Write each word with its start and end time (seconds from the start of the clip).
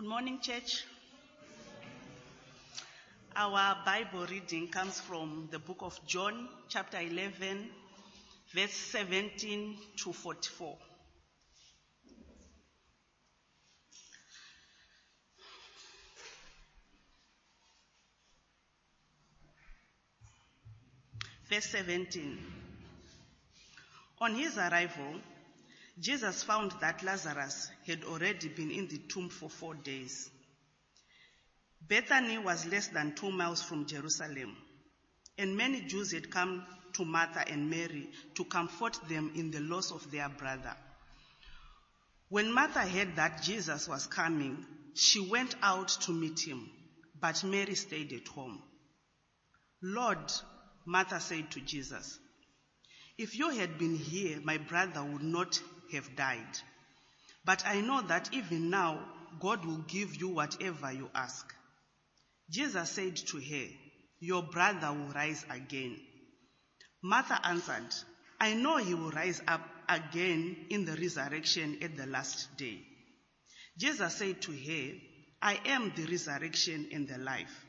Good 0.00 0.08
morning, 0.08 0.38
church. 0.40 0.86
Our 3.36 3.76
Bible 3.84 4.24
reading 4.30 4.68
comes 4.68 4.98
from 4.98 5.48
the 5.50 5.58
book 5.58 5.76
of 5.80 6.00
John, 6.06 6.48
chapter 6.70 6.98
11, 6.98 7.68
verse 8.54 8.72
17 8.72 9.76
to 9.98 10.12
44. 10.14 10.78
Verse 21.50 21.66
17. 21.66 22.38
On 24.22 24.34
his 24.34 24.56
arrival, 24.56 25.20
Jesus 25.98 26.42
found 26.42 26.72
that 26.80 27.02
Lazarus 27.02 27.68
had 27.86 28.04
already 28.04 28.48
been 28.48 28.70
in 28.70 28.88
the 28.88 28.98
tomb 28.98 29.28
for 29.28 29.50
four 29.50 29.74
days. 29.74 30.30
Bethany 31.86 32.38
was 32.38 32.66
less 32.66 32.88
than 32.88 33.14
two 33.14 33.30
miles 33.30 33.62
from 33.62 33.86
Jerusalem, 33.86 34.56
and 35.38 35.56
many 35.56 35.80
Jews 35.82 36.12
had 36.12 36.30
come 36.30 36.64
to 36.94 37.04
Martha 37.04 37.44
and 37.48 37.70
Mary 37.70 38.08
to 38.34 38.44
comfort 38.44 38.98
them 39.08 39.32
in 39.34 39.50
the 39.50 39.60
loss 39.60 39.90
of 39.90 40.10
their 40.10 40.28
brother. 40.28 40.76
When 42.28 42.52
Martha 42.52 42.80
heard 42.80 43.16
that 43.16 43.42
Jesus 43.42 43.88
was 43.88 44.06
coming, 44.06 44.64
she 44.94 45.20
went 45.20 45.54
out 45.62 45.88
to 46.02 46.12
meet 46.12 46.40
him, 46.40 46.70
but 47.20 47.42
Mary 47.44 47.74
stayed 47.74 48.12
at 48.12 48.28
home. 48.28 48.62
Lord, 49.82 50.32
Martha 50.86 51.20
said 51.20 51.50
to 51.52 51.60
Jesus, 51.60 52.18
if 53.18 53.38
you 53.38 53.50
had 53.50 53.78
been 53.78 53.96
here, 53.96 54.40
my 54.42 54.58
brother 54.58 55.02
would 55.02 55.22
not 55.22 55.60
have 55.92 56.16
died. 56.16 56.58
But 57.44 57.66
I 57.66 57.80
know 57.80 58.02
that 58.02 58.30
even 58.32 58.70
now, 58.70 59.00
God 59.38 59.64
will 59.64 59.84
give 59.88 60.16
you 60.16 60.28
whatever 60.28 60.92
you 60.92 61.08
ask. 61.14 61.46
Jesus 62.50 62.90
said 62.90 63.16
to 63.16 63.38
her, 63.38 63.66
Your 64.18 64.42
brother 64.42 64.92
will 64.92 65.12
rise 65.12 65.44
again. 65.48 65.96
Martha 67.02 67.40
answered, 67.46 67.94
I 68.40 68.54
know 68.54 68.76
he 68.78 68.94
will 68.94 69.10
rise 69.10 69.40
up 69.46 69.62
again 69.88 70.66
in 70.70 70.84
the 70.84 70.96
resurrection 70.96 71.78
at 71.82 71.96
the 71.96 72.06
last 72.06 72.56
day. 72.56 72.80
Jesus 73.78 74.16
said 74.16 74.42
to 74.42 74.52
her, 74.52 74.92
I 75.42 75.58
am 75.66 75.92
the 75.96 76.06
resurrection 76.06 76.88
and 76.92 77.08
the 77.08 77.18
life. 77.18 77.64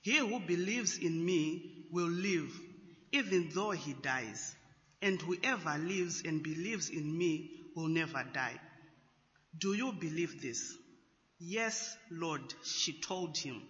He 0.00 0.18
who 0.18 0.40
believes 0.40 0.96
in 0.98 1.24
me 1.24 1.86
will 1.90 2.08
live 2.08 2.50
even 3.12 3.50
though 3.54 3.70
he 3.70 3.92
dies 3.94 4.56
and 5.04 5.20
whoever 5.20 5.76
lives 5.78 6.22
and 6.24 6.42
believes 6.42 6.88
in 6.88 7.16
me 7.16 7.50
will 7.76 7.88
never 7.88 8.24
die. 8.32 8.58
Do 9.58 9.74
you 9.74 9.92
believe 9.92 10.40
this? 10.40 10.74
Yes, 11.38 11.94
Lord, 12.10 12.40
she 12.64 12.98
told 13.02 13.36
him. 13.36 13.62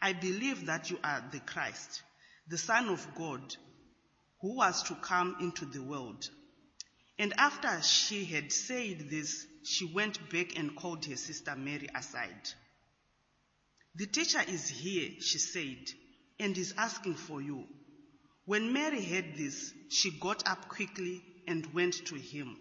I 0.00 0.14
believe 0.14 0.64
that 0.66 0.90
you 0.90 0.98
are 1.04 1.22
the 1.30 1.40
Christ, 1.40 2.02
the 2.48 2.56
Son 2.56 2.88
of 2.88 3.06
God, 3.14 3.54
who 4.40 4.56
was 4.56 4.82
to 4.84 4.94
come 4.94 5.36
into 5.38 5.66
the 5.66 5.82
world. 5.82 6.30
And 7.18 7.34
after 7.36 7.82
she 7.82 8.24
had 8.24 8.50
said 8.50 9.10
this, 9.10 9.46
she 9.64 9.84
went 9.84 10.30
back 10.30 10.58
and 10.58 10.74
called 10.74 11.04
her 11.04 11.16
sister 11.16 11.54
Mary 11.56 11.88
aside. 11.94 12.48
The 13.96 14.06
teacher 14.06 14.40
is 14.48 14.66
here, 14.66 15.10
she 15.20 15.38
said, 15.38 15.90
and 16.40 16.56
is 16.56 16.72
asking 16.78 17.16
for 17.16 17.42
you. 17.42 17.66
When 18.46 18.72
Mary 18.72 19.02
heard 19.02 19.36
this, 19.36 19.72
she 19.88 20.10
got 20.10 20.46
up 20.46 20.68
quickly 20.68 21.22
and 21.46 21.72
went 21.72 21.94
to 22.06 22.16
him. 22.16 22.56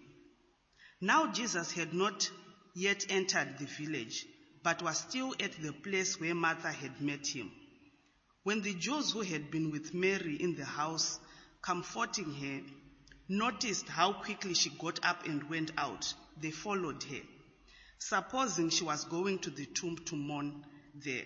Now 1.02 1.32
Jesus 1.34 1.72
had 1.72 1.94
not 1.94 2.30
yet 2.74 3.06
entered 3.10 3.58
the 3.58 3.66
village, 3.66 4.26
but 4.64 4.82
was 4.82 5.00
still 5.00 5.36
at 5.42 5.62
the 5.62 5.74
place 5.74 6.20
where 6.20 6.34
Martha 6.34 6.72
had 6.72 7.02
met 7.02 7.28
him. 7.28 7.52
When 8.44 8.62
the 8.62 8.74
Jews 8.74 9.12
who 9.12 9.22
had 9.22 9.52
been 9.52 9.72
with 9.72 9.94
Mary 9.94 10.36
in 10.36 10.56
the 10.56 10.66
house, 10.66 11.20
comforting 11.62 12.34
her, 12.34 12.62
noticed 13.28 13.88
how 13.90 14.14
quickly 14.14 14.54
she 14.54 14.70
got 14.70 15.04
up 15.04 15.26
and 15.26 15.50
went 15.50 15.72
out, 15.78 16.14
they 16.42 16.52
followed 16.52 17.04
her, 17.04 17.22
supposing 18.00 18.70
she 18.70 18.86
was 18.86 19.04
going 19.06 19.40
to 19.40 19.50
the 19.50 19.66
tomb 19.66 19.98
to 20.06 20.16
mourn 20.16 20.66
there. 20.94 21.26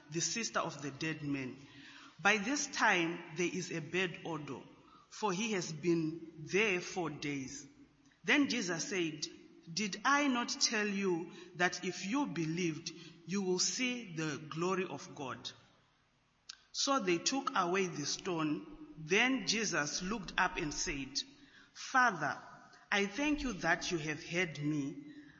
the 0.11 0.21
sister 0.21 0.59
of 0.59 0.81
the 0.81 0.91
dead 0.91 1.23
man. 1.23 1.55
By 2.21 2.37
this 2.37 2.67
time 2.67 3.17
there 3.37 3.49
is 3.51 3.71
a 3.71 3.81
bad 3.81 4.11
odor, 4.25 4.59
for 5.09 5.31
he 5.31 5.53
has 5.53 5.71
been 5.71 6.19
there 6.51 6.79
four 6.79 7.09
days. 7.09 7.65
Then 8.23 8.49
Jesus 8.49 8.83
said, 8.85 9.25
Did 9.73 9.99
I 10.05 10.27
not 10.27 10.49
tell 10.49 10.87
you 10.87 11.27
that 11.57 11.83
if 11.83 12.05
you 12.05 12.25
believed, 12.27 12.91
you 13.25 13.41
will 13.41 13.59
see 13.59 14.13
the 14.15 14.39
glory 14.49 14.85
of 14.89 15.07
God? 15.15 15.37
So 16.71 16.99
they 16.99 17.17
took 17.17 17.51
away 17.55 17.87
the 17.87 18.05
stone. 18.05 18.65
Then 19.03 19.47
Jesus 19.47 20.01
looked 20.01 20.33
up 20.37 20.57
and 20.57 20.73
said, 20.73 21.09
Father, 21.73 22.37
I 22.91 23.05
thank 23.05 23.41
you 23.41 23.53
that 23.53 23.91
you 23.91 23.97
have 23.97 24.23
heard 24.23 24.61
me. 24.63 24.95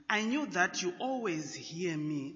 I 0.10 0.24
knew 0.24 0.46
that 0.48 0.82
you 0.82 0.94
always 1.00 1.54
hear 1.54 1.96
me, 1.98 2.36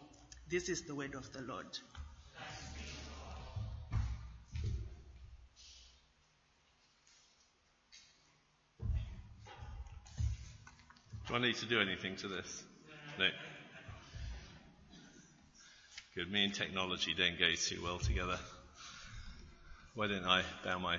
This 0.51 0.67
is 0.67 0.81
the 0.81 0.93
word 0.93 1.15
of 1.15 1.31
the 1.31 1.41
Lord. 1.43 1.65
Do 11.29 11.35
I 11.35 11.39
need 11.39 11.55
to 11.55 11.65
do 11.65 11.79
anything 11.79 12.17
to 12.17 12.27
this? 12.27 12.63
No. 13.17 13.29
Good. 16.15 16.29
Me 16.29 16.43
and 16.43 16.53
technology 16.53 17.13
don't 17.17 17.39
go 17.39 17.53
too 17.55 17.81
well 17.81 17.99
together. 17.99 18.37
Why 19.95 20.07
don't 20.07 20.25
I 20.25 20.43
bow 20.65 20.79
my, 20.79 20.97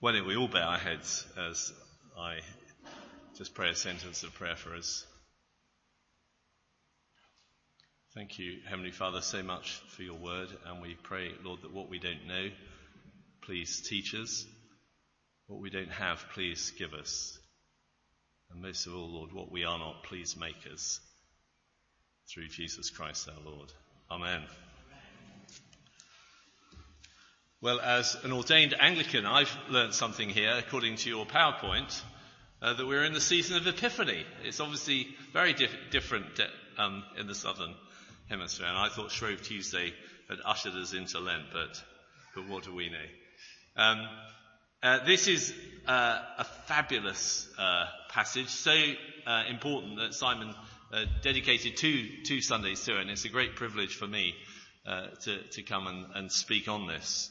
why 0.00 0.12
don't 0.12 0.26
we 0.26 0.36
all 0.36 0.48
bow 0.48 0.68
our 0.68 0.78
heads 0.78 1.26
as 1.38 1.72
I 2.18 2.40
just 3.38 3.54
pray 3.54 3.70
a 3.70 3.74
sentence 3.74 4.22
of 4.22 4.34
prayer 4.34 4.56
for 4.56 4.74
us? 4.74 5.06
Thank 8.16 8.38
you, 8.38 8.60
Heavenly 8.66 8.92
Father, 8.92 9.20
so 9.20 9.42
much 9.42 9.72
for 9.88 10.02
your 10.02 10.14
word, 10.16 10.48
and 10.64 10.80
we 10.80 10.94
pray, 11.02 11.32
Lord, 11.44 11.60
that 11.60 11.74
what 11.74 11.90
we 11.90 11.98
don't 11.98 12.26
know, 12.26 12.48
please 13.42 13.86
teach 13.86 14.14
us. 14.14 14.46
What 15.48 15.60
we 15.60 15.68
don't 15.68 15.90
have, 15.90 16.24
please 16.32 16.72
give 16.78 16.94
us. 16.94 17.38
And 18.50 18.62
most 18.62 18.86
of 18.86 18.94
all, 18.94 19.12
Lord, 19.12 19.34
what 19.34 19.52
we 19.52 19.66
are 19.66 19.78
not, 19.78 20.02
please 20.04 20.34
make 20.34 20.56
us. 20.72 20.98
through 22.32 22.48
Jesus 22.48 22.88
Christ 22.88 23.28
our 23.28 23.52
Lord. 23.52 23.70
Amen. 24.10 24.44
Well, 27.60 27.80
as 27.80 28.16
an 28.24 28.32
ordained 28.32 28.74
Anglican, 28.80 29.26
I've 29.26 29.54
learned 29.68 29.92
something 29.92 30.30
here, 30.30 30.54
according 30.56 30.96
to 30.96 31.10
your 31.10 31.26
PowerPoint, 31.26 32.00
uh, 32.62 32.72
that 32.72 32.86
we're 32.86 33.04
in 33.04 33.12
the 33.12 33.20
season 33.20 33.58
of 33.58 33.66
Epiphany. 33.66 34.24
It's 34.42 34.60
obviously 34.60 35.08
very 35.34 35.52
dif- 35.52 35.90
different 35.90 36.40
um, 36.78 37.04
in 37.18 37.26
the 37.26 37.34
southern 37.34 37.74
hemisphere, 38.28 38.66
and 38.66 38.76
I 38.76 38.88
thought 38.88 39.10
Shrove 39.10 39.42
Tuesday 39.42 39.92
had 40.28 40.38
ushered 40.44 40.74
us 40.74 40.92
into 40.92 41.20
Lent, 41.20 41.44
but, 41.52 41.82
but 42.34 42.48
what 42.48 42.64
do 42.64 42.74
we 42.74 42.88
know? 42.88 42.96
Um, 43.76 44.08
uh, 44.82 45.04
this 45.04 45.28
is 45.28 45.54
uh, 45.86 46.20
a 46.38 46.44
fabulous 46.66 47.48
uh, 47.58 47.86
passage, 48.10 48.48
so 48.48 48.74
uh, 49.26 49.44
important 49.48 49.98
that 49.98 50.14
Simon 50.14 50.54
uh, 50.92 51.04
dedicated 51.22 51.76
two, 51.76 52.08
two 52.24 52.40
Sundays 52.40 52.84
to 52.84 52.96
it, 52.96 53.02
and 53.02 53.10
it's 53.10 53.24
a 53.24 53.28
great 53.28 53.56
privilege 53.56 53.94
for 53.94 54.06
me 54.06 54.34
uh, 54.86 55.08
to, 55.22 55.42
to 55.52 55.62
come 55.62 55.86
and, 55.86 56.06
and 56.14 56.32
speak 56.32 56.68
on 56.68 56.86
this. 56.86 57.30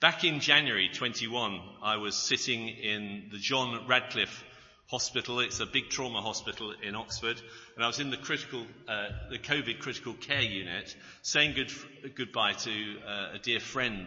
Back 0.00 0.24
in 0.24 0.40
January 0.40 0.90
21, 0.92 1.60
I 1.82 1.96
was 1.96 2.16
sitting 2.16 2.68
in 2.68 3.28
the 3.32 3.38
John 3.38 3.86
Radcliffe 3.86 4.44
Hospital. 4.88 5.40
It's 5.40 5.58
a 5.58 5.66
big 5.66 5.90
trauma 5.90 6.22
hospital 6.22 6.72
in 6.80 6.94
Oxford, 6.94 7.40
and 7.74 7.84
I 7.84 7.88
was 7.88 7.98
in 7.98 8.10
the 8.10 8.16
critical, 8.16 8.64
uh, 8.86 9.08
the 9.30 9.38
COVID 9.38 9.80
critical 9.80 10.14
care 10.14 10.42
unit, 10.42 10.94
saying 11.22 11.54
good, 11.54 11.72
goodbye 12.14 12.52
to 12.52 12.96
uh, 13.04 13.34
a 13.34 13.38
dear 13.40 13.58
friend 13.58 14.06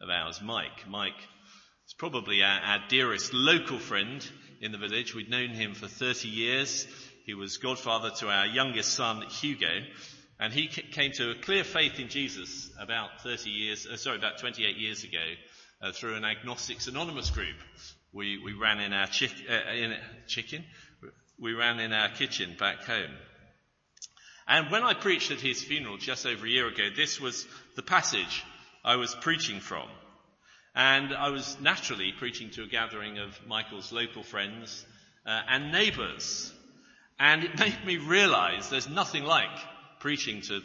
of 0.00 0.08
ours, 0.08 0.40
Mike. 0.40 0.88
Mike 0.88 1.18
is 1.88 1.94
probably 1.94 2.44
our, 2.44 2.60
our 2.60 2.78
dearest 2.88 3.34
local 3.34 3.80
friend 3.80 4.24
in 4.60 4.70
the 4.70 4.78
village. 4.78 5.16
We'd 5.16 5.28
known 5.28 5.48
him 5.48 5.74
for 5.74 5.88
30 5.88 6.28
years. 6.28 6.86
He 7.26 7.34
was 7.34 7.56
godfather 7.56 8.10
to 8.18 8.28
our 8.28 8.46
youngest 8.46 8.92
son, 8.92 9.22
Hugo, 9.22 9.80
and 10.38 10.52
he 10.52 10.68
came 10.68 11.10
to 11.12 11.32
a 11.32 11.42
clear 11.42 11.64
faith 11.64 11.98
in 11.98 12.08
Jesus 12.08 12.70
about 12.78 13.22
30 13.22 13.50
years, 13.50 13.84
uh, 13.84 13.96
sorry, 13.96 14.18
about 14.18 14.38
28 14.38 14.76
years 14.76 15.02
ago, 15.02 15.24
uh, 15.82 15.90
through 15.90 16.14
an 16.14 16.24
Agnostics 16.24 16.86
Anonymous 16.86 17.30
group. 17.30 17.56
We, 18.12 18.38
we 18.38 18.52
ran 18.52 18.80
in 18.80 18.92
our 18.92 19.06
chick, 19.06 19.32
uh, 19.48 19.72
in, 19.72 19.96
chicken, 20.26 20.64
we 21.38 21.54
ran 21.54 21.78
in 21.78 21.92
our 21.92 22.08
kitchen 22.08 22.56
back 22.58 22.84
home. 22.84 23.10
And 24.48 24.70
when 24.70 24.82
I 24.82 24.94
preached 24.94 25.30
at 25.30 25.40
his 25.40 25.62
funeral 25.62 25.96
just 25.96 26.26
over 26.26 26.44
a 26.44 26.48
year 26.48 26.66
ago, 26.66 26.88
this 26.94 27.20
was 27.20 27.46
the 27.76 27.82
passage 27.82 28.44
I 28.84 28.96
was 28.96 29.14
preaching 29.14 29.60
from. 29.60 29.88
And 30.74 31.14
I 31.14 31.30
was 31.30 31.56
naturally 31.60 32.12
preaching 32.18 32.50
to 32.50 32.64
a 32.64 32.66
gathering 32.66 33.18
of 33.18 33.38
Michael's 33.46 33.92
local 33.92 34.22
friends 34.22 34.84
uh, 35.24 35.40
and 35.48 35.70
neighbours. 35.70 36.52
And 37.18 37.44
it 37.44 37.58
made 37.60 37.84
me 37.84 37.98
realize 37.98 38.70
there's 38.70 38.88
nothing 38.88 39.24
like 39.24 39.48
preaching 40.00 40.40
to 40.42 40.60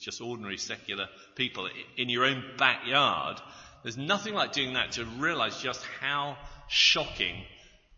just 0.00 0.20
ordinary 0.20 0.58
secular 0.58 1.08
people 1.34 1.68
in 1.96 2.08
your 2.08 2.24
own 2.24 2.42
backyard. 2.56 3.40
There's 3.82 3.96
nothing 3.96 4.34
like 4.34 4.52
doing 4.52 4.74
that 4.74 4.92
to 4.92 5.04
realize 5.04 5.60
just 5.60 5.82
how 6.00 6.36
shocking 6.68 7.44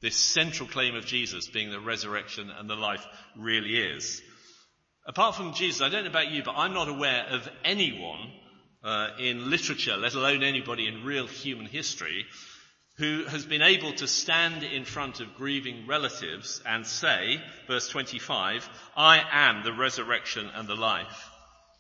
this 0.00 0.16
central 0.16 0.68
claim 0.68 0.94
of 0.94 1.06
Jesus 1.06 1.48
being 1.48 1.70
the 1.70 1.80
resurrection 1.80 2.50
and 2.50 2.70
the 2.70 2.76
life 2.76 3.04
really 3.36 3.76
is. 3.76 4.22
Apart 5.06 5.34
from 5.34 5.54
Jesus, 5.54 5.80
I 5.80 5.88
don't 5.88 6.04
know 6.04 6.10
about 6.10 6.30
you, 6.30 6.42
but 6.42 6.54
I'm 6.56 6.74
not 6.74 6.88
aware 6.88 7.26
of 7.30 7.48
anyone 7.64 8.30
uh, 8.84 9.08
in 9.18 9.50
literature, 9.50 9.96
let 9.96 10.14
alone 10.14 10.42
anybody 10.42 10.86
in 10.86 11.04
real 11.04 11.26
human 11.26 11.66
history, 11.66 12.26
who 12.98 13.24
has 13.24 13.46
been 13.46 13.62
able 13.62 13.92
to 13.94 14.06
stand 14.06 14.62
in 14.62 14.84
front 14.84 15.20
of 15.20 15.36
grieving 15.36 15.86
relatives 15.86 16.60
and 16.66 16.86
say, 16.86 17.40
verse 17.66 17.88
25, 17.88 18.68
I 18.96 19.22
am 19.30 19.64
the 19.64 19.72
resurrection 19.72 20.48
and 20.54 20.68
the 20.68 20.74
life. 20.74 21.30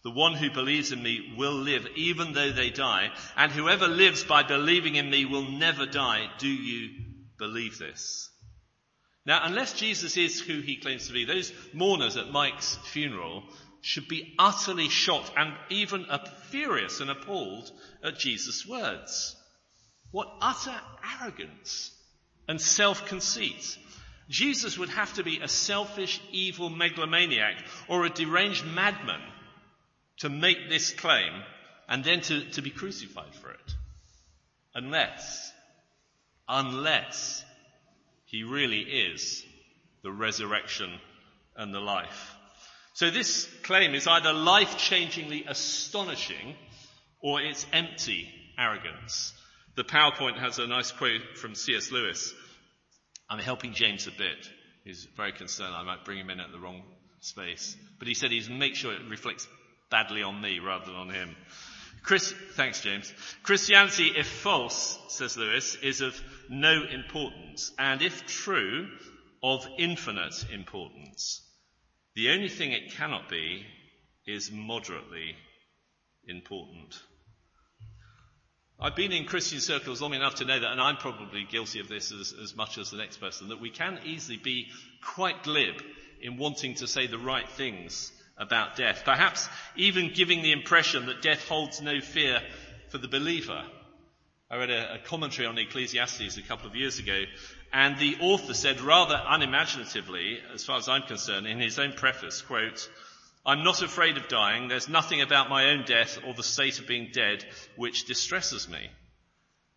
The 0.08 0.14
one 0.14 0.32
who 0.32 0.50
believes 0.50 0.90
in 0.90 1.02
me 1.02 1.34
will 1.36 1.52
live 1.52 1.86
even 1.94 2.32
though 2.32 2.50
they 2.50 2.70
die, 2.70 3.10
and 3.36 3.52
whoever 3.52 3.86
lives 3.86 4.24
by 4.24 4.42
believing 4.42 4.94
in 4.94 5.10
me 5.10 5.26
will 5.26 5.50
never 5.50 5.84
die. 5.84 6.30
Do 6.38 6.48
you 6.48 6.92
believe 7.36 7.76
this? 7.76 8.30
Now, 9.26 9.42
unless 9.44 9.74
Jesus 9.74 10.16
is 10.16 10.40
who 10.40 10.62
he 10.62 10.78
claims 10.78 11.08
to 11.08 11.12
be, 11.12 11.26
those 11.26 11.52
mourners 11.74 12.16
at 12.16 12.30
Mike's 12.30 12.78
funeral 12.84 13.42
should 13.82 14.08
be 14.08 14.34
utterly 14.38 14.88
shocked 14.88 15.30
and 15.36 15.52
even 15.68 16.06
furious 16.44 17.00
and 17.00 17.10
appalled 17.10 17.70
at 18.02 18.18
Jesus' 18.18 18.66
words. 18.66 19.36
What 20.10 20.32
utter 20.40 20.80
arrogance 21.20 21.94
and 22.48 22.58
self-conceit. 22.58 23.76
Jesus 24.30 24.78
would 24.78 24.88
have 24.88 25.12
to 25.16 25.22
be 25.22 25.40
a 25.40 25.48
selfish, 25.48 26.18
evil 26.32 26.70
megalomaniac 26.70 27.56
or 27.88 28.06
a 28.06 28.10
deranged 28.10 28.64
madman 28.64 29.20
to 30.18 30.28
make 30.28 30.68
this 30.68 30.92
claim 30.92 31.32
and 31.88 32.04
then 32.04 32.20
to, 32.22 32.44
to 32.50 32.62
be 32.62 32.70
crucified 32.70 33.34
for 33.34 33.50
it. 33.50 33.74
Unless, 34.74 35.52
unless 36.48 37.44
he 38.26 38.44
really 38.44 38.80
is 38.80 39.42
the 40.02 40.12
resurrection 40.12 40.90
and 41.56 41.74
the 41.74 41.80
life. 41.80 42.34
So 42.94 43.10
this 43.10 43.48
claim 43.62 43.94
is 43.94 44.06
either 44.06 44.32
life-changingly 44.32 45.48
astonishing 45.48 46.56
or 47.20 47.40
it's 47.40 47.66
empty 47.72 48.28
arrogance. 48.58 49.32
The 49.76 49.84
PowerPoint 49.84 50.38
has 50.38 50.58
a 50.58 50.66
nice 50.66 50.90
quote 50.90 51.36
from 51.36 51.54
C.S. 51.54 51.90
Lewis. 51.92 52.34
I'm 53.30 53.38
helping 53.38 53.72
James 53.72 54.06
a 54.06 54.10
bit. 54.10 54.48
He's 54.84 55.06
very 55.16 55.32
concerned 55.32 55.74
I 55.74 55.84
might 55.84 56.04
bring 56.04 56.18
him 56.18 56.30
in 56.30 56.40
at 56.40 56.50
the 56.50 56.58
wrong 56.58 56.82
space. 57.20 57.76
But 57.98 58.08
he 58.08 58.14
said 58.14 58.30
he's 58.30 58.48
make 58.48 58.74
sure 58.74 58.92
it 58.92 59.08
reflects 59.08 59.46
badly 59.90 60.22
on 60.22 60.40
me 60.40 60.58
rather 60.58 60.86
than 60.86 60.94
on 60.94 61.10
him. 61.10 61.36
Chris, 62.02 62.32
thanks 62.52 62.80
James. 62.80 63.12
Christianity, 63.42 64.12
if 64.16 64.26
false, 64.26 64.98
says 65.08 65.36
Lewis, 65.36 65.76
is 65.82 66.00
of 66.00 66.18
no 66.48 66.84
importance, 66.84 67.72
and 67.78 68.00
if 68.02 68.26
true, 68.26 68.88
of 69.42 69.66
infinite 69.78 70.46
importance. 70.52 71.42
The 72.14 72.30
only 72.30 72.48
thing 72.48 72.72
it 72.72 72.92
cannot 72.92 73.28
be 73.28 73.64
is 74.26 74.50
moderately 74.50 75.36
important. 76.26 77.00
I've 78.80 78.96
been 78.96 79.12
in 79.12 79.24
Christian 79.24 79.60
circles 79.60 80.00
long 80.00 80.14
enough 80.14 80.36
to 80.36 80.44
know 80.44 80.58
that, 80.58 80.70
and 80.70 80.80
I'm 80.80 80.96
probably 80.96 81.44
guilty 81.44 81.80
of 81.80 81.88
this 81.88 82.12
as, 82.12 82.32
as 82.42 82.54
much 82.56 82.78
as 82.78 82.90
the 82.90 82.96
next 82.96 83.18
person, 83.18 83.48
that 83.48 83.60
we 83.60 83.70
can 83.70 83.98
easily 84.04 84.36
be 84.36 84.68
quite 85.02 85.42
glib 85.42 85.74
in 86.22 86.36
wanting 86.36 86.74
to 86.76 86.86
say 86.86 87.06
the 87.06 87.18
right 87.18 87.48
things 87.48 88.12
about 88.38 88.76
death. 88.76 89.02
Perhaps 89.04 89.48
even 89.76 90.12
giving 90.14 90.42
the 90.42 90.52
impression 90.52 91.06
that 91.06 91.22
death 91.22 91.46
holds 91.48 91.80
no 91.80 92.00
fear 92.00 92.40
for 92.88 92.98
the 92.98 93.08
believer. 93.08 93.64
I 94.50 94.56
read 94.56 94.70
a, 94.70 94.94
a, 94.94 94.98
commentary 94.98 95.46
on 95.46 95.58
Ecclesiastes 95.58 96.38
a 96.38 96.42
couple 96.42 96.68
of 96.68 96.76
years 96.76 96.98
ago, 96.98 97.24
and 97.72 97.98
the 97.98 98.16
author 98.20 98.54
said 98.54 98.80
rather 98.80 99.20
unimaginatively, 99.26 100.38
as 100.54 100.64
far 100.64 100.78
as 100.78 100.88
I'm 100.88 101.02
concerned, 101.02 101.46
in 101.46 101.60
his 101.60 101.78
own 101.78 101.92
preface, 101.92 102.40
quote, 102.40 102.88
I'm 103.44 103.62
not 103.62 103.82
afraid 103.82 104.16
of 104.16 104.28
dying. 104.28 104.68
There's 104.68 104.88
nothing 104.88 105.20
about 105.20 105.50
my 105.50 105.70
own 105.70 105.84
death 105.84 106.18
or 106.26 106.34
the 106.34 106.42
state 106.42 106.78
of 106.78 106.86
being 106.86 107.10
dead 107.12 107.44
which 107.76 108.06
distresses 108.06 108.68
me. 108.68 108.90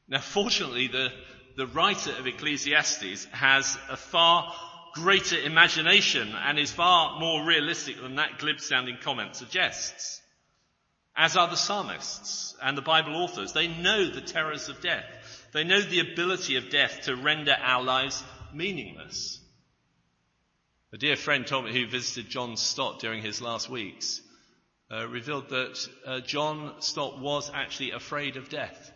Now, 0.08 0.20
fortunately, 0.20 0.88
the, 0.88 1.10
the 1.58 1.68
writer 1.68 2.12
of 2.12 2.27
Ecclesiastes 2.27 3.25
has 3.32 3.77
a 3.89 3.98
far 3.98 4.53
greater 4.94 5.38
imagination 5.38 6.34
and 6.36 6.60
is 6.60 6.72
far 6.72 7.20
more 7.20 7.46
realistic 7.46 8.02
than 8.02 8.16
that 8.16 8.40
glib 8.40 8.60
sounding 8.60 8.98
comment 9.02 9.36
suggests. 9.36 10.22
As 11.16 11.36
are 11.36 11.48
the 11.48 11.58
psalmists 11.58 12.56
and 12.62 12.78
the 12.78 12.82
Bible 12.82 13.16
authors. 13.16 13.54
They 13.54 13.68
know 13.68 14.08
the 14.08 14.22
terrors 14.22 14.70
of 14.70 14.82
death. 14.82 15.06
They 15.52 15.64
know 15.64 15.82
the 15.82 16.00
ability 16.00 16.56
of 16.56 16.70
death 16.70 17.02
to 17.04 17.16
render 17.16 17.56
our 17.60 17.84
lives 17.84 18.24
meaningless. 18.54 19.40
A 20.94 20.98
dear 20.98 21.16
friend 21.16 21.46
told 21.48 21.66
me 21.66 21.74
who 21.74 21.88
visited 21.88 22.30
John 22.30 22.58
Stott 22.58 23.00
during 23.00 23.22
his 23.22 23.42
last 23.42 23.70
weeks 23.70 24.22
uh, 24.92 25.08
revealed 25.08 25.50
that 25.50 25.88
uh, 26.06 26.20
John 26.20 26.74
Stott 26.82 27.20
was 27.20 27.50
actually 27.54 27.92
afraid 27.92 28.36
of 28.36 28.50
death 28.50 28.92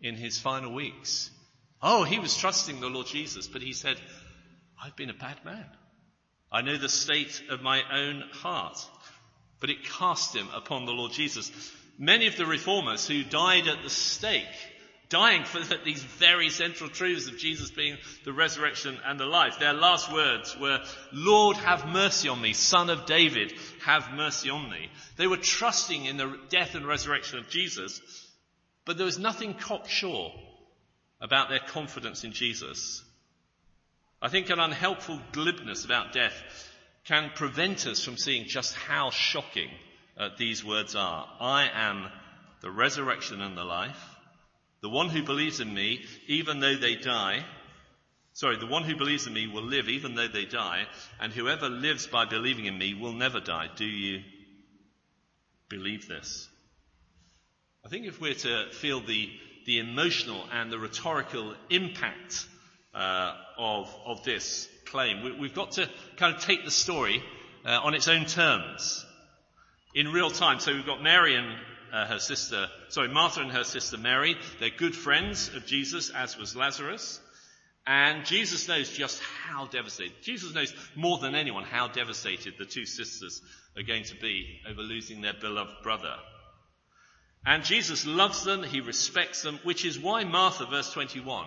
in 0.00 0.14
his 0.14 0.38
final 0.38 0.74
weeks. 0.74 1.30
Oh, 1.80 2.04
he 2.04 2.18
was 2.18 2.36
trusting 2.36 2.80
the 2.80 2.88
Lord 2.88 3.06
Jesus, 3.06 3.48
but 3.48 3.62
he 3.62 3.72
said, 3.72 3.96
I've 4.82 4.96
been 4.96 5.10
a 5.10 5.14
bad 5.14 5.44
man. 5.44 5.66
I 6.50 6.62
know 6.62 6.76
the 6.76 6.88
state 6.88 7.42
of 7.50 7.62
my 7.62 7.82
own 7.92 8.24
heart. 8.32 8.78
But 9.60 9.70
it 9.70 9.84
cast 9.84 10.34
him 10.34 10.48
upon 10.52 10.86
the 10.86 10.92
Lord 10.92 11.12
Jesus. 11.12 11.52
Many 11.96 12.26
of 12.26 12.36
the 12.36 12.46
reformers 12.46 13.06
who 13.06 13.22
died 13.22 13.68
at 13.68 13.84
the 13.84 13.90
stake 13.90 14.44
dying 15.08 15.44
for 15.44 15.60
these 15.84 16.02
very 16.02 16.50
central 16.50 16.90
truths 16.90 17.28
of 17.28 17.38
Jesus 17.38 17.70
being 17.70 17.96
the 18.24 18.32
resurrection 18.32 18.98
and 19.04 19.20
the 19.20 19.26
life. 19.26 19.60
Their 19.60 19.72
last 19.72 20.12
words 20.12 20.58
were, 20.58 20.80
Lord 21.12 21.56
have 21.58 21.86
mercy 21.86 22.28
on 22.28 22.40
me, 22.40 22.54
son 22.54 22.90
of 22.90 23.06
David, 23.06 23.52
have 23.84 24.10
mercy 24.14 24.50
on 24.50 24.68
me. 24.68 24.90
They 25.16 25.28
were 25.28 25.36
trusting 25.36 26.06
in 26.06 26.16
the 26.16 26.36
death 26.48 26.74
and 26.74 26.84
resurrection 26.84 27.38
of 27.38 27.48
Jesus, 27.48 28.00
but 28.84 28.96
there 28.96 29.06
was 29.06 29.18
nothing 29.18 29.54
cocksure 29.54 30.30
about 31.20 31.50
their 31.50 31.60
confidence 31.60 32.24
in 32.24 32.32
Jesus. 32.32 33.04
I 34.22 34.28
think 34.28 34.50
an 34.50 34.60
unhelpful 34.60 35.20
glibness 35.32 35.84
about 35.84 36.12
death 36.12 36.34
can 37.06 37.32
prevent 37.34 37.88
us 37.88 38.04
from 38.04 38.16
seeing 38.16 38.46
just 38.46 38.72
how 38.72 39.10
shocking 39.10 39.68
uh, 40.16 40.28
these 40.38 40.64
words 40.64 40.94
are. 40.94 41.28
I 41.40 41.68
am 41.74 42.06
the 42.60 42.70
resurrection 42.70 43.40
and 43.40 43.58
the 43.58 43.64
life. 43.64 43.98
The 44.80 44.88
one 44.88 45.08
who 45.08 45.24
believes 45.24 45.58
in 45.58 45.74
me, 45.74 46.04
even 46.28 46.60
though 46.60 46.76
they 46.76 46.94
die, 46.94 47.44
sorry, 48.32 48.58
the 48.58 48.66
one 48.66 48.84
who 48.84 48.94
believes 48.94 49.26
in 49.26 49.32
me 49.32 49.48
will 49.48 49.64
live 49.64 49.88
even 49.88 50.14
though 50.14 50.28
they 50.28 50.44
die, 50.44 50.86
and 51.20 51.32
whoever 51.32 51.68
lives 51.68 52.06
by 52.06 52.24
believing 52.24 52.66
in 52.66 52.78
me 52.78 52.94
will 52.94 53.14
never 53.14 53.40
die. 53.40 53.70
Do 53.74 53.84
you 53.84 54.22
believe 55.68 56.06
this? 56.06 56.48
I 57.84 57.88
think 57.88 58.06
if 58.06 58.20
we're 58.20 58.34
to 58.34 58.66
feel 58.70 59.00
the, 59.00 59.28
the 59.66 59.80
emotional 59.80 60.46
and 60.52 60.70
the 60.70 60.78
rhetorical 60.78 61.56
impact 61.70 62.46
uh, 62.94 63.34
of, 63.58 63.94
of 64.04 64.24
this 64.24 64.68
claim, 64.86 65.38
we, 65.38 65.48
have 65.48 65.54
got 65.54 65.72
to 65.72 65.88
kind 66.16 66.34
of 66.34 66.42
take 66.42 66.64
the 66.64 66.70
story 66.70 67.22
uh, 67.64 67.80
on 67.82 67.94
its 67.94 68.08
own 68.08 68.26
terms 68.26 69.04
in 69.94 70.08
real 70.12 70.30
time. 70.30 70.60
So 70.60 70.74
we've 70.74 70.86
got 70.86 71.02
Mary 71.02 71.36
and 71.36 71.46
uh, 71.92 72.06
her 72.06 72.18
sister, 72.18 72.68
sorry, 72.88 73.08
Martha 73.08 73.40
and 73.40 73.52
her 73.52 73.64
sister 73.64 73.98
Mary. 73.98 74.36
They're 74.60 74.70
good 74.70 74.94
friends 74.94 75.50
of 75.54 75.66
Jesus, 75.66 76.10
as 76.10 76.36
was 76.36 76.56
Lazarus. 76.56 77.20
And 77.86 78.24
Jesus 78.24 78.68
knows 78.68 78.90
just 78.90 79.20
how 79.20 79.66
devastated, 79.66 80.22
Jesus 80.22 80.54
knows 80.54 80.72
more 80.94 81.18
than 81.18 81.34
anyone 81.34 81.64
how 81.64 81.88
devastated 81.88 82.54
the 82.56 82.64
two 82.64 82.86
sisters 82.86 83.42
are 83.76 83.82
going 83.82 84.04
to 84.04 84.14
be 84.16 84.60
over 84.70 84.82
losing 84.82 85.20
their 85.20 85.34
beloved 85.34 85.82
brother. 85.82 86.14
And 87.44 87.64
Jesus 87.64 88.06
loves 88.06 88.44
them, 88.44 88.62
he 88.62 88.80
respects 88.80 89.42
them, 89.42 89.58
which 89.64 89.84
is 89.84 89.98
why 89.98 90.22
Martha, 90.22 90.64
verse 90.66 90.92
21, 90.92 91.46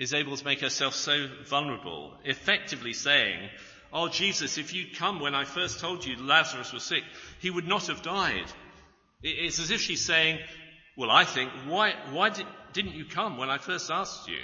is 0.00 0.14
able 0.14 0.34
to 0.34 0.44
make 0.46 0.60
herself 0.60 0.94
so 0.94 1.28
vulnerable, 1.44 2.14
effectively 2.24 2.94
saying, 2.94 3.38
Oh 3.92 4.08
Jesus, 4.08 4.56
if 4.56 4.72
you'd 4.72 4.96
come 4.96 5.20
when 5.20 5.34
I 5.34 5.44
first 5.44 5.78
told 5.78 6.06
you 6.06 6.16
Lazarus 6.16 6.72
was 6.72 6.84
sick, 6.84 7.04
he 7.38 7.50
would 7.50 7.68
not 7.68 7.88
have 7.88 8.00
died. 8.00 8.46
It's 9.22 9.60
as 9.60 9.70
if 9.70 9.82
she's 9.82 10.00
saying, 10.00 10.38
well, 10.96 11.10
I 11.10 11.24
think, 11.24 11.50
why, 11.66 11.94
why 12.12 12.30
did, 12.30 12.46
didn't 12.72 12.94
you 12.94 13.04
come 13.04 13.36
when 13.36 13.50
I 13.50 13.58
first 13.58 13.90
asked 13.90 14.26
you? 14.26 14.38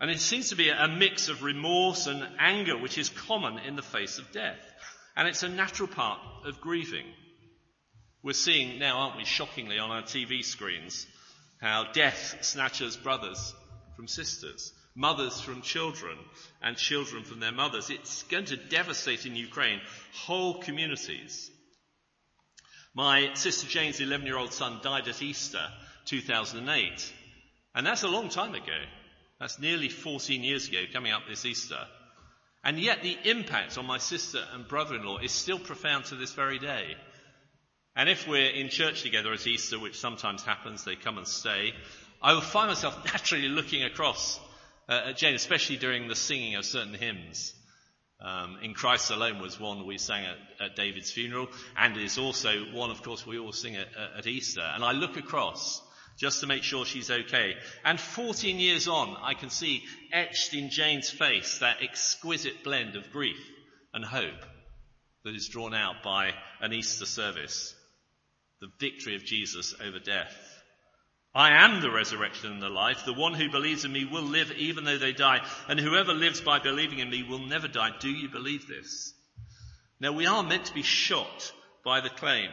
And 0.00 0.10
it 0.10 0.20
seems 0.20 0.48
to 0.48 0.56
be 0.56 0.70
a 0.70 0.88
mix 0.88 1.28
of 1.28 1.42
remorse 1.42 2.06
and 2.06 2.26
anger, 2.38 2.78
which 2.78 2.96
is 2.96 3.10
common 3.10 3.58
in 3.58 3.76
the 3.76 3.82
face 3.82 4.18
of 4.18 4.32
death. 4.32 4.58
And 5.16 5.28
it's 5.28 5.42
a 5.42 5.48
natural 5.50 5.88
part 5.88 6.18
of 6.46 6.62
grieving. 6.62 7.04
We're 8.22 8.32
seeing 8.32 8.78
now, 8.78 9.00
aren't 9.00 9.18
we, 9.18 9.26
shockingly 9.26 9.78
on 9.78 9.90
our 9.90 10.02
TV 10.02 10.42
screens, 10.42 11.06
how 11.60 11.92
death 11.92 12.38
snatches 12.40 12.96
brothers 12.96 13.54
from 14.00 14.08
sisters, 14.08 14.72
mothers 14.94 15.42
from 15.42 15.60
children, 15.60 16.16
and 16.62 16.74
children 16.78 17.22
from 17.22 17.38
their 17.38 17.52
mothers. 17.52 17.90
It's 17.90 18.22
going 18.22 18.46
to 18.46 18.56
devastate 18.56 19.26
in 19.26 19.36
Ukraine 19.36 19.78
whole 20.14 20.62
communities. 20.62 21.50
My 22.94 23.34
sister 23.34 23.68
Jane's 23.68 24.00
11 24.00 24.24
year 24.24 24.38
old 24.38 24.54
son 24.54 24.80
died 24.82 25.06
at 25.06 25.20
Easter 25.20 25.66
2008. 26.06 27.12
And 27.74 27.86
that's 27.86 28.02
a 28.02 28.08
long 28.08 28.30
time 28.30 28.54
ago. 28.54 28.80
That's 29.38 29.60
nearly 29.60 29.90
14 29.90 30.42
years 30.42 30.66
ago, 30.66 30.84
coming 30.90 31.12
up 31.12 31.24
this 31.28 31.44
Easter. 31.44 31.86
And 32.64 32.78
yet 32.78 33.02
the 33.02 33.18
impact 33.24 33.76
on 33.76 33.84
my 33.84 33.98
sister 33.98 34.42
and 34.54 34.66
brother-in-law 34.66 35.18
is 35.18 35.32
still 35.32 35.58
profound 35.58 36.06
to 36.06 36.14
this 36.14 36.32
very 36.32 36.58
day. 36.58 36.96
And 37.94 38.08
if 38.08 38.26
we're 38.26 38.48
in 38.48 38.70
church 38.70 39.02
together 39.02 39.30
at 39.34 39.46
Easter, 39.46 39.78
which 39.78 40.00
sometimes 40.00 40.42
happens, 40.42 40.84
they 40.84 40.96
come 40.96 41.18
and 41.18 41.28
stay, 41.28 41.74
I 42.22 42.34
will 42.34 42.40
find 42.40 42.68
myself 42.68 43.02
naturally 43.04 43.48
looking 43.48 43.82
across 43.82 44.38
uh, 44.88 45.08
at 45.08 45.16
Jane, 45.16 45.34
especially 45.34 45.76
during 45.76 46.08
the 46.08 46.16
singing 46.16 46.56
of 46.56 46.64
certain 46.64 46.94
hymns. 46.94 47.54
Um, 48.20 48.58
in 48.62 48.74
Christ 48.74 49.10
Alone 49.10 49.40
was 49.40 49.58
one 49.58 49.86
we 49.86 49.96
sang 49.96 50.26
at, 50.26 50.36
at, 50.66 50.76
David's 50.76 51.10
funeral, 51.10 51.48
and 51.78 51.96
is 51.96 52.18
also 52.18 52.64
one, 52.72 52.90
of 52.90 53.02
course, 53.02 53.26
we 53.26 53.38
all 53.38 53.52
sing 53.52 53.76
at, 53.76 53.88
at 54.18 54.26
Easter. 54.26 54.60
And 54.60 54.84
I 54.84 54.92
look 54.92 55.16
across 55.16 55.80
just 56.18 56.40
to 56.40 56.46
make 56.46 56.62
sure 56.62 56.84
she's 56.84 57.10
okay. 57.10 57.54
And 57.82 57.98
14 57.98 58.58
years 58.58 58.88
on, 58.88 59.16
I 59.22 59.32
can 59.32 59.48
see 59.48 59.82
etched 60.12 60.52
in 60.52 60.68
Jane's 60.68 61.08
face 61.08 61.60
that 61.60 61.82
exquisite 61.82 62.62
blend 62.62 62.94
of 62.94 63.10
grief 63.10 63.40
and 63.94 64.04
hope 64.04 64.44
that 65.24 65.34
is 65.34 65.48
drawn 65.48 65.72
out 65.72 66.02
by 66.04 66.32
an 66.60 66.74
Easter 66.74 67.06
service. 67.06 67.74
The 68.60 68.68
victory 68.78 69.16
of 69.16 69.24
Jesus 69.24 69.74
over 69.82 69.98
death. 69.98 70.49
I 71.34 71.64
am 71.64 71.80
the 71.80 71.90
resurrection 71.90 72.52
and 72.52 72.62
the 72.62 72.68
life. 72.68 73.04
The 73.04 73.12
one 73.12 73.34
who 73.34 73.50
believes 73.50 73.84
in 73.84 73.92
me 73.92 74.04
will 74.04 74.22
live 74.22 74.50
even 74.52 74.84
though 74.84 74.98
they 74.98 75.12
die. 75.12 75.40
And 75.68 75.78
whoever 75.78 76.12
lives 76.12 76.40
by 76.40 76.58
believing 76.58 76.98
in 76.98 77.08
me 77.08 77.22
will 77.22 77.38
never 77.38 77.68
die. 77.68 77.90
Do 78.00 78.08
you 78.08 78.28
believe 78.28 78.66
this? 78.66 79.14
Now 80.00 80.12
we 80.12 80.26
are 80.26 80.42
meant 80.42 80.64
to 80.66 80.74
be 80.74 80.82
shocked 80.82 81.52
by 81.84 82.00
the 82.00 82.08
claim. 82.08 82.50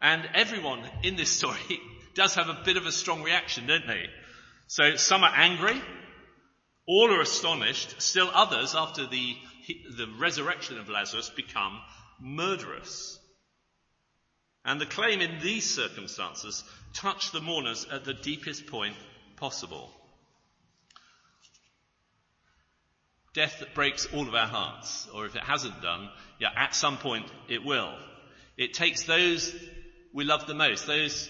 And 0.00 0.26
everyone 0.34 0.82
in 1.02 1.16
this 1.16 1.30
story 1.30 1.80
does 2.14 2.34
have 2.36 2.48
a 2.48 2.62
bit 2.64 2.76
of 2.76 2.86
a 2.86 2.92
strong 2.92 3.22
reaction, 3.22 3.66
don't 3.66 3.86
they? 3.86 4.06
So 4.68 4.96
some 4.96 5.22
are 5.22 5.32
angry. 5.34 5.80
All 6.86 7.12
are 7.12 7.20
astonished. 7.20 8.00
Still 8.00 8.30
others, 8.32 8.74
after 8.74 9.06
the, 9.06 9.36
the 9.96 10.06
resurrection 10.18 10.78
of 10.78 10.88
Lazarus, 10.88 11.30
become 11.30 11.78
murderous. 12.20 13.18
And 14.64 14.80
the 14.80 14.86
claim 14.86 15.20
in 15.20 15.40
these 15.40 15.68
circumstances 15.68 16.64
touched 16.94 17.32
the 17.32 17.40
mourners 17.40 17.86
at 17.92 18.04
the 18.04 18.14
deepest 18.14 18.66
point 18.66 18.96
possible. 19.36 19.90
Death 23.34 23.58
that 23.58 23.74
breaks 23.74 24.06
all 24.06 24.28
of 24.28 24.34
our 24.34 24.46
hearts, 24.46 25.08
or 25.12 25.26
if 25.26 25.34
it 25.34 25.42
hasn't 25.42 25.82
done, 25.82 26.08
yeah, 26.38 26.50
at 26.56 26.74
some 26.74 26.98
point 26.98 27.26
it 27.48 27.64
will. 27.64 27.92
It 28.56 28.74
takes 28.74 29.02
those 29.02 29.52
we 30.14 30.24
love 30.24 30.46
the 30.46 30.54
most, 30.54 30.86
those 30.86 31.28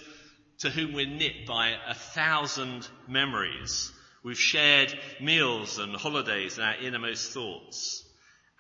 to 0.59 0.69
whom 0.69 0.93
we're 0.93 1.07
knit 1.07 1.47
by 1.47 1.75
a 1.89 1.95
thousand 1.95 2.87
memories. 3.09 3.91
We've 4.23 4.39
shared 4.39 4.95
meals 5.21 5.79
and 5.79 5.97
holidays 5.97 6.59
and 6.59 6.67
our 6.67 6.77
innermost 6.77 7.33
thoughts. 7.33 8.04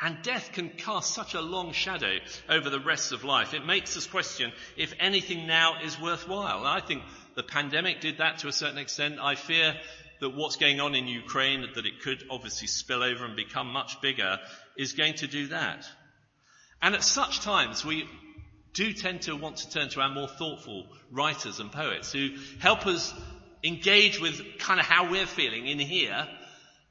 And 0.00 0.22
death 0.22 0.50
can 0.52 0.70
cast 0.70 1.14
such 1.14 1.34
a 1.34 1.40
long 1.40 1.72
shadow 1.72 2.18
over 2.48 2.68
the 2.68 2.80
rest 2.80 3.12
of 3.12 3.24
life. 3.24 3.54
It 3.54 3.64
makes 3.64 3.96
us 3.96 4.06
question 4.06 4.52
if 4.76 4.92
anything 4.98 5.46
now 5.46 5.80
is 5.82 6.00
worthwhile. 6.00 6.66
I 6.66 6.80
think 6.80 7.02
the 7.36 7.44
pandemic 7.44 8.00
did 8.00 8.18
that 8.18 8.38
to 8.38 8.48
a 8.48 8.52
certain 8.52 8.78
extent. 8.78 9.18
I 9.20 9.36
fear 9.36 9.74
that 10.20 10.34
what's 10.34 10.56
going 10.56 10.80
on 10.80 10.94
in 10.94 11.06
Ukraine, 11.06 11.66
that 11.74 11.86
it 11.86 12.00
could 12.02 12.24
obviously 12.30 12.66
spill 12.66 13.02
over 13.02 13.24
and 13.24 13.36
become 13.36 13.68
much 13.68 14.00
bigger, 14.00 14.38
is 14.76 14.92
going 14.92 15.14
to 15.14 15.26
do 15.26 15.48
that. 15.48 15.86
And 16.82 16.94
at 16.94 17.04
such 17.04 17.40
times, 17.40 17.84
we 17.84 18.08
do 18.72 18.92
tend 18.92 19.22
to 19.22 19.36
want 19.36 19.58
to 19.58 19.70
turn 19.70 19.88
to 19.90 20.00
our 20.00 20.10
more 20.10 20.28
thoughtful 20.28 20.86
writers 21.10 21.60
and 21.60 21.70
poets 21.70 22.12
who 22.12 22.30
help 22.58 22.86
us 22.86 23.14
engage 23.62 24.20
with 24.20 24.58
kind 24.58 24.80
of 24.80 24.86
how 24.86 25.10
we're 25.10 25.26
feeling 25.26 25.66
in 25.66 25.78
here 25.78 26.28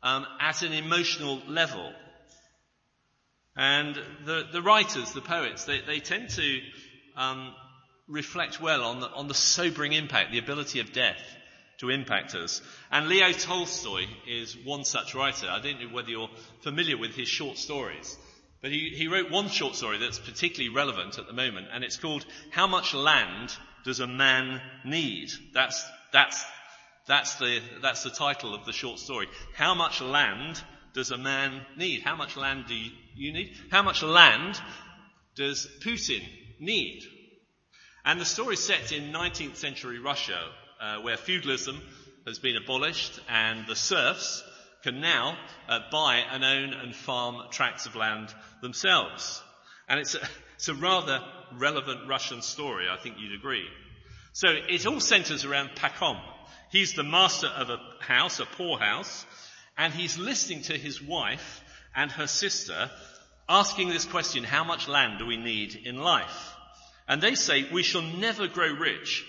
um, 0.01 0.25
at 0.39 0.63
an 0.63 0.73
emotional 0.73 1.41
level. 1.47 1.93
And 3.55 3.95
the, 4.25 4.47
the 4.51 4.61
writers, 4.61 5.11
the 5.11 5.21
poets, 5.21 5.65
they, 5.65 5.81
they 5.81 5.99
tend 5.99 6.29
to 6.29 6.59
um, 7.15 7.53
reflect 8.07 8.61
well 8.61 8.83
on 8.83 8.99
the, 8.99 9.09
on 9.11 9.27
the 9.27 9.33
sobering 9.33 9.93
impact, 9.93 10.31
the 10.31 10.39
ability 10.39 10.79
of 10.79 10.91
death 10.91 11.21
to 11.79 11.89
impact 11.89 12.33
us. 12.35 12.61
And 12.91 13.07
Leo 13.07 13.31
Tolstoy 13.31 14.05
is 14.27 14.57
one 14.63 14.85
such 14.85 15.15
writer. 15.15 15.47
I 15.49 15.59
don't 15.59 15.79
know 15.79 15.93
whether 15.93 16.09
you're 16.09 16.29
familiar 16.61 16.97
with 16.97 17.15
his 17.15 17.27
short 17.27 17.57
stories, 17.57 18.17
but 18.61 18.71
he, 18.71 18.89
he 18.95 19.07
wrote 19.07 19.29
one 19.29 19.49
short 19.49 19.75
story 19.75 19.97
that's 19.97 20.19
particularly 20.19 20.73
relevant 20.73 21.19
at 21.19 21.27
the 21.27 21.33
moment, 21.33 21.67
and 21.71 21.83
it's 21.83 21.97
called 21.97 22.25
How 22.51 22.67
Much 22.67 22.93
Land 22.93 23.55
Does 23.85 23.99
a 23.99 24.07
Man 24.07 24.61
Need? 24.85 25.31
That's, 25.53 25.83
that's, 26.11 26.43
that's 27.07 27.35
the, 27.35 27.59
that's 27.81 28.03
the 28.03 28.09
title 28.09 28.55
of 28.55 28.65
the 28.65 28.73
short 28.73 28.99
story. 28.99 29.27
How 29.55 29.75
much 29.75 30.01
land 30.01 30.63
does 30.93 31.11
a 31.11 31.17
man 31.17 31.61
need? 31.77 32.01
How 32.01 32.15
much 32.15 32.37
land 32.37 32.65
do 32.67 32.75
you 32.75 33.33
need? 33.33 33.55
How 33.71 33.81
much 33.81 34.03
land 34.03 34.59
does 35.35 35.67
Putin 35.81 36.21
need? 36.59 37.03
And 38.05 38.19
the 38.19 38.25
story 38.25 38.53
is 38.53 38.63
set 38.63 38.91
in 38.91 39.11
19th 39.11 39.55
century 39.55 39.99
Russia, 39.99 40.39
uh, 40.81 40.97
where 40.97 41.17
feudalism 41.17 41.81
has 42.27 42.39
been 42.39 42.57
abolished 42.57 43.19
and 43.29 43.65
the 43.67 43.75
serfs 43.75 44.43
can 44.83 44.99
now 44.99 45.37
uh, 45.69 45.79
buy 45.91 46.17
and 46.31 46.43
own 46.43 46.73
and 46.73 46.95
farm 46.95 47.49
tracts 47.51 47.85
of 47.85 47.95
land 47.95 48.33
themselves. 48.61 49.41
And 49.87 49.99
it's 49.99 50.15
a, 50.15 50.19
it's 50.55 50.67
a 50.67 50.73
rather 50.73 51.21
relevant 51.57 52.07
Russian 52.07 52.41
story, 52.41 52.87
I 52.89 52.97
think 52.97 53.15
you'd 53.17 53.37
agree. 53.37 53.65
So 54.33 54.49
it 54.49 54.85
all 54.85 54.99
centers 54.99 55.45
around 55.45 55.71
Pakhom. 55.75 56.19
He's 56.71 56.93
the 56.93 57.03
master 57.03 57.47
of 57.47 57.69
a 57.69 57.77
house, 57.99 58.39
a 58.39 58.45
poor 58.45 58.79
house, 58.79 59.25
and 59.77 59.93
he's 59.93 60.17
listening 60.17 60.61
to 60.63 60.77
his 60.77 61.01
wife 61.01 61.63
and 61.95 62.11
her 62.11 62.27
sister 62.27 62.89
asking 63.49 63.89
this 63.89 64.05
question, 64.05 64.43
how 64.43 64.63
much 64.63 64.87
land 64.87 65.19
do 65.19 65.25
we 65.25 65.37
need 65.37 65.75
in 65.75 65.97
life? 65.97 66.55
And 67.07 67.21
they 67.21 67.35
say, 67.35 67.67
we 67.71 67.83
shall 67.83 68.01
never 68.01 68.47
grow 68.47 68.73
rich, 68.73 69.25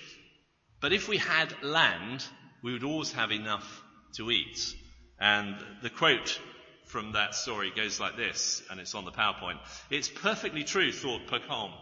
but 0.81 0.93
if 0.93 1.09
we 1.09 1.19
had 1.19 1.63
land, 1.63 2.25
we 2.63 2.73
would 2.73 2.85
always 2.85 3.13
have 3.13 3.33
enough 3.33 3.83
to 4.17 4.31
eat. 4.31 4.75
And 5.19 5.57
the 5.83 5.91
quote 5.91 6.41
from 6.87 7.13
that 7.13 7.35
story 7.35 7.73
goes 7.75 7.99
like 7.99 8.17
this, 8.17 8.63
and 8.71 8.79
it's 8.79 8.95
on 8.95 9.05
the 9.05 9.11
PowerPoint. 9.11 9.59
It's 9.91 10.09
perfectly 10.09 10.63
true, 10.63 10.93
thought 10.93 11.27
Pakhom, 11.27 11.73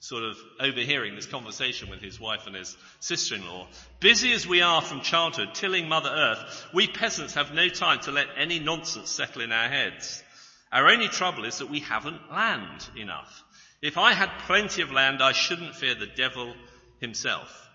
sort 0.00 0.22
of 0.22 0.36
overhearing 0.60 1.14
this 1.16 1.26
conversation 1.26 1.90
with 1.90 2.00
his 2.00 2.20
wife 2.20 2.46
and 2.46 2.54
his 2.54 2.76
sister-in-law. 3.00 3.66
Busy 4.00 4.32
as 4.32 4.46
we 4.46 4.62
are 4.62 4.80
from 4.80 5.00
childhood, 5.00 5.54
tilling 5.54 5.88
Mother 5.88 6.10
Earth, 6.10 6.66
we 6.72 6.86
peasants 6.86 7.34
have 7.34 7.52
no 7.52 7.68
time 7.68 8.00
to 8.00 8.12
let 8.12 8.28
any 8.36 8.60
nonsense 8.60 9.10
settle 9.10 9.42
in 9.42 9.52
our 9.52 9.68
heads. 9.68 10.22
Our 10.70 10.88
only 10.88 11.08
trouble 11.08 11.44
is 11.44 11.58
that 11.58 11.70
we 11.70 11.80
haven't 11.80 12.32
land 12.32 12.88
enough. 12.96 13.42
If 13.82 13.96
I 13.98 14.12
had 14.12 14.30
plenty 14.46 14.82
of 14.82 14.92
land, 14.92 15.22
I 15.22 15.32
shouldn't 15.32 15.74
fear 15.74 15.94
the 15.94 16.06
devil 16.06 16.54
himself. 17.00 17.68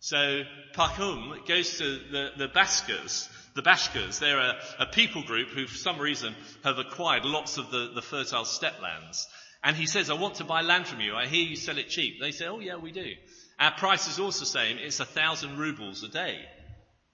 So 0.00 0.42
Pakhom 0.74 1.46
goes 1.46 1.78
to 1.78 1.84
the, 1.84 2.30
the 2.36 2.48
Baskers, 2.48 3.28
the 3.54 3.62
Bashkirs. 3.62 4.20
They're 4.20 4.38
a, 4.38 4.56
a, 4.78 4.86
people 4.86 5.24
group 5.24 5.48
who 5.48 5.66
for 5.66 5.76
some 5.76 5.98
reason 5.98 6.34
have 6.62 6.78
acquired 6.78 7.24
lots 7.24 7.58
of 7.58 7.70
the, 7.72 7.90
the 7.94 8.02
fertile 8.02 8.44
steppe 8.44 8.80
lands. 8.80 9.26
And 9.62 9.76
he 9.76 9.86
says, 9.86 10.10
I 10.10 10.14
want 10.14 10.36
to 10.36 10.44
buy 10.44 10.62
land 10.62 10.86
from 10.86 11.00
you. 11.00 11.14
I 11.14 11.26
hear 11.26 11.44
you 11.44 11.56
sell 11.56 11.78
it 11.78 11.88
cheap. 11.88 12.20
They 12.20 12.30
say, 12.30 12.46
oh 12.46 12.60
yeah, 12.60 12.76
we 12.76 12.92
do. 12.92 13.12
Our 13.58 13.72
price 13.72 14.08
is 14.08 14.20
also 14.20 14.40
the 14.40 14.46
same. 14.46 14.78
it's 14.78 15.00
a 15.00 15.04
thousand 15.04 15.58
rubles 15.58 16.02
a 16.04 16.08
day. 16.08 16.38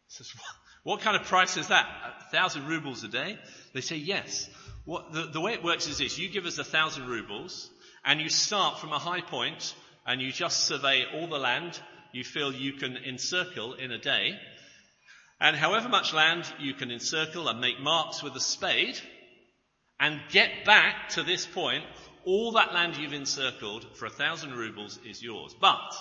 Says, 0.09 0.33
what 0.83 1.01
kind 1.01 1.17
of 1.17 1.27
price 1.27 1.57
is 1.57 1.69
that? 1.69 1.87
A 2.21 2.31
thousand 2.31 2.67
rubles 2.67 3.03
a 3.03 3.09
day? 3.09 3.39
They 3.73 3.81
say, 3.81 3.97
yes. 3.97 4.49
What, 4.85 5.13
the, 5.13 5.23
the 5.33 5.41
way 5.41 5.55
it 5.55 5.65
works 5.65 5.89
is 5.89 5.99
this. 5.99 6.19
You 6.19 6.29
give 6.29 6.45
us 6.45 6.59
a 6.59 6.65
thousand 6.65 7.07
rubles 7.07 7.71
and 8.05 8.21
you 8.21 8.29
start 8.29 8.79
from 8.79 8.93
a 8.93 8.99
high 8.99 9.23
point 9.23 9.75
and 10.07 10.21
you 10.21 10.31
just 10.31 10.67
survey 10.67 11.05
all 11.15 11.27
the 11.27 11.39
land 11.39 11.81
you 12.13 12.23
feel 12.23 12.53
you 12.53 12.75
can 12.75 12.97
encircle 12.97 13.75
in 13.75 13.91
a 13.91 13.99
day. 13.99 14.39
And 15.41 15.57
however 15.57 15.89
much 15.89 16.13
land 16.13 16.45
you 16.61 16.75
can 16.75 16.91
encircle 16.91 17.49
and 17.49 17.61
make 17.61 17.81
marks 17.81 18.23
with 18.23 18.37
a 18.37 18.41
spade 18.41 18.99
and 19.99 20.21
get 20.31 20.65
back 20.65 21.09
to 21.11 21.23
this 21.23 21.47
point, 21.47 21.85
all 22.25 22.53
that 22.53 22.75
land 22.75 22.97
you've 22.97 23.13
encircled 23.13 23.87
for 23.97 24.07
a 24.07 24.11
thousand 24.11 24.55
rubles 24.55 24.99
is 25.05 25.23
yours. 25.23 25.55
But 25.61 25.95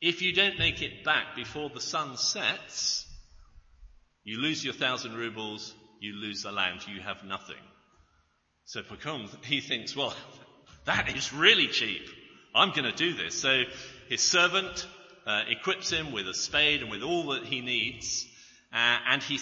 if 0.00 0.22
you 0.22 0.32
don't 0.32 0.58
make 0.58 0.82
it 0.82 1.04
back 1.04 1.34
before 1.34 1.70
the 1.70 1.80
sun 1.80 2.16
sets, 2.16 3.06
you 4.24 4.38
lose 4.38 4.64
your 4.64 4.74
thousand 4.74 5.14
rubles, 5.14 5.74
you 6.00 6.14
lose 6.14 6.42
the 6.42 6.52
land, 6.52 6.86
you 6.86 7.00
have 7.00 7.24
nothing. 7.24 7.56
So 8.64 8.82
Pakhom, 8.82 9.28
he 9.44 9.60
thinks, 9.60 9.96
well, 9.96 10.14
that 10.84 11.16
is 11.16 11.32
really 11.32 11.68
cheap. 11.68 12.02
I'm 12.54 12.70
going 12.70 12.84
to 12.84 12.92
do 12.92 13.14
this. 13.14 13.34
So 13.40 13.62
his 14.08 14.22
servant 14.22 14.86
uh, 15.26 15.42
equips 15.48 15.90
him 15.90 16.12
with 16.12 16.28
a 16.28 16.34
spade 16.34 16.82
and 16.82 16.90
with 16.90 17.02
all 17.02 17.28
that 17.28 17.44
he 17.44 17.60
needs, 17.60 18.26
uh, 18.72 18.98
and 19.08 19.22
he 19.22 19.38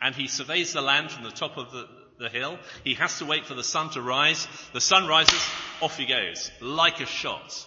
and 0.00 0.14
he 0.14 0.26
surveys 0.26 0.72
the 0.72 0.82
land 0.82 1.10
from 1.10 1.24
the 1.24 1.30
top 1.30 1.56
of 1.56 1.72
the, 1.72 1.88
the 2.18 2.28
hill. 2.28 2.58
He 2.84 2.94
has 2.94 3.18
to 3.18 3.26
wait 3.26 3.46
for 3.46 3.54
the 3.54 3.64
sun 3.64 3.90
to 3.90 4.02
rise. 4.02 4.46
The 4.72 4.80
sun 4.80 5.06
rises, 5.06 5.40
off 5.80 5.96
he 5.96 6.06
goes, 6.06 6.50
like 6.60 7.00
a 7.00 7.06
shot. 7.06 7.66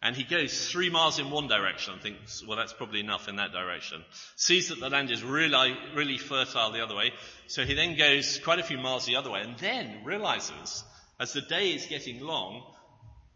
And 0.00 0.14
he 0.14 0.22
goes 0.22 0.70
three 0.70 0.90
miles 0.90 1.18
in 1.18 1.30
one 1.30 1.48
direction 1.48 1.94
and 1.94 2.02
thinks, 2.02 2.46
well, 2.46 2.56
that's 2.56 2.72
probably 2.72 3.00
enough 3.00 3.28
in 3.28 3.36
that 3.36 3.50
direction. 3.50 4.04
Sees 4.36 4.68
that 4.68 4.78
the 4.78 4.88
land 4.88 5.10
is 5.10 5.24
really, 5.24 5.76
really 5.94 6.18
fertile 6.18 6.70
the 6.70 6.84
other 6.84 6.94
way. 6.94 7.12
So 7.48 7.64
he 7.64 7.74
then 7.74 7.96
goes 7.96 8.38
quite 8.38 8.60
a 8.60 8.62
few 8.62 8.78
miles 8.78 9.06
the 9.06 9.16
other 9.16 9.30
way 9.30 9.40
and 9.40 9.58
then 9.58 10.04
realizes, 10.04 10.84
as 11.18 11.32
the 11.32 11.40
day 11.40 11.72
is 11.72 11.86
getting 11.86 12.20
long, 12.20 12.62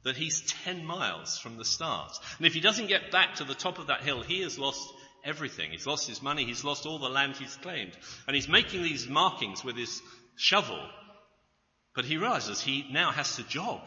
that 0.04 0.16
he's 0.16 0.42
10 0.64 0.84
miles 0.84 1.38
from 1.38 1.56
the 1.56 1.64
start. 1.64 2.12
And 2.38 2.46
if 2.46 2.54
he 2.54 2.60
doesn't 2.60 2.88
get 2.88 3.10
back 3.10 3.36
to 3.36 3.44
the 3.44 3.54
top 3.54 3.78
of 3.78 3.88
that 3.88 4.02
hill, 4.02 4.22
he 4.22 4.42
has 4.42 4.56
lost 4.56 4.88
everything. 5.24 5.70
He's 5.72 5.86
lost 5.86 6.08
his 6.08 6.22
money, 6.22 6.44
he's 6.44 6.64
lost 6.64 6.86
all 6.86 6.98
the 6.98 7.08
land 7.08 7.36
he's 7.36 7.56
claimed. 7.56 7.92
And 8.26 8.36
he's 8.36 8.48
making 8.48 8.82
these 8.82 9.08
markings 9.08 9.64
with 9.64 9.76
his 9.76 10.00
shovel. 10.36 10.80
But 11.94 12.04
he 12.04 12.16
realizes 12.16 12.60
he 12.60 12.86
now 12.90 13.10
has 13.10 13.36
to 13.36 13.42
jog. 13.42 13.80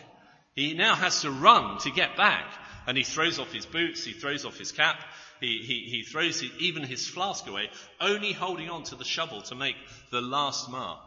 He 0.53 0.73
now 0.73 0.95
has 0.95 1.21
to 1.21 1.31
run 1.31 1.79
to 1.79 1.91
get 1.91 2.15
back. 2.15 2.45
And 2.87 2.97
he 2.97 3.03
throws 3.03 3.39
off 3.39 3.51
his 3.51 3.65
boots, 3.65 4.03
he 4.03 4.13
throws 4.13 4.45
off 4.45 4.57
his 4.57 4.71
cap, 4.71 4.97
he, 5.41 5.57
he, 5.65 5.89
he 5.89 6.03
throws 6.03 6.43
even 6.59 6.83
his 6.83 7.07
flask 7.07 7.47
away, 7.47 7.69
only 7.99 8.31
holding 8.31 8.69
on 8.69 8.83
to 8.83 8.95
the 8.95 9.03
shovel 9.03 9.41
to 9.43 9.55
make 9.55 9.75
the 10.11 10.21
last 10.21 10.69
mark. 10.69 11.01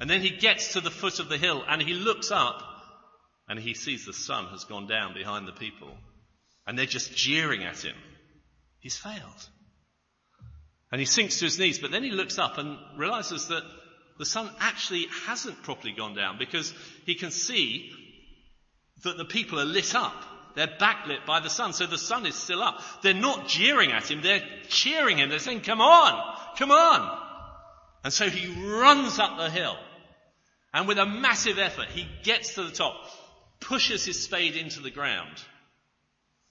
And 0.00 0.08
then 0.08 0.20
he 0.20 0.30
gets 0.30 0.72
to 0.72 0.80
the 0.80 0.90
foot 0.90 1.18
of 1.18 1.28
the 1.28 1.38
hill 1.38 1.64
and 1.68 1.82
he 1.82 1.94
looks 1.94 2.30
up 2.30 2.62
and 3.48 3.58
he 3.58 3.74
sees 3.74 4.06
the 4.06 4.12
sun 4.12 4.46
has 4.46 4.64
gone 4.64 4.86
down 4.86 5.12
behind 5.12 5.46
the 5.46 5.52
people 5.52 5.96
and 6.66 6.78
they're 6.78 6.86
just 6.86 7.14
jeering 7.14 7.64
at 7.64 7.84
him. 7.84 7.96
He's 8.80 8.96
failed. 8.96 9.48
And 10.90 11.00
he 11.00 11.06
sinks 11.06 11.38
to 11.38 11.46
his 11.46 11.58
knees, 11.58 11.78
but 11.78 11.90
then 11.90 12.02
he 12.02 12.10
looks 12.10 12.38
up 12.38 12.58
and 12.58 12.76
realizes 12.96 13.48
that 13.48 13.62
the 14.22 14.26
sun 14.26 14.48
actually 14.60 15.08
hasn't 15.26 15.64
properly 15.64 15.92
gone 15.92 16.14
down 16.14 16.38
because 16.38 16.72
he 17.06 17.16
can 17.16 17.32
see 17.32 17.90
that 19.02 19.16
the 19.16 19.24
people 19.24 19.58
are 19.58 19.64
lit 19.64 19.96
up. 19.96 20.14
They're 20.54 20.68
backlit 20.68 21.26
by 21.26 21.40
the 21.40 21.50
sun, 21.50 21.72
so 21.72 21.86
the 21.86 21.98
sun 21.98 22.24
is 22.26 22.36
still 22.36 22.62
up. 22.62 22.80
They're 23.02 23.14
not 23.14 23.48
jeering 23.48 23.90
at 23.90 24.08
him, 24.08 24.22
they're 24.22 24.46
cheering 24.68 25.18
him. 25.18 25.28
They're 25.28 25.40
saying, 25.40 25.62
come 25.62 25.80
on, 25.80 26.36
come 26.56 26.70
on. 26.70 27.18
And 28.04 28.12
so 28.12 28.30
he 28.30 28.46
runs 28.70 29.18
up 29.18 29.38
the 29.38 29.50
hill. 29.50 29.76
And 30.72 30.86
with 30.86 30.98
a 30.98 31.06
massive 31.06 31.58
effort, 31.58 31.88
he 31.88 32.06
gets 32.22 32.54
to 32.54 32.62
the 32.62 32.70
top 32.70 32.94
pushes 33.58 34.04
his 34.04 34.22
spade 34.22 34.54
into 34.54 34.80
the 34.80 34.90
ground, 34.92 35.42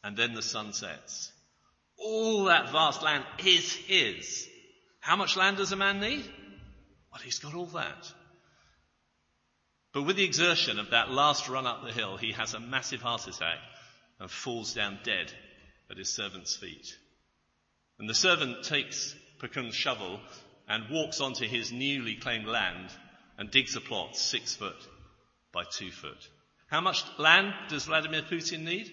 and 0.03 0.17
then 0.17 0.33
the 0.33 0.41
sun 0.41 0.73
sets. 0.73 1.31
All 1.97 2.45
that 2.45 2.73
vast 2.73 3.01
land 3.01 3.23
is 3.45 3.73
his. 3.73 4.45
How 4.99 5.15
much 5.15 5.37
land 5.37 5.55
does 5.55 5.71
a 5.71 5.77
man 5.77 6.01
need? 6.01 6.29
Well, 7.11 7.21
he's 7.23 7.39
got 7.39 7.55
all 7.55 7.65
that. 7.67 8.11
But 9.93 10.03
with 10.03 10.15
the 10.15 10.23
exertion 10.23 10.79
of 10.79 10.91
that 10.91 11.11
last 11.11 11.49
run 11.49 11.67
up 11.67 11.83
the 11.83 11.91
hill, 11.91 12.17
he 12.17 12.31
has 12.31 12.53
a 12.53 12.59
massive 12.59 13.01
heart 13.01 13.27
attack 13.27 13.57
and 14.19 14.31
falls 14.31 14.73
down 14.73 14.99
dead 15.03 15.33
at 15.89 15.97
his 15.97 16.09
servant's 16.09 16.55
feet. 16.55 16.95
And 17.99 18.09
the 18.09 18.13
servant 18.13 18.63
takes 18.63 19.13
Pakhom's 19.39 19.75
shovel 19.75 20.19
and 20.67 20.89
walks 20.89 21.19
onto 21.19 21.45
his 21.45 21.71
newly 21.71 22.15
claimed 22.15 22.47
land 22.47 22.89
and 23.37 23.51
digs 23.51 23.75
a 23.75 23.81
plot 23.81 24.15
six 24.15 24.55
foot 24.55 24.87
by 25.51 25.63
two 25.69 25.91
foot. 25.91 26.29
How 26.67 26.79
much 26.79 27.03
land 27.17 27.53
does 27.67 27.85
Vladimir 27.85 28.21
Putin 28.21 28.63
need? 28.63 28.87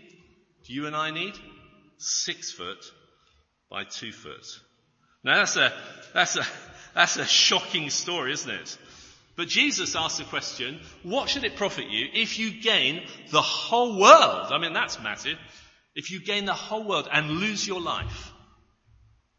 Do 0.67 0.73
you 0.73 0.87
and 0.87 0.97
I 0.97 1.13
need? 1.13 1.35
Six 1.99 2.51
foot 2.51 2.85
by 3.71 3.85
two 3.85 4.11
foot. 4.11 4.47
Now 5.23 5.37
that's 5.37 5.57
a, 5.57 5.73
that's 6.13 6.37
a, 6.37 6.47
that's 6.95 7.17
a 7.17 7.27
shocking 7.27 7.91
story, 7.91 8.33
isn't 8.33 8.51
it? 8.51 8.79
But 9.37 9.49
Jesus 9.49 9.95
asked 9.95 10.19
the 10.19 10.25
question, 10.25 10.81
what 11.05 11.29
should 11.29 11.45
it 11.45 11.57
profit 11.57 11.87
you 11.89 12.09
if 12.13 12.39
you 12.41 12.51
gain 12.61 13.03
the 13.31 13.41
whole 13.41 13.99
world? 14.01 14.49
I 14.51 14.59
mean, 14.59 14.73
that's 14.73 15.01
massive. 15.01 15.39
If 15.95 16.11
you 16.11 16.21
gain 16.21 16.45
the 16.45 16.55
whole 16.55 16.83
world 16.83 17.09
and 17.13 17.31
lose 17.31 17.67
your 17.67 17.81
life, 17.81 18.33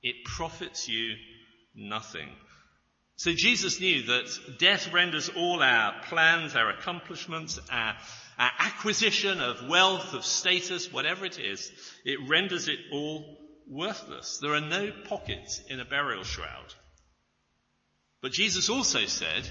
it 0.02 0.24
profits 0.24 0.88
you 0.88 1.16
nothing. 1.76 2.30
So 3.18 3.34
Jesus 3.34 3.82
knew 3.82 4.04
that 4.04 4.58
death 4.60 4.94
renders 4.94 5.30
all 5.36 5.62
our 5.62 5.94
plans, 6.04 6.56
our 6.56 6.70
accomplishments, 6.70 7.60
our 7.70 7.98
uh, 8.38 8.50
acquisition 8.60 9.42
of 9.42 9.68
wealth, 9.68 10.14
of 10.14 10.24
status, 10.24 10.94
whatever 10.94 11.26
it 11.26 11.38
is, 11.38 11.70
it 12.06 12.30
renders 12.30 12.70
it 12.70 12.80
all 12.94 13.38
worthless. 13.68 14.40
There 14.42 14.54
are 14.54 14.62
no 14.62 14.94
pockets 15.10 15.62
in 15.70 15.82
a 15.82 15.86
burial 15.86 16.24
shroud. 16.24 16.74
But 18.22 18.32
Jesus 18.32 18.70
also 18.70 19.06
said, 19.06 19.50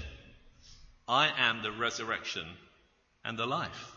I 1.07 1.31
am 1.37 1.63
the 1.63 1.71
resurrection 1.71 2.45
and 3.25 3.37
the 3.37 3.47
life. 3.47 3.95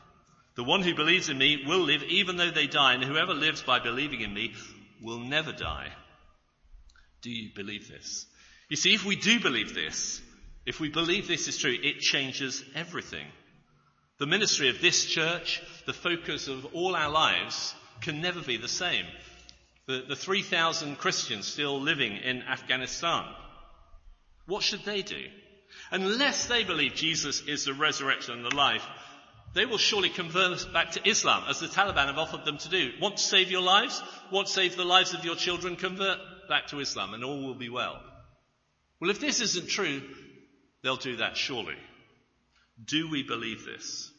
The 0.56 0.64
one 0.64 0.82
who 0.82 0.94
believes 0.94 1.28
in 1.28 1.38
me 1.38 1.64
will 1.66 1.80
live 1.80 2.02
even 2.04 2.37
though 2.37 2.50
they 2.50 2.66
die, 2.66 2.94
and 2.94 3.04
whoever 3.04 3.35
lives 3.35 3.62
by 3.62 3.78
believing 3.78 4.20
in 4.20 4.32
me 4.32 4.54
will 5.02 5.18
never 5.18 5.52
die. 5.52 5.88
Do 7.22 7.30
you 7.30 7.50
believe 7.54 7.88
this? 7.88 8.26
You 8.68 8.76
see, 8.76 8.94
if 8.94 9.04
we 9.04 9.16
do 9.16 9.40
believe 9.40 9.74
this, 9.74 10.20
if 10.66 10.80
we 10.80 10.88
believe 10.88 11.26
this 11.26 11.48
is 11.48 11.58
true, 11.58 11.74
it 11.82 12.00
changes 12.00 12.64
everything. 12.74 13.26
The 14.18 14.26
ministry 14.26 14.68
of 14.68 14.80
this 14.80 15.04
church, 15.06 15.62
the 15.87 15.92
focus 15.92 16.48
of 16.48 16.64
all 16.74 16.94
our 16.94 17.11
lives, 17.11 17.74
can 18.00 18.20
never 18.20 18.40
be 18.40 18.56
the 18.56 18.68
same. 18.68 19.04
The, 19.87 20.04
the 20.08 20.16
3,000 20.16 20.96
Christians 20.96 21.46
still 21.46 21.80
living 21.80 22.16
in 22.16 22.42
Afghanistan, 22.42 23.24
what 24.53 24.62
should 24.62 24.85
they 24.85 25.01
do? 25.01 25.25
Unless 25.91 26.47
they 26.47 26.62
believe 26.62 26.95
Jesus 26.95 27.41
is 27.49 27.65
the 27.65 27.73
resurrection 27.73 28.35
and 28.35 28.45
the 28.45 28.55
life, 28.55 28.85
they 29.55 29.65
will 29.65 29.79
surely 29.79 30.11
convert 30.11 30.71
back 30.75 30.93
to 30.93 31.09
Islam, 31.09 31.45
as 31.49 31.59
the 31.59 31.69
Taliban 31.69 32.09
have 32.09 32.19
offered 32.19 32.45
them 32.45 32.59
to 32.59 32.69
do. 32.69 32.91
Want 33.01 33.17
to 33.17 33.23
save 33.23 33.51
your 33.51 33.62
lives? 33.62 34.03
Want 34.31 34.49
to 34.49 34.53
save 34.53 34.77
the 34.77 34.85
lives 34.85 35.15
of 35.15 35.25
your 35.25 35.37
children? 35.37 35.77
Convert 35.77 36.19
back 36.51 36.67
to 36.67 36.81
Islam 36.81 37.15
and 37.15 37.25
all 37.25 37.43
will 37.43 37.55
be 37.55 37.71
well. 37.71 37.99
Well, 39.01 39.11
if 39.11 39.21
this 39.21 39.41
isn't 39.41 39.71
true, 39.71 40.03
they'll 40.83 40.97
do 40.97 41.17
that 41.17 41.38
surely. 41.38 41.77
Do 42.85 43.11
we 43.11 43.23
believe 43.23 43.65
this? 43.65 44.11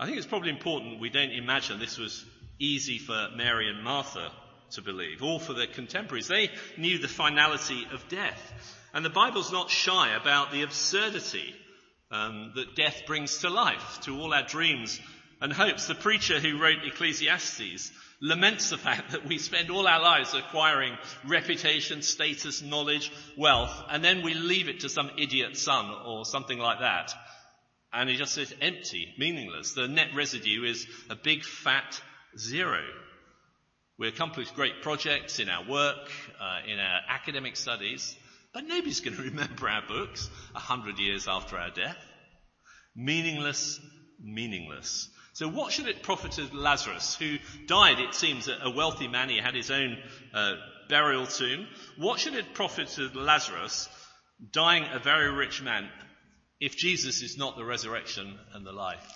I 0.00 0.06
think 0.06 0.16
it's 0.16 0.26
probably 0.26 0.50
important 0.50 1.00
we 1.00 1.10
don't 1.10 1.32
imagine 1.32 1.78
this 1.78 1.98
was 1.98 2.24
easy 2.58 2.96
for 2.96 3.28
Mary 3.36 3.68
and 3.68 3.84
Martha 3.84 4.32
to 4.70 4.82
believe, 4.82 5.22
or 5.22 5.38
for 5.38 5.52
their 5.52 5.66
contemporaries. 5.66 6.28
They 6.28 6.50
knew 6.78 6.98
the 6.98 7.08
finality 7.08 7.86
of 7.92 8.08
death. 8.08 8.75
And 8.96 9.04
the 9.04 9.10
Bible's 9.10 9.52
not 9.52 9.68
shy 9.68 10.16
about 10.16 10.52
the 10.52 10.62
absurdity 10.62 11.54
um, 12.10 12.52
that 12.54 12.76
death 12.76 13.02
brings 13.06 13.40
to 13.40 13.50
life, 13.50 14.00
to 14.04 14.18
all 14.18 14.32
our 14.32 14.42
dreams 14.42 14.98
and 15.38 15.52
hopes. 15.52 15.86
The 15.86 15.94
preacher 15.94 16.40
who 16.40 16.58
wrote 16.58 16.78
Ecclesiastes 16.82 17.92
laments 18.22 18.70
the 18.70 18.78
fact 18.78 19.10
that 19.10 19.26
we 19.26 19.36
spend 19.36 19.70
all 19.70 19.86
our 19.86 20.00
lives 20.00 20.32
acquiring 20.32 20.96
reputation, 21.26 22.00
status, 22.00 22.62
knowledge, 22.62 23.12
wealth, 23.36 23.84
and 23.90 24.02
then 24.02 24.22
we 24.22 24.32
leave 24.32 24.70
it 24.70 24.80
to 24.80 24.88
some 24.88 25.10
idiot 25.18 25.58
son 25.58 25.94
or 26.06 26.24
something 26.24 26.58
like 26.58 26.80
that. 26.80 27.12
And 27.92 28.08
it 28.08 28.16
just 28.16 28.32
says 28.32 28.54
empty, 28.62 29.12
meaningless. 29.18 29.74
The 29.74 29.88
net 29.88 30.14
residue 30.14 30.64
is 30.64 30.86
a 31.10 31.16
big 31.16 31.44
fat 31.44 32.00
zero. 32.38 32.80
We 33.98 34.08
accomplish 34.08 34.50
great 34.52 34.80
projects 34.80 35.38
in 35.38 35.50
our 35.50 35.68
work, 35.68 36.10
uh, 36.40 36.60
in 36.66 36.78
our 36.78 37.00
academic 37.10 37.56
studies, 37.56 38.16
but 38.56 38.66
nobody's 38.66 39.00
going 39.00 39.14
to 39.14 39.22
remember 39.22 39.68
our 39.68 39.82
books 39.86 40.30
a 40.54 40.58
hundred 40.58 40.98
years 40.98 41.28
after 41.28 41.58
our 41.58 41.68
death. 41.68 41.98
Meaningless, 42.94 43.78
meaningless. 44.18 45.10
So 45.34 45.46
what 45.46 45.72
should 45.72 45.88
it 45.88 46.02
profit 46.02 46.40
Lazarus, 46.54 47.16
who 47.16 47.36
died, 47.66 48.00
it 48.00 48.14
seems, 48.14 48.48
a 48.48 48.70
wealthy 48.70 49.08
man, 49.08 49.28
he 49.28 49.36
had 49.36 49.54
his 49.54 49.70
own 49.70 49.98
uh, 50.32 50.54
burial 50.88 51.26
tomb. 51.26 51.66
What 51.98 52.18
should 52.18 52.32
it 52.32 52.54
profit 52.54 52.98
Lazarus, 53.14 53.90
dying 54.52 54.86
a 54.90 55.00
very 55.00 55.30
rich 55.30 55.60
man, 55.60 55.90
if 56.58 56.78
Jesus 56.78 57.20
is 57.20 57.36
not 57.36 57.58
the 57.58 57.64
resurrection 57.66 58.38
and 58.54 58.66
the 58.66 58.72
life? 58.72 59.06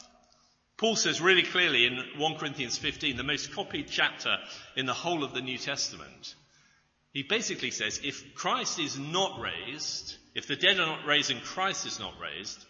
Paul 0.76 0.96
says 0.96 1.22
really 1.22 1.44
clearly 1.44 1.86
in 1.86 1.98
1 2.18 2.34
Corinthians 2.34 2.76
15, 2.76 3.16
the 3.16 3.22
most 3.22 3.54
copied 3.54 3.88
chapter 3.88 4.36
in 4.76 4.84
the 4.84 4.92
whole 4.92 5.24
of 5.24 5.32
the 5.32 5.40
New 5.40 5.56
Testament, 5.56 6.34
he 7.12 7.22
basically 7.22 7.70
says, 7.70 8.00
if 8.04 8.34
Christ 8.34 8.78
is 8.78 8.98
not 8.98 9.40
raised, 9.40 10.16
if 10.34 10.46
the 10.46 10.56
dead 10.56 10.78
are 10.78 10.86
not 10.86 11.06
raised 11.06 11.30
and 11.30 11.42
Christ 11.42 11.86
is 11.86 11.98
not 11.98 12.14
raised, 12.20 12.64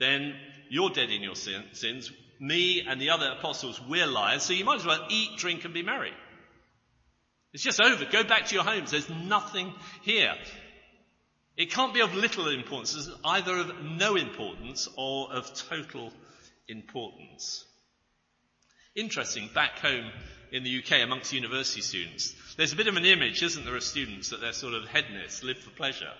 then 0.00 0.34
you're 0.68 0.90
dead 0.90 1.10
in 1.10 1.22
your 1.22 1.36
sin, 1.36 1.62
sins 1.72 2.10
me 2.40 2.84
and 2.86 3.00
the 3.00 3.10
other 3.10 3.28
apostles, 3.38 3.80
we're 3.88 4.06
liars, 4.06 4.42
so 4.42 4.52
you 4.52 4.64
might 4.64 4.80
as 4.80 4.86
well 4.86 5.06
eat, 5.08 5.36
drink, 5.36 5.64
and 5.64 5.74
be 5.74 5.82
merry. 5.82 6.12
It's 7.52 7.62
just 7.62 7.80
over. 7.80 8.04
Go 8.04 8.24
back 8.24 8.46
to 8.46 8.54
your 8.54 8.64
homes. 8.64 8.90
There's 8.90 9.08
nothing 9.08 9.72
here. 10.02 10.34
It 11.56 11.70
can't 11.70 11.94
be 11.94 12.00
of 12.00 12.14
little 12.14 12.48
importance, 12.48 12.96
it's 12.96 13.08
either 13.24 13.56
of 13.56 13.84
no 13.84 14.16
importance 14.16 14.88
or 14.96 15.32
of 15.32 15.54
total 15.54 16.12
importance. 16.66 17.64
Interesting, 18.96 19.48
back 19.54 19.78
home 19.78 20.10
in 20.50 20.64
the 20.64 20.82
UK 20.82 21.02
amongst 21.02 21.32
university 21.32 21.80
students, 21.80 22.34
there's 22.56 22.72
a 22.72 22.76
bit 22.76 22.86
of 22.86 22.96
an 22.96 23.04
image, 23.04 23.42
isn't 23.42 23.64
there, 23.64 23.76
of 23.76 23.82
students 23.82 24.30
that 24.30 24.40
they're 24.40 24.52
sort 24.52 24.74
of 24.74 24.88
hedonists, 24.88 25.42
live 25.42 25.58
for 25.58 25.70
pleasure. 25.70 26.12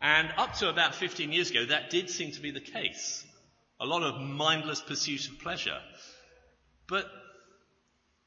And 0.00 0.30
up 0.36 0.54
to 0.56 0.68
about 0.68 0.94
15 0.94 1.32
years 1.32 1.50
ago, 1.50 1.66
that 1.66 1.90
did 1.90 2.10
seem 2.10 2.32
to 2.32 2.40
be 2.40 2.50
the 2.50 2.60
case 2.60 3.24
a 3.80 3.86
lot 3.86 4.04
of 4.04 4.20
mindless 4.20 4.80
pursuit 4.80 5.28
of 5.28 5.40
pleasure. 5.40 5.78
But 6.88 7.06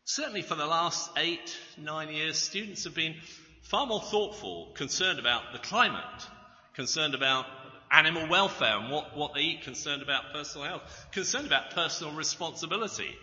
certainly 0.04 0.42
for 0.42 0.56
the 0.56 0.66
last 0.66 1.10
eight, 1.16 1.58
nine 1.78 2.10
years, 2.10 2.38
students 2.38 2.84
have 2.84 2.94
been 2.94 3.16
far 3.62 3.88
more 3.88 4.02
thoughtful, 4.02 4.74
concerned 4.76 5.18
about 5.18 5.54
the 5.54 5.60
climate, 5.60 6.28
concerned 6.74 7.16
about 7.16 7.46
animal 7.90 8.28
welfare 8.28 8.78
and 8.78 8.92
what, 8.92 9.16
what 9.16 9.34
they 9.34 9.42
eat, 9.42 9.62
concerned 9.62 10.02
about 10.02 10.34
personal 10.34 10.68
health, 10.68 11.08
concerned 11.12 11.48
about 11.48 11.72
personal 11.72 12.14
responsibility. 12.14 13.16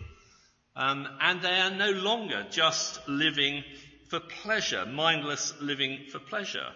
Um, 0.75 1.07
and 1.21 1.41
they 1.41 1.59
are 1.59 1.69
no 1.69 1.91
longer 1.91 2.47
just 2.49 3.07
living 3.07 3.63
for 4.09 4.19
pleasure, 4.19 4.85
mindless 4.85 5.53
living 5.61 6.05
for 6.11 6.19
pleasure. 6.19 6.67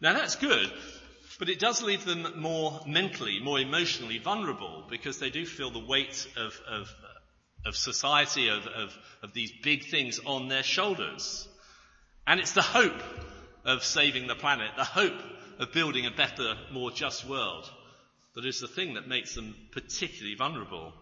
Now 0.00 0.12
that's 0.12 0.36
good, 0.36 0.72
but 1.38 1.48
it 1.48 1.58
does 1.58 1.82
leave 1.82 2.04
them 2.04 2.40
more 2.40 2.80
mentally, 2.86 3.40
more 3.40 3.58
emotionally 3.58 4.18
vulnerable 4.18 4.84
because 4.90 5.18
they 5.18 5.30
do 5.30 5.46
feel 5.46 5.70
the 5.70 5.84
weight 5.84 6.26
of, 6.36 6.60
of, 6.68 6.88
of 7.64 7.76
society, 7.76 8.48
of, 8.48 8.66
of, 8.66 8.96
of 9.22 9.32
these 9.32 9.52
big 9.62 9.86
things 9.86 10.20
on 10.24 10.48
their 10.48 10.62
shoulders. 10.62 11.48
And 12.26 12.40
it's 12.40 12.52
the 12.52 12.62
hope 12.62 13.02
of 13.64 13.84
saving 13.84 14.26
the 14.26 14.34
planet, 14.34 14.70
the 14.76 14.84
hope 14.84 15.20
of 15.58 15.72
building 15.72 16.06
a 16.06 16.10
better, 16.10 16.54
more 16.72 16.90
just 16.90 17.28
world 17.28 17.70
that 18.34 18.46
is 18.46 18.60
the 18.60 18.68
thing 18.68 18.94
that 18.94 19.08
makes 19.08 19.34
them 19.34 19.54
particularly 19.72 20.34
vulnerable. 20.34 20.92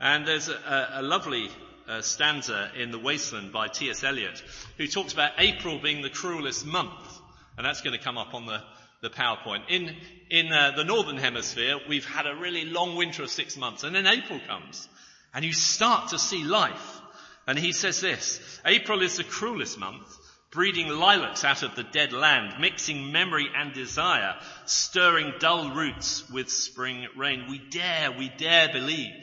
And 0.00 0.26
there's 0.26 0.48
a, 0.48 0.88
a 0.94 1.02
lovely 1.02 1.50
uh, 1.90 2.02
stanza 2.02 2.70
in 2.76 2.90
The 2.90 2.98
Wasteland 2.98 3.52
by 3.52 3.68
T.S. 3.68 4.04
Eliot 4.04 4.42
who 4.78 4.86
talks 4.86 5.12
about 5.12 5.32
April 5.38 5.78
being 5.78 6.02
the 6.02 6.10
cruelest 6.10 6.64
month. 6.64 7.18
And 7.58 7.66
that's 7.66 7.82
going 7.82 7.98
to 7.98 8.02
come 8.02 8.16
up 8.16 8.32
on 8.32 8.46
the 8.46 8.62
the 9.00 9.10
PowerPoint. 9.10 9.62
In, 9.68 9.96
in 10.30 10.52
uh, 10.52 10.72
the 10.76 10.84
Northern 10.84 11.16
Hemisphere, 11.16 11.78
we've 11.88 12.04
had 12.04 12.26
a 12.26 12.36
really 12.36 12.64
long 12.64 12.96
winter 12.96 13.22
of 13.22 13.30
six 13.30 13.56
months, 13.56 13.82
and 13.82 13.94
then 13.94 14.06
April 14.06 14.40
comes, 14.46 14.88
and 15.32 15.44
you 15.44 15.52
start 15.52 16.10
to 16.10 16.18
see 16.18 16.44
life. 16.44 17.00
And 17.46 17.58
he 17.58 17.72
says 17.72 18.00
this, 18.00 18.60
April 18.64 19.02
is 19.02 19.16
the 19.16 19.24
cruelest 19.24 19.78
month, 19.78 20.06
breeding 20.50 20.88
lilacs 20.88 21.44
out 21.44 21.62
of 21.62 21.74
the 21.74 21.82
dead 21.82 22.12
land, 22.12 22.60
mixing 22.60 23.10
memory 23.10 23.48
and 23.56 23.72
desire, 23.72 24.36
stirring 24.66 25.32
dull 25.38 25.74
roots 25.74 26.28
with 26.30 26.50
spring 26.50 27.06
rain. 27.16 27.46
We 27.48 27.58
dare, 27.58 28.12
we 28.12 28.30
dare 28.36 28.68
believe 28.70 29.14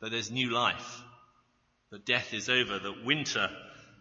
that 0.00 0.10
there's 0.10 0.30
new 0.30 0.50
life, 0.50 1.02
that 1.90 2.06
death 2.06 2.34
is 2.34 2.48
over, 2.48 2.78
that 2.78 3.04
winter 3.04 3.48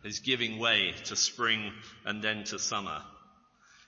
is 0.03 0.19
giving 0.19 0.59
way 0.59 0.93
to 1.05 1.15
spring 1.15 1.71
and 2.05 2.21
then 2.21 2.43
to 2.45 2.59
summer. 2.59 3.01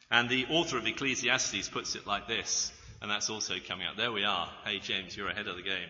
And 0.10 0.29
the 0.29 0.45
author 0.49 0.77
of 0.77 0.88
Ecclesiastes 0.88 1.69
puts 1.69 1.95
it 1.95 2.07
like 2.07 2.27
this, 2.27 2.71
and 3.01 3.12
that's 3.12 3.29
also 3.29 3.55
coming 3.67 3.88
out. 3.88 3.97
There 3.97 4.12
we 4.12 4.23
are. 4.23 4.49
Hey 4.65 4.79
James, 4.79 5.15
you're 5.15 5.29
ahead 5.29 5.47
of 5.47 5.55
the 5.55 5.63
game. 5.63 5.89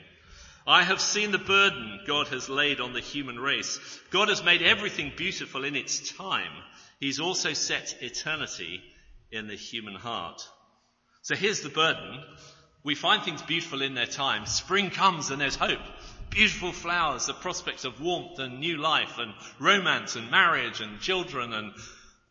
I 0.66 0.84
have 0.84 1.00
seen 1.00 1.32
the 1.32 1.38
burden 1.38 2.02
God 2.06 2.28
has 2.28 2.50
laid 2.50 2.82
on 2.82 2.92
the 2.92 3.00
human 3.00 3.40
race. 3.40 3.80
God 4.12 4.28
has 4.28 4.44
made 4.44 4.62
everything 4.62 5.14
beautiful 5.16 5.64
in 5.64 5.78
its 5.78 6.12
time. 6.12 6.52
He's 7.00 7.22
also 7.22 7.54
set 7.54 7.96
eternity 8.02 8.82
in 9.32 9.48
the 9.48 9.56
human 9.56 9.96
heart. 9.96 10.42
So 11.22 11.36
here's 11.36 11.62
the 11.62 11.70
burden. 11.70 12.22
We 12.84 12.96
find 12.96 13.24
things 13.24 13.42
beautiful 13.42 13.82
in 13.82 13.94
their 13.94 14.08
time. 14.08 14.46
Spring 14.46 14.90
comes 14.90 15.30
and 15.30 15.40
there's 15.40 15.56
hope. 15.56 15.80
Beautiful 16.30 16.72
flowers, 16.72 17.26
the 17.26 17.34
prospect 17.34 17.86
of 17.86 18.02
warmth 18.02 18.40
and 18.40 18.60
new 18.60 18.78
life 18.78 19.18
and 19.18 19.34
romance 19.60 20.16
and 20.16 20.30
marriage 20.30 20.82
and 20.82 21.00
children 21.00 21.54
and 21.54 21.74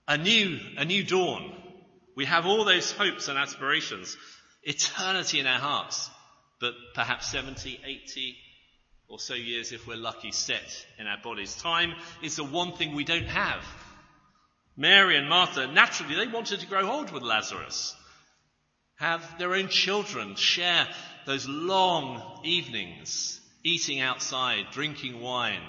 a 0.06 0.16
new, 0.16 0.58
a 0.76 0.84
new 0.84 1.02
dawn. 1.02 1.52
We 2.14 2.24
have 2.26 2.46
all 2.46 2.64
those 2.64 2.92
hopes 2.92 3.28
and 3.28 3.38
aspirations, 3.38 4.16
eternity 4.62 5.40
in 5.40 5.46
our 5.46 5.58
hearts, 5.58 6.10
but 6.60 6.74
perhaps 6.94 7.28
70, 7.28 7.80
80 7.84 8.36
or 9.08 9.18
so 9.18 9.34
years, 9.34 9.72
if 9.72 9.86
we're 9.86 9.96
lucky, 9.96 10.32
set 10.32 10.86
in 10.98 11.06
our 11.06 11.18
bodies. 11.22 11.54
Time 11.56 11.94
is 12.22 12.36
the 12.36 12.44
one 12.44 12.72
thing 12.72 12.94
we 12.94 13.04
don't 13.04 13.26
have. 13.26 13.64
Mary 14.76 15.16
and 15.16 15.28
Martha, 15.28 15.66
naturally, 15.66 16.16
they 16.16 16.26
wanted 16.26 16.60
to 16.60 16.66
grow 16.66 16.90
old 16.90 17.10
with 17.10 17.22
Lazarus, 17.22 17.94
have 18.96 19.38
their 19.38 19.54
own 19.54 19.68
children, 19.68 20.34
share 20.34 20.86
those 21.26 21.48
long 21.48 22.40
evenings, 22.44 23.40
eating 23.66 24.00
outside, 24.00 24.66
drinking 24.70 25.20
wine, 25.20 25.62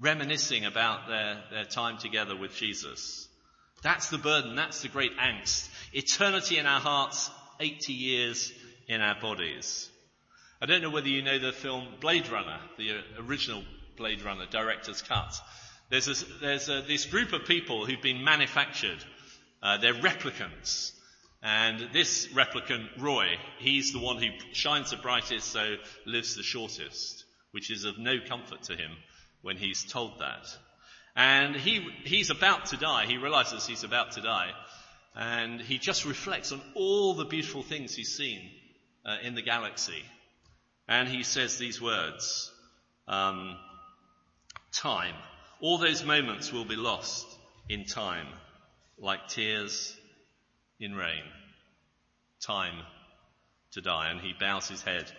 reminiscing 0.00 0.66
about 0.66 1.08
their, 1.08 1.42
their 1.50 1.64
time 1.64 1.96
together 1.96 2.36
with 2.36 2.54
Jesus. 2.54 3.26
That's 3.82 4.10
the 4.10 4.18
burden. 4.18 4.54
That's 4.54 4.82
the 4.82 4.88
great 4.88 5.16
angst. 5.16 5.68
Eternity 5.94 6.58
in 6.58 6.66
our 6.66 6.80
hearts, 6.80 7.30
80 7.58 7.92
years 7.94 8.52
in 8.86 9.00
our 9.00 9.18
bodies. 9.18 9.88
I 10.60 10.66
don't 10.66 10.82
know 10.82 10.90
whether 10.90 11.08
you 11.08 11.22
know 11.22 11.38
the 11.38 11.52
film 11.52 11.86
Blade 12.00 12.28
Runner, 12.28 12.58
the 12.76 12.98
original 13.18 13.62
Blade 13.96 14.22
Runner 14.22 14.44
director's 14.50 15.00
cut. 15.00 15.34
There's, 15.88 16.06
a, 16.06 16.24
there's 16.40 16.68
a, 16.68 16.82
this 16.86 17.06
group 17.06 17.32
of 17.32 17.46
people 17.46 17.86
who've 17.86 18.02
been 18.02 18.22
manufactured. 18.22 19.02
Uh, 19.62 19.78
they're 19.78 19.94
replicants. 19.94 20.92
And 21.42 21.88
this 21.92 22.26
replicant, 22.28 22.88
Roy, 22.98 23.28
he's 23.58 23.92
the 23.92 23.98
one 23.98 24.22
who 24.22 24.28
shines 24.52 24.90
the 24.90 24.96
brightest, 24.96 25.48
so 25.48 25.76
lives 26.04 26.36
the 26.36 26.42
shortest, 26.42 27.24
which 27.52 27.70
is 27.70 27.84
of 27.84 27.98
no 27.98 28.16
comfort 28.28 28.64
to 28.64 28.76
him 28.76 28.90
when 29.40 29.56
he's 29.56 29.84
told 29.84 30.18
that. 30.20 30.46
And 31.16 31.56
he, 31.56 31.88
he's 32.04 32.30
about 32.30 32.66
to 32.66 32.76
die. 32.76 33.06
He 33.06 33.16
realizes 33.16 33.66
he's 33.66 33.84
about 33.84 34.12
to 34.12 34.20
die. 34.20 34.50
And 35.16 35.60
he 35.60 35.78
just 35.78 36.04
reflects 36.04 36.52
on 36.52 36.60
all 36.74 37.14
the 37.14 37.24
beautiful 37.24 37.62
things 37.62 37.94
he's 37.94 38.16
seen 38.16 38.50
uh, 39.04 39.16
in 39.22 39.34
the 39.34 39.42
galaxy. 39.42 40.04
And 40.88 41.08
he 41.08 41.22
says 41.22 41.56
these 41.56 41.80
words, 41.80 42.52
um, 43.08 43.56
time. 44.72 45.14
All 45.60 45.78
those 45.78 46.04
moments 46.04 46.52
will 46.52 46.64
be 46.64 46.76
lost 46.76 47.26
in 47.68 47.86
time, 47.86 48.26
like 48.98 49.28
tears 49.28 49.96
in 50.80 50.94
rain. 50.94 51.22
Time 52.40 52.74
to 53.72 53.80
die. 53.80 54.10
And 54.10 54.20
he 54.20 54.34
bows 54.38 54.68
his 54.68 54.82
head 54.82 55.10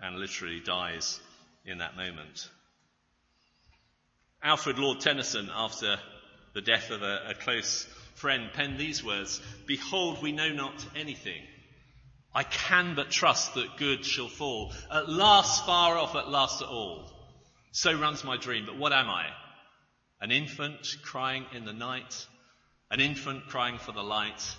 and 0.00 0.16
literally 0.16 0.60
dies 0.60 1.20
in 1.64 1.78
that 1.78 1.96
moment. 1.96 2.48
Alfred 4.42 4.78
Lord 4.78 5.00
Tennyson, 5.00 5.50
after 5.52 5.98
the 6.52 6.60
death 6.60 6.90
of 6.90 7.02
a, 7.02 7.30
a 7.30 7.34
close 7.34 7.84
friend 8.14 8.50
penned 8.52 8.78
these 8.78 9.02
words, 9.02 9.40
Behold, 9.66 10.22
we 10.22 10.32
know 10.32 10.52
not 10.52 10.86
anything. 10.94 11.42
I 12.34 12.42
can 12.42 12.94
but 12.94 13.10
trust 13.10 13.54
that 13.54 13.78
good 13.78 14.04
shall 14.04 14.28
fall. 14.28 14.72
At 14.92 15.08
last 15.08 15.64
far 15.64 15.96
off, 15.96 16.14
at 16.14 16.28
last 16.28 16.60
at 16.60 16.68
all. 16.68 17.10
So 17.72 17.98
runs 17.98 18.24
my 18.24 18.36
dream, 18.36 18.66
but 18.66 18.76
what 18.76 18.92
am 18.92 19.08
I? 19.08 19.26
An 20.20 20.30
infant 20.30 20.96
crying 21.02 21.46
in 21.54 21.64
the 21.64 21.72
night, 21.72 22.26
an 22.90 23.00
infant 23.00 23.48
crying 23.48 23.78
for 23.78 23.92
the 23.92 24.02
light, 24.02 24.56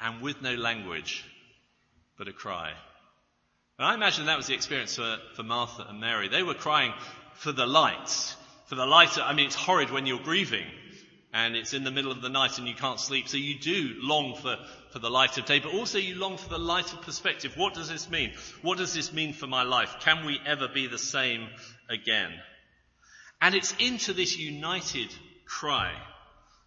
and 0.00 0.20
with 0.20 0.42
no 0.42 0.54
language 0.54 1.24
but 2.18 2.28
a 2.28 2.32
cry. 2.32 2.72
And 3.78 3.86
I 3.86 3.94
imagine 3.94 4.26
that 4.26 4.36
was 4.36 4.46
the 4.46 4.54
experience 4.54 4.96
for, 4.96 5.18
for 5.34 5.42
Martha 5.42 5.86
and 5.88 6.00
Mary. 6.00 6.28
They 6.28 6.42
were 6.42 6.54
crying 6.54 6.92
for 7.34 7.52
the 7.52 7.66
light, 7.66 8.34
for 8.66 8.74
the 8.74 8.86
light. 8.86 9.18
I 9.18 9.34
mean, 9.34 9.46
it's 9.46 9.54
horrid 9.54 9.90
when 9.90 10.06
you're 10.06 10.18
grieving 10.18 10.66
and 11.34 11.54
it's 11.54 11.74
in 11.74 11.84
the 11.84 11.90
middle 11.90 12.10
of 12.10 12.22
the 12.22 12.30
night 12.30 12.58
and 12.58 12.66
you 12.66 12.74
can't 12.74 12.98
sleep. 12.98 13.28
So 13.28 13.36
you 13.36 13.58
do 13.58 13.94
long 14.00 14.34
for, 14.36 14.56
for 14.90 14.98
the 14.98 15.10
light 15.10 15.36
of 15.36 15.44
day, 15.44 15.58
but 15.58 15.74
also 15.74 15.98
you 15.98 16.14
long 16.14 16.38
for 16.38 16.48
the 16.48 16.58
light 16.58 16.90
of 16.94 17.02
perspective. 17.02 17.52
What 17.56 17.74
does 17.74 17.90
this 17.90 18.08
mean? 18.08 18.32
What 18.62 18.78
does 18.78 18.94
this 18.94 19.12
mean 19.12 19.34
for 19.34 19.46
my 19.46 19.62
life? 19.62 19.96
Can 20.00 20.24
we 20.24 20.40
ever 20.46 20.68
be 20.68 20.86
the 20.86 20.98
same 20.98 21.46
again? 21.90 22.32
And 23.42 23.54
it's 23.54 23.74
into 23.78 24.14
this 24.14 24.38
united 24.38 25.14
cry 25.44 25.92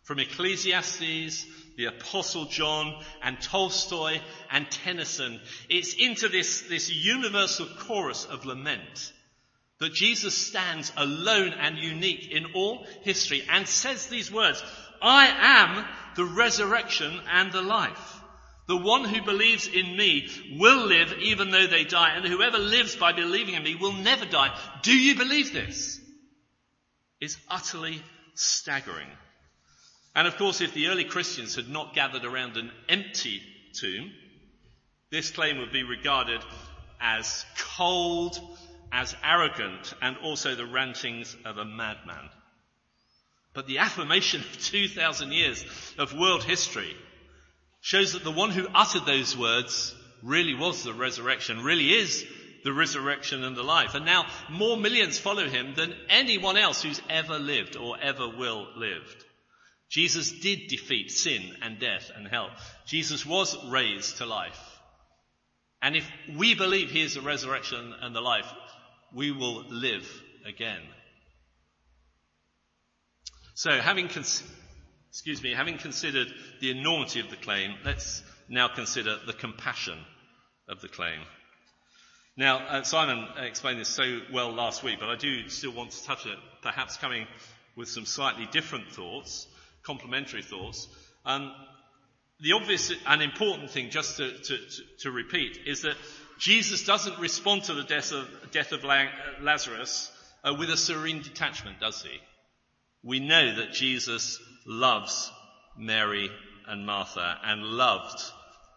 from 0.04 0.20
Ecclesiastes, 0.20 1.46
the 1.80 1.86
Apostle 1.86 2.44
John, 2.44 2.94
and 3.24 3.40
Tolstoy, 3.40 4.20
and 4.52 4.70
Tennyson. 4.70 5.40
It's 5.70 5.94
into 5.94 6.28
this, 6.28 6.64
this 6.64 6.92
universal 6.94 7.68
chorus 7.68 8.26
of 8.26 8.46
lament 8.46 9.14
that 9.80 9.94
Jesus 9.94 10.38
stands 10.38 10.92
alone 10.98 11.54
and 11.58 11.78
unique 11.78 12.32
in 12.32 12.48
all 12.54 12.86
history 13.04 13.46
and 13.50 13.66
says 13.66 14.08
these 14.08 14.30
words, 14.30 14.62
I 15.02 15.28
am 15.28 15.86
the 16.18 16.26
resurrection 16.26 17.18
and 17.32 17.50
the 17.54 17.62
life. 17.62 18.22
The 18.68 18.76
one 18.76 19.06
who 19.06 19.22
believes 19.22 19.66
in 19.66 19.96
me 19.96 20.28
will 20.58 20.86
live 20.86 21.14
even 21.22 21.50
though 21.50 21.68
they 21.68 21.86
die, 21.86 22.12
and 22.14 22.26
whoever 22.26 22.58
lives 22.58 22.98
by 22.98 23.14
believing 23.14 23.56
in 23.56 23.64
me 23.64 23.76
will 23.76 23.94
never 23.94 24.26
die. 24.26 24.54
Do 24.84 24.94
you 24.94 25.16
believe 25.16 25.54
this? 25.54 25.98
It's 27.22 27.38
utterly 27.48 28.04
staggering. 28.34 29.08
And 30.20 30.28
of 30.28 30.36
course, 30.36 30.60
if 30.60 30.74
the 30.74 30.88
early 30.88 31.06
Christians 31.06 31.56
had 31.56 31.70
not 31.70 31.96
gathered 31.96 32.26
around 32.26 32.58
an 32.58 32.74
empty 32.90 33.42
tomb, 33.74 34.12
this 35.12 35.32
claim 35.32 35.60
would 35.60 35.72
be 35.72 35.84
regarded 35.84 36.42
as 37.00 37.46
cold 37.78 38.38
as 38.92 39.16
arrogant 39.24 39.94
and 40.02 40.18
also 40.18 40.56
the 40.56 40.66
rantings 40.66 41.38
of 41.46 41.58
a 41.58 41.64
madman. 41.64 42.30
But 43.54 43.68
the 43.68 43.78
affirmation 43.78 44.42
of 44.42 44.62
2,000 44.62 45.32
years 45.32 45.64
of 45.98 46.14
world 46.14 46.44
history 46.44 46.98
shows 47.80 48.12
that 48.12 48.26
the 48.26 48.30
one 48.30 48.52
who 48.52 48.68
uttered 48.76 49.06
those 49.06 49.38
words 49.38 49.96
really 50.22 50.54
was 50.54 50.84
the 50.84 50.94
resurrection, 50.94 51.64
really 51.64 51.94
is 51.94 52.26
the 52.66 52.74
resurrection 52.74 53.46
and 53.46 53.56
the 53.56 53.64
life. 53.64 53.96
And 53.96 54.04
now 54.06 54.26
more 54.50 54.76
millions 54.76 55.18
follow 55.18 55.48
him 55.48 55.76
than 55.76 55.96
anyone 56.10 56.58
else 56.58 56.84
who's 56.84 57.02
ever 57.10 57.40
lived 57.40 57.78
or 57.78 57.98
ever 58.02 58.28
will 58.28 58.68
lived. 58.76 59.24
Jesus 59.90 60.32
did 60.32 60.68
defeat 60.68 61.10
sin 61.12 61.42
and 61.62 61.80
death 61.80 62.12
and 62.16 62.28
hell. 62.28 62.50
Jesus 62.86 63.26
was 63.26 63.58
raised 63.70 64.18
to 64.18 64.26
life. 64.26 64.60
And 65.82 65.96
if 65.96 66.10
we 66.38 66.56
believe 66.56 66.92
he 66.92 67.02
is 67.02 67.16
the 67.16 67.22
resurrection 67.22 67.94
and 68.02 68.16
the 68.16 68.22
life, 68.22 68.52
we 69.14 69.32
will 69.32 69.64
live 69.70 70.08
again. 70.46 70.82
So 73.56 73.72
having, 73.72 74.06
excuse 74.06 75.42
me, 75.42 75.54
having 75.54 75.78
considered 75.78 76.28
the 76.62 76.72
enormity 76.72 77.20
of 77.20 77.30
the 77.30 77.36
claim, 77.36 77.76
let's 77.84 78.24
now 78.48 78.68
consider 78.68 79.18
the 79.26 79.34
compassion 79.34 80.00
of 80.68 80.82
the 80.82 80.88
claim. 80.88 81.20
Now, 82.38 82.60
uh, 82.60 82.84
Simon 82.84 83.28
explained 83.38 83.82
this 83.82 83.90
so 83.90 84.22
well 84.32 84.54
last 84.54 84.82
week, 84.82 84.98
but 85.00 85.10
I 85.10 85.18
do 85.18 85.50
still 85.50 85.72
want 85.72 85.92
to 85.92 86.06
touch 86.06 86.26
it, 86.26 86.38
perhaps 86.62 86.96
coming 86.96 87.28
with 87.76 87.90
some 87.90 88.06
slightly 88.06 88.48
different 88.50 88.92
thoughts, 88.92 89.46
complementary 89.84 90.42
thoughts. 90.42 90.88
Um, 91.26 91.52
the 92.42 92.54
obvious 92.54 92.92
and 93.06 93.22
important 93.22 93.72
thing, 93.72 93.90
just 93.90 94.18
to, 94.18 94.32
to, 94.38 94.58
to, 95.00 95.12
repeat, 95.12 95.60
is 95.66 95.82
that 95.82 95.96
Jesus 96.40 96.86
doesn't 96.86 97.20
respond 97.20 97.64
to 97.66 97.74
the 97.74 97.84
death 97.84 98.14
of, 98.14 98.28
death 98.52 98.72
of 98.72 98.84
Lazarus 98.84 100.12
uh, 100.44 100.54
with 100.58 100.70
a 100.70 100.78
serene 100.78 101.22
detachment, 101.22 101.80
does 101.80 102.02
he? 102.02 102.18
We 103.04 103.20
know 103.20 103.56
that 103.56 103.74
Jesus 103.74 104.40
loves 104.66 105.32
Mary 105.78 106.30
and 106.68 106.86
Martha 106.86 107.38
and 107.44 107.64
loved 107.64 108.22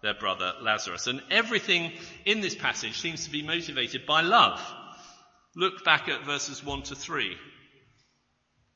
their 0.02 0.14
brother 0.14 0.52
Lazarus. 0.60 1.06
And 1.06 1.22
everything 1.30 1.92
in 2.24 2.40
this 2.40 2.56
passage 2.56 3.00
seems 3.00 3.24
to 3.24 3.30
be 3.30 3.42
motivated 3.42 4.06
by 4.06 4.22
love. 4.22 4.60
Look 5.54 5.84
back 5.84 6.08
at 6.08 6.24
verses 6.24 6.64
1 6.64 6.82
to 6.84 6.96
3. 6.96 7.36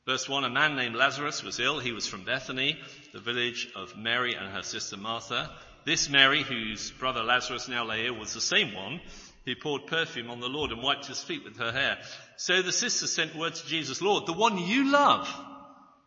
Verse 0.07 0.29
1, 0.29 0.45
a 0.45 0.49
man 0.49 0.77
named 0.77 0.95
Lazarus 0.95 1.43
was 1.43 1.59
ill. 1.59 1.79
He 1.79 1.91
was 1.91 2.07
from 2.07 2.23
Bethany, 2.23 2.79
the 3.11 3.19
village 3.19 3.67
of 3.75 3.97
Mary 3.97 4.35
and 4.35 4.47
her 4.53 4.63
sister 4.63 4.95
Martha. 4.95 5.51
This 5.83 6.09
Mary, 6.09 6.43
whose 6.43 6.91
brother 6.91 7.23
Lazarus 7.23 7.67
now 7.67 7.83
lay 7.83 8.07
ill, 8.07 8.15
was 8.15 8.33
the 8.33 8.39
same 8.39 8.73
one 8.73 9.01
who 9.45 9.53
poured 9.57 9.85
perfume 9.85 10.29
on 10.29 10.39
the 10.39 10.47
Lord 10.47 10.71
and 10.71 10.81
wiped 10.81 11.07
his 11.07 11.21
feet 11.21 11.43
with 11.43 11.57
her 11.57 11.73
hair. 11.73 11.97
So 12.37 12.61
the 12.61 12.71
sister 12.71 13.05
sent 13.05 13.35
word 13.35 13.55
to 13.55 13.67
Jesus, 13.67 14.01
Lord, 14.01 14.25
the 14.25 14.31
one 14.31 14.57
you 14.57 14.89
love, 14.89 15.29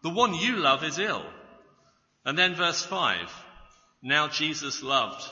the 0.02 0.08
one 0.08 0.32
you 0.32 0.56
love 0.56 0.82
is 0.82 0.98
ill. 0.98 1.24
And 2.24 2.38
then 2.38 2.54
verse 2.54 2.82
5, 2.82 3.30
now 4.02 4.28
Jesus 4.28 4.82
loved 4.82 5.22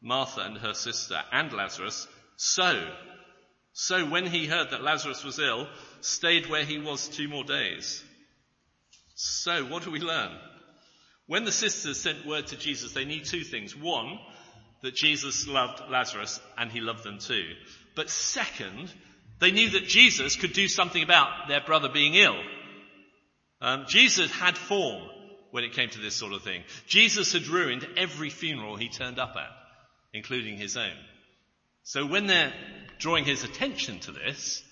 Martha 0.00 0.42
and 0.42 0.56
her 0.58 0.74
sister 0.74 1.20
and 1.32 1.52
Lazarus, 1.52 2.06
so, 2.36 2.88
so 3.80 4.04
when 4.04 4.26
he 4.26 4.44
heard 4.44 4.72
that 4.72 4.82
Lazarus 4.82 5.22
was 5.22 5.38
ill, 5.38 5.68
stayed 6.00 6.50
where 6.50 6.64
he 6.64 6.80
was 6.80 7.06
two 7.06 7.28
more 7.28 7.44
days. 7.44 8.02
So 9.14 9.64
what 9.66 9.84
do 9.84 9.92
we 9.92 10.00
learn? 10.00 10.32
When 11.28 11.44
the 11.44 11.52
sisters 11.52 12.00
sent 12.00 12.26
word 12.26 12.48
to 12.48 12.56
Jesus, 12.56 12.92
they 12.92 13.04
need 13.04 13.24
two 13.24 13.44
things. 13.44 13.76
One, 13.76 14.18
that 14.82 14.96
Jesus 14.96 15.46
loved 15.46 15.80
Lazarus 15.88 16.40
and 16.56 16.72
he 16.72 16.80
loved 16.80 17.04
them 17.04 17.20
too. 17.20 17.52
But 17.94 18.10
second, 18.10 18.92
they 19.38 19.52
knew 19.52 19.70
that 19.70 19.86
Jesus 19.86 20.34
could 20.34 20.54
do 20.54 20.66
something 20.66 21.04
about 21.04 21.46
their 21.46 21.60
brother 21.60 21.88
being 21.88 22.16
ill. 22.16 22.42
Um, 23.60 23.84
Jesus 23.86 24.28
had 24.32 24.58
form 24.58 25.08
when 25.52 25.62
it 25.62 25.74
came 25.74 25.90
to 25.90 26.00
this 26.00 26.16
sort 26.16 26.32
of 26.32 26.42
thing. 26.42 26.64
Jesus 26.88 27.32
had 27.32 27.46
ruined 27.46 27.86
every 27.96 28.30
funeral 28.30 28.74
he 28.74 28.88
turned 28.88 29.20
up 29.20 29.36
at, 29.36 29.50
including 30.12 30.56
his 30.56 30.76
own. 30.76 30.96
So 31.84 32.04
when 32.04 32.26
they're 32.26 32.52
drawing 32.98 33.24
his 33.24 33.44
attention 33.44 34.00
to 34.00 34.12
this, 34.12 34.62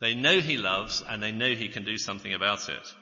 they 0.00 0.14
know 0.14 0.40
he 0.40 0.56
loves 0.56 1.02
and 1.08 1.22
they 1.22 1.32
know 1.32 1.54
he 1.54 1.68
can 1.68 1.84
do 1.84 1.96
something 1.96 2.34
about 2.34 2.68
it. 2.68 2.94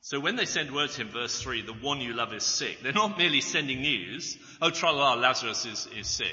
So 0.00 0.20
when 0.20 0.36
they 0.36 0.44
send 0.44 0.74
word 0.74 0.90
to 0.90 1.02
him, 1.02 1.08
verse 1.08 1.40
3, 1.40 1.62
the 1.62 1.72
one 1.72 2.00
you 2.00 2.12
love 2.12 2.34
is 2.34 2.42
sick, 2.42 2.82
they're 2.82 2.92
not 2.92 3.16
merely 3.16 3.40
sending 3.40 3.80
news, 3.80 4.36
oh, 4.60 4.70
tra 4.70 4.92
Lazarus 4.92 5.64
is, 5.64 5.88
is 5.98 6.06
sick. 6.06 6.28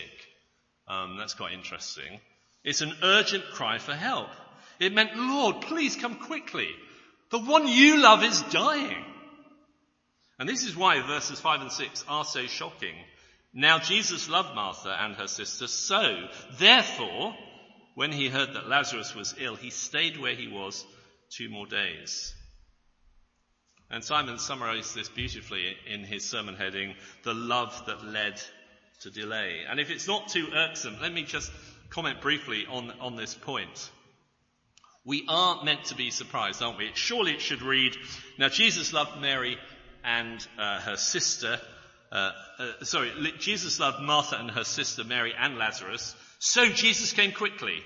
Um, 0.88 1.18
that's 1.18 1.36
quite 1.36 1.54
interesting. 1.54 2.20
It's 2.64 2.82
an 2.82 2.94
urgent 3.02 3.46
cry 3.54 3.78
for 3.78 3.94
help. 3.94 4.30
It 4.80 4.94
meant, 4.94 5.16
Lord, 5.16 5.62
please 5.62 5.96
come 5.96 6.16
quickly. 6.16 6.68
The 7.30 7.40
one 7.40 7.68
you 7.68 8.02
love 8.02 8.24
is 8.24 8.42
dying. 8.44 9.06
And 10.38 10.50
this 10.50 10.66
is 10.66 10.76
why 10.76 11.02
verses 11.06 11.40
5 11.40 11.62
and 11.62 11.72
6 11.72 12.06
are 12.10 12.26
so 12.26 12.48
shocking. 12.48 12.96
Now 13.54 13.80
Jesus 13.80 14.30
loved 14.30 14.56
Martha 14.56 14.96
and 15.00 15.16
her 15.16 15.28
sister, 15.28 15.68
so 15.68 16.28
therefore, 16.58 17.36
when 17.96 18.12
he 18.12 18.30
heard 18.30 18.54
that 18.54 18.70
Lazarus 18.70 19.14
was 19.14 19.36
ill, 19.38 19.56
he 19.56 19.70
stayed 19.70 20.18
where 20.18 20.36
he 20.36 20.48
was 20.48 20.86
two 21.30 21.50
more 21.50 21.68
days. 21.68 22.34
And 23.90 24.04
Simon 24.04 24.40
summarized 24.40 24.96
this 24.96 25.10
beautifully 25.10 25.76
in 25.86 26.06
his 26.06 26.24
sermon 26.24 26.56
heading, 26.56 26.96
The 27.24 27.34
Love 27.34 27.86
That 27.88 28.06
Led 28.06 28.42
to 29.02 29.12
Delay. 29.12 29.64
And 29.70 29.82
if 29.82 29.90
it's 29.90 30.08
not 30.08 30.30
too 30.30 30.48
irksome, 30.54 30.98
let 31.02 31.14
me 31.14 31.24
just 31.24 31.52
comment 31.90 32.22
briefly 32.22 32.66
on, 32.70 32.92
on 33.02 33.18
this 33.18 33.36
point. 33.36 33.92
We 35.04 35.26
are 35.28 35.64
meant 35.66 35.86
to 35.86 35.96
be 35.96 36.10
surprised, 36.10 36.62
aren't 36.62 36.78
we? 36.78 36.92
Surely 36.94 37.34
it 37.34 37.42
should 37.42 37.64
read, 37.64 37.98
Now 38.38 38.48
Jesus 38.48 38.94
loved 38.94 39.20
Mary 39.20 39.58
and 40.04 40.46
uh, 40.58 40.80
her 40.80 40.96
sister, 40.96 41.60
uh, 42.12 42.32
uh, 42.60 42.84
sorry, 42.84 43.12
Jesus 43.40 43.80
loved 43.80 44.02
Martha 44.02 44.38
and 44.38 44.52
her 44.52 44.64
sister 44.64 45.04
Mary 45.04 45.34
and 45.38 45.58
Lazarus, 45.58 46.16
so 46.40 46.68
Jesus 46.68 47.14
came 47.14 47.32
quickly 47.32 47.80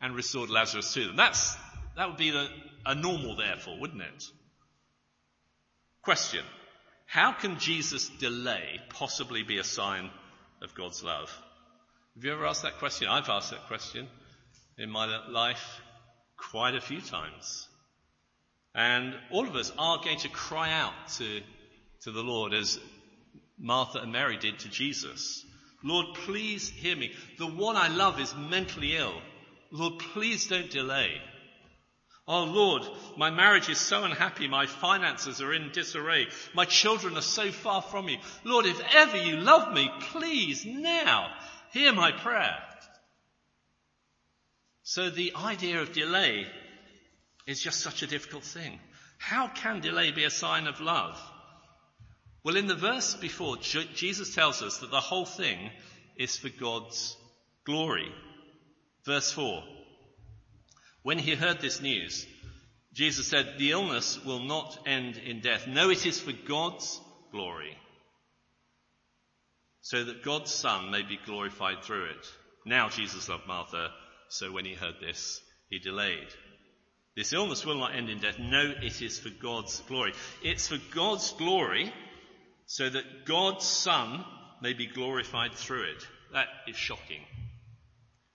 and 0.00 0.14
restored 0.14 0.50
Lazarus 0.50 0.94
to 0.94 1.06
them. 1.06 1.16
That's, 1.16 1.56
that 1.96 2.08
would 2.08 2.16
be 2.16 2.30
the, 2.30 2.48
a 2.86 2.94
normal 2.94 3.36
therefore, 3.36 3.78
wouldn't 3.78 4.02
it? 4.02 4.24
Question. 6.02 6.44
How 7.06 7.32
can 7.32 7.58
Jesus' 7.58 8.08
delay 8.08 8.80
possibly 8.90 9.42
be 9.42 9.58
a 9.58 9.64
sign 9.64 10.10
of 10.62 10.74
God's 10.74 11.02
love? 11.02 11.30
Have 12.14 12.24
you 12.24 12.32
ever 12.32 12.46
asked 12.46 12.62
that 12.62 12.78
question? 12.78 13.08
I've 13.08 13.28
asked 13.28 13.50
that 13.50 13.66
question 13.66 14.08
in 14.76 14.90
my 14.90 15.26
life 15.28 15.80
quite 16.36 16.74
a 16.74 16.80
few 16.80 17.00
times. 17.00 17.68
And 18.74 19.14
all 19.30 19.48
of 19.48 19.56
us 19.56 19.72
are 19.78 19.98
going 19.98 20.18
to 20.18 20.28
cry 20.28 20.72
out 20.72 20.94
to 21.16 21.40
to 22.02 22.12
the 22.12 22.22
Lord 22.22 22.54
as 22.54 22.78
Martha 23.58 23.98
and 23.98 24.12
Mary 24.12 24.36
did 24.36 24.58
to 24.60 24.68
Jesus. 24.68 25.44
Lord, 25.82 26.06
please 26.14 26.68
hear 26.68 26.96
me. 26.96 27.12
The 27.38 27.46
one 27.46 27.76
I 27.76 27.88
love 27.88 28.20
is 28.20 28.34
mentally 28.34 28.96
ill. 28.96 29.20
Lord, 29.70 29.98
please 29.98 30.46
don't 30.46 30.70
delay. 30.70 31.20
Oh 32.26 32.44
Lord, 32.44 32.82
my 33.16 33.30
marriage 33.30 33.70
is 33.70 33.78
so 33.78 34.04
unhappy. 34.04 34.48
My 34.48 34.66
finances 34.66 35.40
are 35.40 35.52
in 35.54 35.70
disarray. 35.72 36.26
My 36.54 36.66
children 36.66 37.16
are 37.16 37.22
so 37.22 37.50
far 37.50 37.80
from 37.80 38.08
you. 38.08 38.18
Lord, 38.44 38.66
if 38.66 38.78
ever 38.94 39.16
you 39.16 39.38
love 39.38 39.72
me, 39.72 39.90
please 40.12 40.66
now 40.66 41.30
hear 41.72 41.92
my 41.94 42.12
prayer. 42.12 42.54
So 44.82 45.08
the 45.08 45.32
idea 45.36 45.80
of 45.80 45.92
delay 45.92 46.46
is 47.46 47.62
just 47.62 47.80
such 47.80 48.02
a 48.02 48.06
difficult 48.06 48.44
thing. 48.44 48.78
How 49.18 49.48
can 49.48 49.80
delay 49.80 50.12
be 50.12 50.24
a 50.24 50.30
sign 50.30 50.66
of 50.66 50.80
love? 50.80 51.18
Well, 52.44 52.56
in 52.56 52.66
the 52.66 52.74
verse 52.74 53.14
before, 53.14 53.56
Jesus 53.56 54.34
tells 54.34 54.62
us 54.62 54.78
that 54.78 54.90
the 54.90 55.00
whole 55.00 55.26
thing 55.26 55.70
is 56.16 56.36
for 56.36 56.48
God's 56.48 57.16
glory. 57.64 58.12
Verse 59.04 59.32
4. 59.32 59.62
When 61.02 61.18
he 61.18 61.34
heard 61.34 61.60
this 61.60 61.80
news, 61.80 62.26
Jesus 62.92 63.26
said, 63.28 63.54
The 63.58 63.72
illness 63.72 64.22
will 64.24 64.40
not 64.40 64.78
end 64.86 65.16
in 65.16 65.40
death. 65.40 65.66
No, 65.66 65.90
it 65.90 66.06
is 66.06 66.20
for 66.20 66.32
God's 66.32 67.00
glory, 67.30 67.76
so 69.80 70.04
that 70.04 70.24
God's 70.24 70.52
Son 70.52 70.90
may 70.90 71.02
be 71.02 71.18
glorified 71.24 71.82
through 71.82 72.06
it. 72.06 72.26
Now 72.64 72.88
Jesus 72.88 73.28
loved 73.28 73.46
Martha, 73.46 73.90
so 74.28 74.52
when 74.52 74.64
he 74.64 74.74
heard 74.74 74.96
this, 75.00 75.40
he 75.70 75.78
delayed. 75.78 76.28
This 77.16 77.32
illness 77.32 77.64
will 77.66 77.78
not 77.78 77.94
end 77.94 78.10
in 78.10 78.18
death. 78.18 78.38
No, 78.38 78.72
it 78.82 79.02
is 79.02 79.18
for 79.18 79.30
God's 79.30 79.80
glory. 79.82 80.12
It's 80.42 80.68
for 80.68 80.78
God's 80.94 81.32
glory 81.32 81.92
so 82.68 82.88
that 82.88 83.24
God's 83.24 83.64
Son 83.64 84.22
may 84.60 84.74
be 84.74 84.86
glorified 84.86 85.54
through 85.54 85.84
it. 85.84 86.06
That 86.34 86.48
is 86.68 86.76
shocking. 86.76 87.24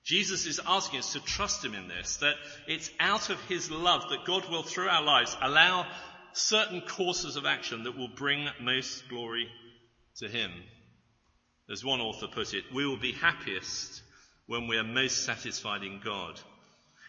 Jesus 0.03 0.47
is 0.47 0.59
asking 0.65 0.99
us 0.99 1.13
to 1.13 1.19
trust 1.19 1.63
him 1.63 1.75
in 1.75 1.87
this, 1.87 2.17
that 2.17 2.33
it's 2.67 2.89
out 2.99 3.29
of 3.29 3.39
his 3.41 3.69
love 3.69 4.01
that 4.09 4.25
God 4.25 4.49
will, 4.49 4.63
through 4.63 4.89
our 4.89 5.03
lives, 5.03 5.37
allow 5.39 5.85
certain 6.33 6.81
courses 6.81 7.35
of 7.35 7.45
action 7.45 7.83
that 7.83 7.95
will 7.95 8.09
bring 8.09 8.47
most 8.59 9.07
glory 9.07 9.47
to 10.17 10.27
him. 10.27 10.51
As 11.71 11.85
one 11.85 12.01
author 12.01 12.27
put 12.27 12.55
it, 12.55 12.63
we 12.73 12.87
will 12.87 12.97
be 12.97 13.13
happiest 13.13 14.01
when 14.47 14.67
we 14.67 14.77
are 14.77 14.83
most 14.83 15.23
satisfied 15.23 15.83
in 15.83 16.01
God. 16.03 16.39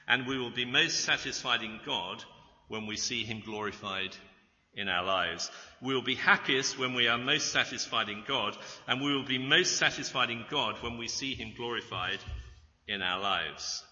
And 0.07 0.27
we 0.27 0.39
will 0.39 0.53
be 0.53 0.67
most 0.67 1.01
satisfied 1.01 1.63
in 1.63 1.81
God 1.87 2.23
when 2.69 2.87
we 2.87 2.99
see 2.99 3.25
him 3.25 3.43
glorified 3.45 4.15
in 4.77 4.89
our 4.89 5.05
lives. 5.05 5.51
We 5.81 5.95
will 5.95 6.03
be 6.03 6.15
happiest 6.15 6.79
when 6.79 6.95
we 6.95 7.09
are 7.09 7.19
most 7.19 7.53
satisfied 7.53 8.09
in 8.09 8.25
God, 8.27 8.57
and 8.87 9.01
we 9.01 9.15
will 9.15 9.25
be 9.25 9.39
most 9.39 9.77
satisfied 9.77 10.31
in 10.31 10.45
God 10.51 10.77
when 10.83 10.99
we 10.99 11.09
see 11.09 11.35
Him 11.35 11.53
glorified 11.57 12.19
in 12.89 13.03
our 13.03 13.21
lives. 13.21 13.83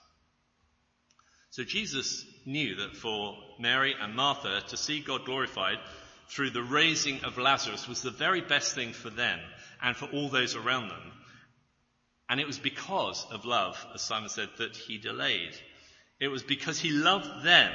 So 1.51 1.65
Jesus 1.65 2.25
knew 2.47 2.77
that 2.77 2.97
for 2.97 3.37
Mary 3.59 3.95
and 4.01 4.15
Martha 4.15 4.63
to 4.69 4.77
see 4.77 5.01
God 5.01 5.25
glorified 5.27 5.79
through 6.29 6.51
the 6.51 6.63
raising 6.63 7.25
of 7.25 7.37
Lazarus 7.37 7.87
was 7.87 8.01
the 8.01 8.11
very 8.11 8.41
best 8.41 8.75
thing 8.75 8.93
for 8.93 9.11
them 9.11 9.39
and 9.83 9.95
for 9.95 10.07
all 10.07 10.31
those 10.31 10.57
around 10.57 10.89
them. 10.89 11.13
And 12.29 12.41
it 12.41 12.47
was 12.47 12.59
because 12.59 13.27
of 13.31 13.45
love, 13.45 13.77
as 13.95 14.01
Simon 14.01 14.31
said, 14.31 14.49
that 14.57 14.77
he 14.77 14.97
delayed. 14.97 15.55
It 16.19 16.29
was 16.29 16.43
because 16.43 16.79
he 16.79 16.91
loved 16.91 17.45
them 17.45 17.71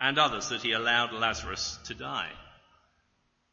and 0.00 0.18
others 0.18 0.48
that 0.48 0.62
he 0.62 0.72
allowed 0.72 1.12
Lazarus 1.12 1.78
to 1.84 1.94
die. 1.94 2.30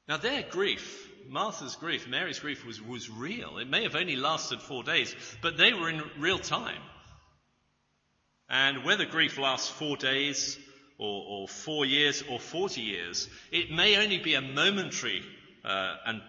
Now 0.08 0.18
their 0.18 0.44
grief, 0.44 1.10
Martha's 1.30 1.76
grief, 1.76 2.08
Mary's 2.08 2.40
grief 2.40 2.66
was, 2.66 2.82
was 2.82 3.10
real. 3.10 3.58
It 3.58 3.70
may 3.70 3.84
have 3.84 3.96
only 3.96 4.16
lasted 4.16 4.62
four 4.62 4.84
days, 4.84 5.16
but 5.42 5.58
they 5.58 5.74
were 5.74 5.90
in 5.90 6.02
real 6.18 6.40
time. 6.40 6.82
And 8.50 8.84
whether 8.84 9.06
grief 9.06 9.38
lasts 9.38 9.70
four 9.70 9.96
days 9.96 10.60
or, 10.98 11.24
or 11.28 11.48
four 11.48 11.86
years 11.86 12.24
or 12.30 12.40
40 12.40 12.82
years, 12.82 13.30
it 13.52 13.72
may 13.72 13.98
only 13.98 14.18
be 14.20 14.34
a 14.34 14.42
momentary 14.42 15.24
uh, 15.64 15.96
and, 16.06 16.22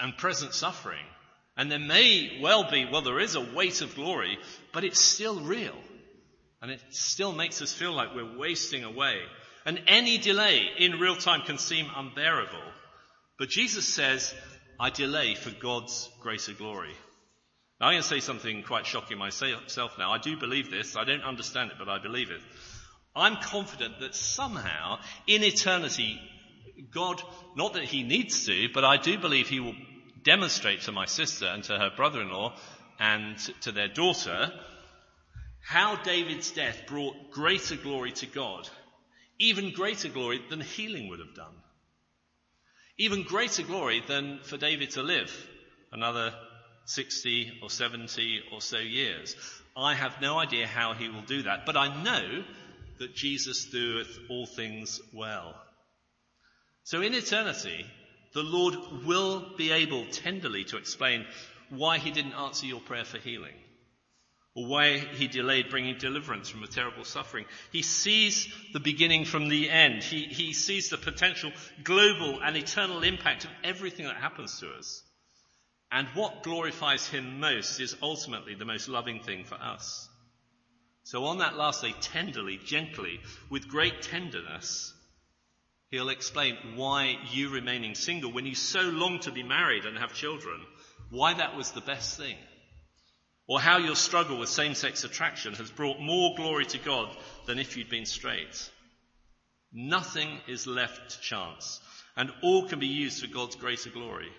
and 0.00 0.16
present 0.16 0.54
suffering. 0.54 1.04
And 1.56 1.70
there 1.70 1.78
may 1.78 2.40
well 2.42 2.68
be, 2.68 2.88
well, 2.90 3.02
there 3.02 3.20
is 3.20 3.36
a 3.36 3.40
weight 3.40 3.80
of 3.80 3.94
glory, 3.94 4.38
but 4.72 4.82
it's 4.82 5.00
still 5.00 5.38
real. 5.38 5.76
And 6.64 6.72
it 6.72 6.80
still 6.88 7.34
makes 7.34 7.60
us 7.60 7.74
feel 7.74 7.92
like 7.92 8.14
we're 8.14 8.38
wasting 8.38 8.84
away. 8.84 9.18
And 9.66 9.82
any 9.86 10.16
delay 10.16 10.62
in 10.78 10.98
real 10.98 11.14
time 11.14 11.42
can 11.42 11.58
seem 11.58 11.90
unbearable. 11.94 12.64
But 13.38 13.50
Jesus 13.50 13.86
says, 13.86 14.34
I 14.80 14.88
delay 14.88 15.34
for 15.34 15.50
God's 15.50 16.08
greater 16.22 16.54
glory. 16.54 16.94
Now 17.78 17.88
I'm 17.88 17.92
going 17.92 18.02
to 18.02 18.08
say 18.08 18.20
something 18.20 18.62
quite 18.62 18.86
shocking 18.86 19.18
myself 19.18 19.98
now. 19.98 20.10
I 20.10 20.16
do 20.16 20.38
believe 20.38 20.70
this. 20.70 20.96
I 20.96 21.04
don't 21.04 21.22
understand 21.22 21.70
it, 21.70 21.76
but 21.78 21.90
I 21.90 21.98
believe 21.98 22.30
it. 22.30 22.40
I'm 23.14 23.36
confident 23.42 24.00
that 24.00 24.14
somehow 24.14 25.00
in 25.26 25.44
eternity, 25.44 26.18
God, 26.90 27.20
not 27.58 27.74
that 27.74 27.84
he 27.84 28.04
needs 28.04 28.46
to, 28.46 28.68
but 28.72 28.86
I 28.86 28.96
do 28.96 29.18
believe 29.18 29.50
he 29.50 29.60
will 29.60 29.76
demonstrate 30.22 30.80
to 30.84 30.92
my 30.92 31.04
sister 31.04 31.44
and 31.44 31.62
to 31.64 31.78
her 31.78 31.90
brother-in-law 31.94 32.56
and 32.98 33.36
to 33.60 33.70
their 33.70 33.88
daughter 33.88 34.50
how 35.66 35.96
David's 35.96 36.50
death 36.50 36.86
brought 36.86 37.30
greater 37.30 37.76
glory 37.76 38.12
to 38.12 38.26
God, 38.26 38.68
even 39.38 39.72
greater 39.72 40.08
glory 40.08 40.40
than 40.50 40.60
healing 40.60 41.08
would 41.08 41.20
have 41.20 41.34
done. 41.34 41.54
Even 42.98 43.22
greater 43.22 43.62
glory 43.62 44.02
than 44.06 44.40
for 44.42 44.56
David 44.56 44.90
to 44.92 45.02
live 45.02 45.32
another 45.90 46.34
60 46.84 47.60
or 47.62 47.70
70 47.70 48.42
or 48.52 48.60
so 48.60 48.78
years. 48.78 49.34
I 49.76 49.94
have 49.94 50.20
no 50.20 50.38
idea 50.38 50.66
how 50.66 50.92
he 50.92 51.08
will 51.08 51.22
do 51.22 51.42
that, 51.44 51.66
but 51.66 51.76
I 51.76 52.02
know 52.02 52.44
that 52.98 53.16
Jesus 53.16 53.64
doeth 53.64 54.18
all 54.28 54.46
things 54.46 55.00
well. 55.12 55.54
So 56.84 57.00
in 57.00 57.14
eternity, 57.14 57.86
the 58.34 58.42
Lord 58.42 58.74
will 59.06 59.56
be 59.56 59.72
able 59.72 60.06
tenderly 60.12 60.64
to 60.64 60.76
explain 60.76 61.24
why 61.70 61.98
he 61.98 62.10
didn't 62.10 62.34
answer 62.34 62.66
your 62.66 62.80
prayer 62.80 63.04
for 63.04 63.18
healing 63.18 63.54
or 64.54 64.66
why 64.66 64.98
he 64.98 65.26
delayed 65.26 65.68
bringing 65.68 65.98
deliverance 65.98 66.48
from 66.48 66.62
a 66.62 66.68
terrible 66.68 67.04
suffering. 67.04 67.44
He 67.72 67.82
sees 67.82 68.52
the 68.72 68.80
beginning 68.80 69.24
from 69.24 69.48
the 69.48 69.68
end. 69.68 70.02
He, 70.02 70.24
he 70.24 70.52
sees 70.52 70.90
the 70.90 70.96
potential 70.96 71.50
global 71.82 72.40
and 72.40 72.56
eternal 72.56 73.02
impact 73.02 73.44
of 73.44 73.50
everything 73.64 74.06
that 74.06 74.16
happens 74.16 74.60
to 74.60 74.70
us. 74.70 75.02
And 75.90 76.06
what 76.14 76.44
glorifies 76.44 77.08
him 77.08 77.40
most 77.40 77.80
is 77.80 77.96
ultimately 78.00 78.54
the 78.54 78.64
most 78.64 78.88
loving 78.88 79.20
thing 79.20 79.44
for 79.44 79.56
us. 79.56 80.08
So 81.02 81.24
on 81.26 81.38
that 81.38 81.56
last 81.56 81.82
day, 81.82 81.94
tenderly, 82.00 82.58
gently, 82.64 83.20
with 83.50 83.68
great 83.68 84.02
tenderness, 84.02 84.94
he'll 85.90 86.08
explain 86.08 86.56
why 86.76 87.18
you 87.30 87.50
remaining 87.50 87.94
single 87.94 88.32
when 88.32 88.46
you 88.46 88.54
so 88.54 88.82
long 88.82 89.18
to 89.20 89.32
be 89.32 89.42
married 89.42 89.84
and 89.84 89.98
have 89.98 90.14
children, 90.14 90.60
why 91.10 91.34
that 91.34 91.56
was 91.56 91.72
the 91.72 91.80
best 91.80 92.16
thing 92.16 92.36
or 93.46 93.60
how 93.60 93.78
your 93.78 93.96
struggle 93.96 94.38
with 94.38 94.48
same-sex 94.48 95.04
attraction 95.04 95.54
has 95.54 95.70
brought 95.70 96.00
more 96.00 96.34
glory 96.36 96.64
to 96.66 96.78
God 96.78 97.14
than 97.46 97.58
if 97.58 97.76
you'd 97.76 97.90
been 97.90 98.06
straight. 98.06 98.70
Nothing 99.72 100.38
is 100.46 100.66
left 100.66 101.10
to 101.10 101.20
chance, 101.20 101.80
and 102.16 102.30
all 102.42 102.68
can 102.68 102.78
be 102.78 102.86
used 102.86 103.20
for 103.20 103.32
God's 103.32 103.56
greater 103.56 103.90
glory. 103.90 104.30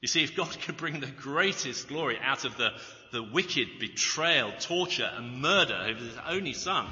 You 0.00 0.08
see, 0.08 0.22
if 0.22 0.36
God 0.36 0.56
could 0.62 0.76
bring 0.76 1.00
the 1.00 1.06
greatest 1.06 1.88
glory 1.88 2.18
out 2.22 2.44
of 2.44 2.56
the, 2.56 2.70
the 3.12 3.22
wicked 3.22 3.78
betrayal, 3.80 4.52
torture, 4.60 5.10
and 5.14 5.40
murder 5.40 5.74
of 5.74 5.98
his 5.98 6.16
only 6.26 6.52
son, 6.52 6.86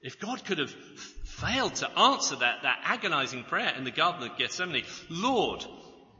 if 0.00 0.20
God 0.20 0.44
could 0.44 0.58
have 0.58 0.70
failed 0.70 1.74
to 1.76 1.98
answer 1.98 2.36
that, 2.36 2.62
that 2.62 2.80
agonizing 2.84 3.44
prayer 3.44 3.74
in 3.76 3.84
the 3.84 3.90
Garden 3.90 4.30
of 4.30 4.38
Gethsemane, 4.38 4.84
Lord, 5.10 5.64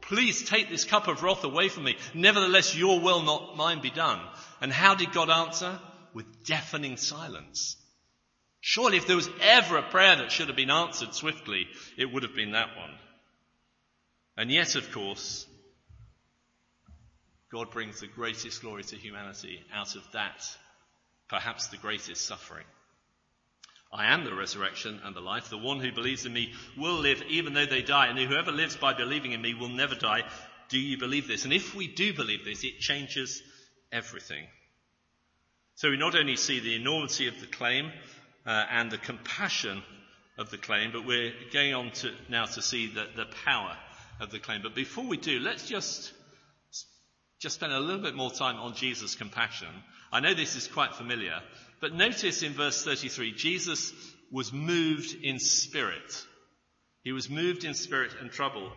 Please 0.09 0.41
take 0.43 0.69
this 0.69 0.85
cup 0.85 1.07
of 1.07 1.21
wrath 1.21 1.43
away 1.43 1.69
from 1.69 1.83
me. 1.83 1.95
Nevertheless, 2.15 2.75
your 2.75 2.99
will, 2.99 3.21
not 3.21 3.55
mine, 3.55 3.79
be 3.79 3.91
done. 3.91 4.19
And 4.59 4.73
how 4.73 4.95
did 4.95 5.11
God 5.11 5.29
answer? 5.29 5.79
With 6.15 6.43
deafening 6.43 6.97
silence. 6.97 7.77
Surely 8.59 8.97
if 8.97 9.05
there 9.05 9.15
was 9.15 9.29
ever 9.39 9.77
a 9.77 9.83
prayer 9.83 10.15
that 10.15 10.31
should 10.31 10.47
have 10.47 10.57
been 10.57 10.71
answered 10.71 11.13
swiftly, 11.13 11.67
it 11.95 12.11
would 12.11 12.23
have 12.23 12.35
been 12.35 12.53
that 12.53 12.75
one. 12.75 12.89
And 14.35 14.49
yet, 14.49 14.73
of 14.73 14.91
course, 14.91 15.45
God 17.51 17.69
brings 17.69 17.99
the 17.99 18.07
greatest 18.07 18.61
glory 18.61 18.83
to 18.85 18.95
humanity 18.95 19.63
out 19.71 19.95
of 19.95 20.03
that, 20.13 20.43
perhaps 21.29 21.67
the 21.67 21.77
greatest 21.77 22.25
suffering. 22.25 22.65
I 23.91 24.13
am 24.13 24.23
the 24.23 24.35
resurrection 24.35 24.99
and 25.03 25.15
the 25.15 25.21
life. 25.21 25.49
The 25.49 25.57
one 25.57 25.79
who 25.79 25.91
believes 25.91 26.25
in 26.25 26.33
me 26.33 26.53
will 26.77 26.99
live 26.99 27.23
even 27.27 27.53
though 27.53 27.65
they 27.65 27.81
die, 27.81 28.07
and 28.07 28.19
whoever 28.19 28.51
lives 28.51 28.75
by 28.75 28.93
believing 28.93 29.31
in 29.31 29.41
me 29.41 29.55
will 29.55 29.69
never 29.69 29.95
die. 29.95 30.23
Do 30.69 30.77
you 30.77 30.97
believe 30.97 31.27
this? 31.27 31.43
And 31.43 31.53
if 31.53 31.73
we 31.73 31.87
do 31.87 32.13
believe 32.13 32.45
this, 32.45 32.63
it 32.63 32.79
changes 32.79 33.41
everything. 33.91 34.45
So 35.75 35.89
we 35.89 35.97
not 35.97 36.15
only 36.15 36.35
see 36.35 36.59
the 36.59 36.75
enormity 36.75 37.27
of 37.27 37.39
the 37.39 37.47
claim 37.47 37.91
uh, 38.45 38.65
and 38.69 38.91
the 38.91 38.97
compassion 38.97 39.81
of 40.37 40.51
the 40.51 40.57
claim, 40.57 40.91
but 40.91 41.05
we're 41.05 41.33
going 41.51 41.73
on 41.73 41.91
to 41.91 42.11
now 42.29 42.45
to 42.45 42.61
see 42.61 42.87
the, 42.93 43.07
the 43.15 43.25
power 43.45 43.75
of 44.19 44.29
the 44.29 44.39
claim. 44.39 44.61
But 44.61 44.75
before 44.75 45.05
we 45.05 45.17
do, 45.17 45.39
let's 45.39 45.67
just, 45.67 46.13
just 47.39 47.55
spend 47.55 47.73
a 47.73 47.79
little 47.79 48.01
bit 48.01 48.15
more 48.15 48.29
time 48.29 48.57
on 48.57 48.75
Jesus' 48.75 49.15
compassion. 49.15 49.69
I 50.11 50.19
know 50.19 50.33
this 50.33 50.55
is 50.55 50.67
quite 50.67 50.95
familiar, 50.95 51.41
but 51.81 51.93
notice 51.93 52.43
in 52.43 52.53
verse 52.53 52.83
33, 52.83 53.33
Jesus 53.33 53.93
was 54.31 54.53
moved 54.53 55.15
in 55.23 55.39
spirit. 55.39 56.25
He 57.03 57.11
was 57.11 57.29
moved 57.29 57.63
in 57.63 57.73
spirit 57.73 58.11
and 58.19 58.31
trouble. 58.31 58.71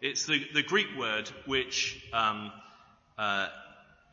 It's 0.00 0.26
the, 0.26 0.40
the 0.54 0.62
Greek 0.62 0.88
word 0.98 1.28
which 1.46 2.04
um, 2.12 2.52
uh, 3.16 3.48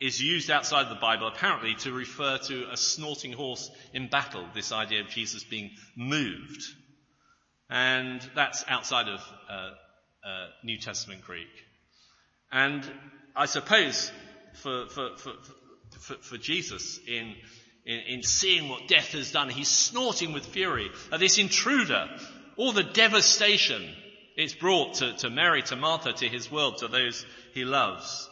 is 0.00 0.20
used 0.20 0.50
outside 0.50 0.90
the 0.90 1.00
Bible 1.00 1.28
apparently 1.28 1.74
to 1.76 1.92
refer 1.92 2.38
to 2.38 2.70
a 2.70 2.76
snorting 2.76 3.32
horse 3.32 3.70
in 3.92 4.08
battle, 4.08 4.46
this 4.54 4.72
idea 4.72 5.00
of 5.00 5.08
Jesus 5.08 5.44
being 5.44 5.70
moved. 5.96 6.62
And 7.68 8.20
that's 8.34 8.64
outside 8.68 9.08
of 9.08 9.20
uh, 9.50 9.70
uh, 10.26 10.46
New 10.62 10.78
Testament 10.78 11.22
Greek. 11.22 11.48
And 12.52 12.88
I 13.34 13.46
suppose 13.46 14.12
for, 14.54 14.86
for, 14.88 15.16
for, 15.16 15.32
for, 15.98 16.14
for 16.14 16.38
Jesus 16.38 17.00
in, 17.06 17.34
in, 17.86 18.00
in 18.00 18.22
seeing 18.22 18.68
what 18.68 18.88
death 18.88 19.12
has 19.12 19.32
done, 19.32 19.48
he's 19.48 19.68
snorting 19.68 20.32
with 20.32 20.44
fury 20.44 20.90
at 21.12 21.20
this 21.20 21.38
intruder, 21.38 22.08
all 22.56 22.72
the 22.72 22.82
devastation 22.82 23.88
it's 24.36 24.54
brought 24.54 24.94
to, 24.94 25.14
to 25.18 25.30
Mary, 25.30 25.62
to 25.62 25.76
Martha, 25.76 26.12
to 26.12 26.28
his 26.28 26.50
world, 26.50 26.78
to 26.78 26.88
those 26.88 27.24
he 27.54 27.64
loves. 27.64 28.28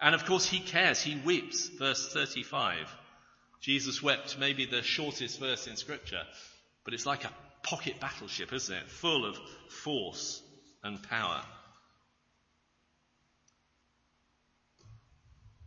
And 0.00 0.14
of 0.14 0.26
course 0.26 0.46
he 0.46 0.60
cares, 0.60 1.00
he 1.00 1.16
weeps, 1.16 1.68
verse 1.68 2.12
35. 2.12 2.94
Jesus 3.60 4.02
wept, 4.02 4.38
maybe 4.38 4.66
the 4.66 4.82
shortest 4.82 5.40
verse 5.40 5.66
in 5.66 5.76
scripture, 5.76 6.22
but 6.84 6.94
it's 6.94 7.06
like 7.06 7.24
a 7.24 7.32
pocket 7.62 7.98
battleship, 7.98 8.52
isn't 8.52 8.76
it? 8.76 8.88
Full 8.88 9.24
of 9.24 9.38
force 9.68 10.42
and 10.84 11.02
power. 11.02 11.40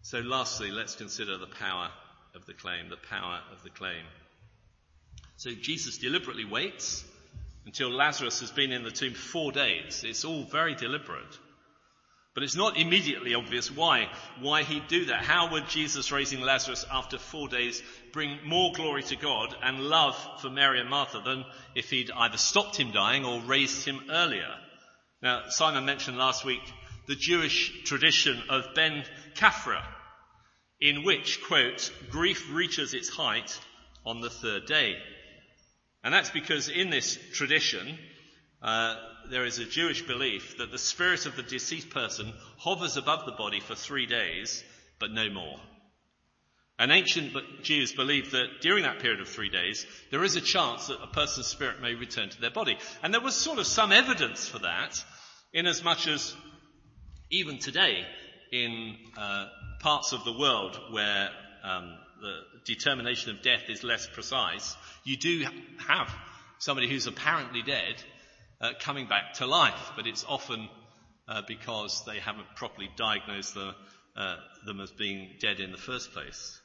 So 0.04 0.20
lastly, 0.20 0.72
let's 0.72 0.96
consider 0.96 1.38
the 1.38 1.48
power 1.48 1.90
of 2.38 2.46
the 2.46 2.54
claim, 2.54 2.90
the 2.90 2.96
power 3.10 3.42
of 3.52 3.64
the 3.64 3.70
claim. 3.70 4.06
So 5.36 5.52
Jesus 5.52 5.98
deliberately 5.98 6.46
waits 6.46 7.04
until 7.66 7.90
Lazarus 7.92 8.40
has 8.40 8.52
been 8.52 8.72
in 8.72 8.84
the 8.84 8.92
tomb 8.92 9.14
four 9.14 9.52
days. 9.52 10.04
It's 10.06 10.24
all 10.24 10.44
very 10.44 10.74
deliberate. 10.74 11.38
But 12.34 12.44
it's 12.44 12.56
not 12.56 12.78
immediately 12.78 13.34
obvious 13.34 13.72
why, 13.72 14.10
why 14.40 14.62
he'd 14.62 14.88
do 14.88 15.06
that. 15.06 15.24
How 15.24 15.52
would 15.52 15.68
Jesus 15.68 16.12
raising 16.12 16.40
Lazarus 16.40 16.86
after 16.92 17.18
four 17.18 17.48
days 17.50 17.82
bring 18.14 18.38
more 18.46 18.72
glory 18.74 19.02
to 19.04 19.16
God 19.16 19.56
and 19.64 19.82
love 19.82 20.16
for 20.40 20.50
Mary 20.50 20.80
and 20.80 20.90
Martha 20.90 21.20
than 21.20 21.44
if 21.76 21.90
he'd 21.90 22.12
either 22.12 22.38
stopped 22.38 22.78
him 22.78 22.92
dying 22.92 23.26
or 23.26 23.42
raised 23.42 23.86
him 23.86 24.00
earlier? 24.12 24.54
Now, 25.22 25.50
Simon 25.50 25.86
mentioned 25.86 26.18
last 26.20 26.46
week 26.46 26.62
the 27.08 27.16
Jewish 27.16 27.84
tradition 27.86 28.40
of 28.50 28.76
Ben 28.76 29.04
Kaphra, 29.34 29.84
in 30.80 31.04
which, 31.04 31.42
quote, 31.44 31.92
grief 32.10 32.52
reaches 32.52 32.94
its 32.94 33.10
height 33.10 33.60
on 34.06 34.22
the 34.22 34.30
third 34.30 34.66
day. 34.66 34.96
And 36.04 36.14
that's 36.14 36.30
because 36.30 36.70
in 36.70 36.90
this 36.90 37.18
tradition, 37.34 37.98
uh, 38.62 38.96
there 39.30 39.46
is 39.46 39.60
a 39.60 39.66
Jewish 39.66 40.06
belief 40.06 40.58
that 40.58 40.72
the 40.72 40.78
spirit 40.78 41.26
of 41.26 41.36
the 41.36 41.44
deceased 41.44 41.90
person 41.90 42.32
hovers 42.58 42.98
above 42.98 43.26
the 43.26 43.32
body 43.34 43.60
for 43.60 43.76
three 43.76 44.06
days, 44.06 44.64
but 45.00 45.12
no 45.12 45.30
more. 45.30 45.60
And 46.80 46.92
ancient 46.92 47.34
Jews 47.64 47.92
believed 47.92 48.32
that 48.32 48.62
during 48.62 48.84
that 48.84 49.00
period 49.00 49.20
of 49.20 49.28
three 49.28 49.50
days, 49.50 49.86
there 50.12 50.24
is 50.24 50.36
a 50.36 50.42
chance 50.42 50.88
that 50.88 51.02
a 51.02 51.08
person's 51.08 51.48
spirit 51.48 51.82
may 51.82 51.96
return 51.96 52.30
to 52.30 52.40
their 52.40 52.52
body. 52.52 52.78
And 53.02 53.12
there 53.12 53.22
was 53.22 53.36
sort 53.36 53.58
of 53.58 53.66
some 53.66 53.92
evidence 53.92 54.48
for 54.48 54.60
that, 54.60 55.04
in 55.54 55.66
as 55.66 55.84
much 55.84 56.08
as 56.08 56.36
even 57.32 57.58
today, 57.58 58.06
in 58.52 58.96
uh, 59.18 59.48
parts 59.80 60.14
of 60.14 60.24
the 60.24 60.34
world 60.34 60.80
where 60.92 61.30
um, 61.64 61.98
the 62.22 62.40
determination 62.66 63.32
of 63.32 63.42
death 63.42 63.64
is 63.70 63.84
less 63.84 64.08
precise, 64.08 64.76
you 65.04 65.18
do 65.18 65.46
have 65.88 66.14
somebody 66.60 66.90
who's 66.90 67.08
apparently 67.08 67.62
dead 67.62 67.96
uh, 68.60 68.72
coming 68.80 69.08
back 69.08 69.34
to 69.36 69.46
life, 69.46 69.92
but 69.96 70.08
it's 70.08 70.26
often 70.28 70.68
uh, 71.28 71.42
because 71.48 72.04
they 72.06 72.20
haven't 72.20 72.48
properly 72.56 72.90
diagnosed 72.96 73.54
the, 73.54 73.74
uh, 74.16 74.36
them 74.66 74.80
as 74.80 74.92
being 74.92 75.30
dead 75.40 75.60
in 75.60 75.72
the 75.72 75.78
first 75.78 76.12
place. 76.14 76.60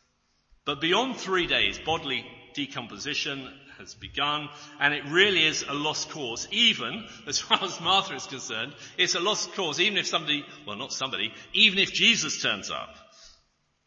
But 0.65 0.81
beyond 0.81 1.17
three 1.17 1.47
days, 1.47 1.79
bodily 1.79 2.25
decomposition 2.55 3.49
has 3.79 3.95
begun, 3.95 4.49
and 4.81 4.95
it 4.95 5.05
really 5.09 5.45
is 5.45 5.65
a 5.69 5.75
lost 5.75 6.11
cause, 6.11 6.49
even 6.51 7.05
as 7.27 7.39
far 7.39 7.63
as 7.63 7.81
Martha 7.81 8.15
is 8.15 8.27
concerned, 8.27 8.75
it's 8.99 9.15
a 9.15 9.21
lost 9.21 9.53
cause, 9.55 9.81
even 9.81 9.99
if 9.99 10.07
somebody, 10.07 10.45
well 10.67 10.77
not 10.77 10.93
somebody, 10.93 11.33
even 11.53 11.79
if 11.79 11.93
Jesus 11.93 12.43
turns 12.43 12.71
up. 12.71 12.95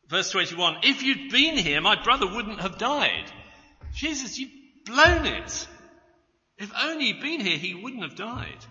Verse 0.07 0.29
21, 0.31 0.77
if 0.83 1.01
you'd 1.01 1.31
been 1.31 1.57
here, 1.57 1.81
my 1.81 2.01
brother 2.01 2.27
wouldn't 2.27 2.61
have 2.61 2.77
died. 2.77 3.31
Jesus, 3.93 4.37
you've 4.37 4.51
blown 4.85 5.25
it. 5.25 5.67
If 6.57 6.71
only 6.79 7.05
he'd 7.07 7.21
been 7.21 7.41
here, 7.41 7.57
he 7.57 7.73
wouldn't 7.73 8.03
have 8.03 8.15
died. 8.15 8.65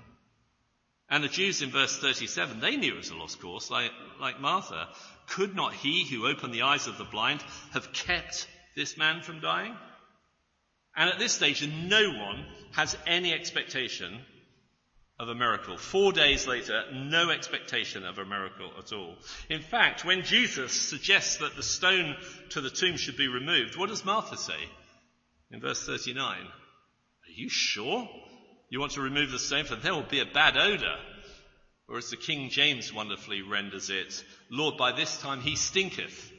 And 1.10 1.22
the 1.22 1.28
Jews 1.28 1.60
in 1.60 1.70
verse 1.70 1.98
37, 1.98 2.60
they 2.60 2.76
knew 2.76 2.94
it 2.94 2.98
was 2.98 3.10
a 3.10 3.16
lost 3.16 3.40
cause, 3.40 3.70
like, 3.70 3.90
like 4.20 4.40
Martha. 4.40 4.88
Could 5.28 5.54
not 5.54 5.74
he 5.74 6.04
who 6.04 6.26
opened 6.26 6.54
the 6.54 6.62
eyes 6.62 6.86
of 6.86 6.98
the 6.98 7.04
blind 7.04 7.42
have 7.72 7.92
kept 7.92 8.48
this 8.74 8.96
man 8.96 9.22
from 9.22 9.40
dying? 9.40 9.76
And 10.96 11.10
at 11.10 11.18
this 11.18 11.32
stage, 11.32 11.66
no 11.66 12.10
one 12.10 12.46
has 12.72 12.96
any 13.06 13.32
expectation 13.32 14.20
of 15.18 15.28
a 15.28 15.34
miracle. 15.34 15.76
Four 15.76 16.12
days 16.12 16.46
later, 16.46 16.84
no 16.92 17.30
expectation 17.30 18.04
of 18.04 18.18
a 18.18 18.24
miracle 18.24 18.70
at 18.78 18.92
all. 18.92 19.14
In 19.48 19.60
fact, 19.60 20.04
when 20.04 20.22
Jesus 20.22 20.72
suggests 20.72 21.36
that 21.38 21.56
the 21.56 21.62
stone 21.62 22.16
to 22.50 22.60
the 22.60 22.70
tomb 22.70 22.96
should 22.96 23.16
be 23.16 23.28
removed, 23.28 23.76
what 23.76 23.88
does 23.88 24.04
Martha 24.04 24.36
say? 24.36 24.58
In 25.50 25.60
verse 25.60 25.84
39, 25.86 26.26
are 26.26 26.50
you 27.32 27.48
sure 27.48 28.08
you 28.70 28.80
want 28.80 28.92
to 28.92 29.02
remove 29.02 29.30
the 29.30 29.38
stone? 29.38 29.64
For 29.64 29.76
there 29.76 29.94
will 29.94 30.02
be 30.02 30.20
a 30.20 30.26
bad 30.26 30.56
odor. 30.56 30.96
Or 31.86 31.98
as 31.98 32.10
the 32.10 32.16
King 32.16 32.50
James 32.50 32.92
wonderfully 32.92 33.42
renders 33.42 33.90
it, 33.90 34.24
Lord, 34.50 34.76
by 34.76 34.92
this 34.92 35.20
time 35.20 35.40
he 35.40 35.54
stinketh. 35.54 36.32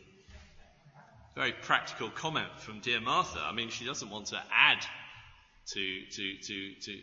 Very 1.35 1.51
practical 1.51 2.09
comment 2.09 2.47
from 2.59 2.79
dear 2.79 3.01
Martha. 3.01 3.39
I 3.39 3.51
mean, 3.51 3.69
she 3.69 3.85
doesn't 3.85 4.09
want 4.09 4.27
to 4.27 4.41
add 4.53 4.85
to, 5.73 6.01
to, 6.11 6.37
to, 6.37 6.73
to, 6.75 6.99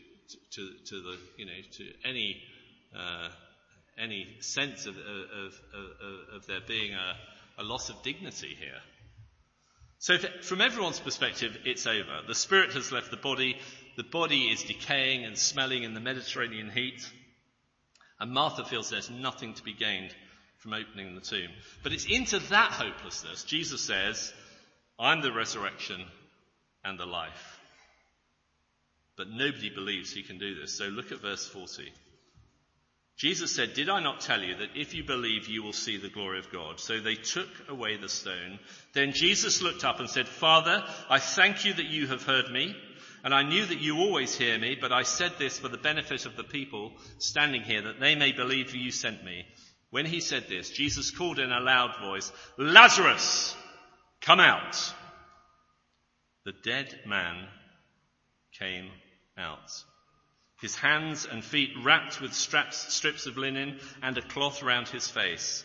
to, 0.53 0.71
to 0.87 1.03
the, 1.03 1.19
you 1.37 1.45
know, 1.45 1.53
to 1.73 1.85
any, 2.09 2.43
uh, 2.97 3.29
any 3.99 4.27
sense 4.41 4.87
of, 4.87 4.97
of, 4.97 5.61
of, 5.75 6.37
of, 6.37 6.47
there 6.47 6.61
being 6.67 6.95
a, 6.95 7.17
a 7.59 7.63
loss 7.63 7.91
of 7.91 8.03
dignity 8.03 8.57
here. 8.59 8.81
So 9.99 10.17
from 10.17 10.63
everyone's 10.63 10.99
perspective, 10.99 11.59
it's 11.67 11.87
over. 11.87 12.21
The 12.27 12.35
spirit 12.35 12.73
has 12.73 12.91
left 12.91 13.11
the 13.11 13.19
body. 13.19 13.59
The 13.99 14.03
body 14.03 14.45
is 14.45 14.63
decaying 14.63 15.25
and 15.25 15.37
smelling 15.37 15.83
in 15.83 15.93
the 15.93 16.01
Mediterranean 16.01 16.71
heat. 16.71 17.07
And 18.19 18.33
Martha 18.33 18.65
feels 18.65 18.89
there's 18.89 19.11
nothing 19.11 19.53
to 19.55 19.63
be 19.63 19.75
gained 19.75 20.15
from 20.63 20.75
opening 20.75 21.15
the 21.15 21.21
tomb. 21.21 21.51
But 21.83 21.93
it's 21.93 22.07
into 22.07 22.39
that 22.39 22.71
hopelessness 22.71 23.43
Jesus 23.45 23.81
says, 23.81 24.33
I'm 24.99 25.21
the 25.21 25.33
resurrection 25.33 26.01
and 26.85 26.99
the 26.99 27.07
life. 27.07 27.61
But 29.17 29.29
nobody 29.29 29.71
believes 29.71 30.13
he 30.13 30.23
can 30.23 30.39
do 30.39 30.55
this. 30.55 30.79
So 30.79 30.85
look 30.85 31.11
at 31.11 31.21
verse 31.21 31.47
40. 31.47 31.93
Jesus 33.17 33.55
said, 33.55 33.75
Did 33.75 33.89
I 33.89 34.03
not 34.03 34.21
tell 34.21 34.41
you 34.41 34.57
that 34.57 34.71
if 34.75 34.95
you 34.95 35.05
believe, 35.05 35.49
you 35.49 35.63
will 35.63 35.73
see 35.73 35.97
the 35.97 36.09
glory 36.09 36.39
of 36.39 36.51
God? 36.51 36.81
So 36.81 36.99
they 36.99 37.17
took 37.17 37.49
away 37.69 37.97
the 37.97 38.09
stone. 38.09 38.59
Then 38.95 39.13
Jesus 39.13 39.63
looked 39.63 39.85
up 39.85 40.01
and 40.01 40.09
said, 40.09 40.27
Father, 40.27 40.83
I 41.11 41.19
thank 41.19 41.65
you 41.65 41.75
that 41.75 41.87
you 41.87 42.07
have 42.07 42.23
heard 42.23 42.51
me, 42.51 42.75
and 43.23 43.35
I 43.35 43.43
knew 43.43 43.67
that 43.67 43.81
you 43.81 43.99
always 43.99 44.35
hear 44.35 44.59
me, 44.59 44.77
but 44.81 44.93
I 44.93 45.03
said 45.03 45.33
this 45.39 45.59
for 45.59 45.69
the 45.69 45.77
benefit 45.77 46.25
of 46.25 46.37
the 46.37 46.45
people 46.45 46.93
standing 47.19 47.63
here, 47.63 47.83
that 47.83 48.01
they 48.01 48.15
may 48.15 48.33
believe 48.33 48.75
you 48.75 48.91
sent 48.91 49.25
me. 49.25 49.45
When 49.93 50.07
he 50.07 50.19
said 50.21 50.49
this, 50.49 50.71
Jesus 50.71 51.13
called 51.13 51.39
in 51.39 51.53
a 51.53 51.61
loud 51.61 51.93
voice, 52.01 52.33
Lazarus, 52.59 53.55
come 54.21 54.41
out. 54.41 54.77
The 56.45 56.55
dead 56.65 56.99
man 57.07 57.47
came 58.59 58.91
out 59.39 59.71
his 60.63 60.77
hands 60.77 61.27
and 61.29 61.45
feet 61.45 61.71
wrapped 61.83 62.21
with 62.21 62.33
straps, 62.33 62.95
strips 62.95 63.27
of 63.27 63.37
linen 63.37 63.81
and 64.01 64.17
a 64.17 64.23
cloth 64.23 64.63
round 64.63 64.89
his 64.89 65.09
face. 65.09 65.65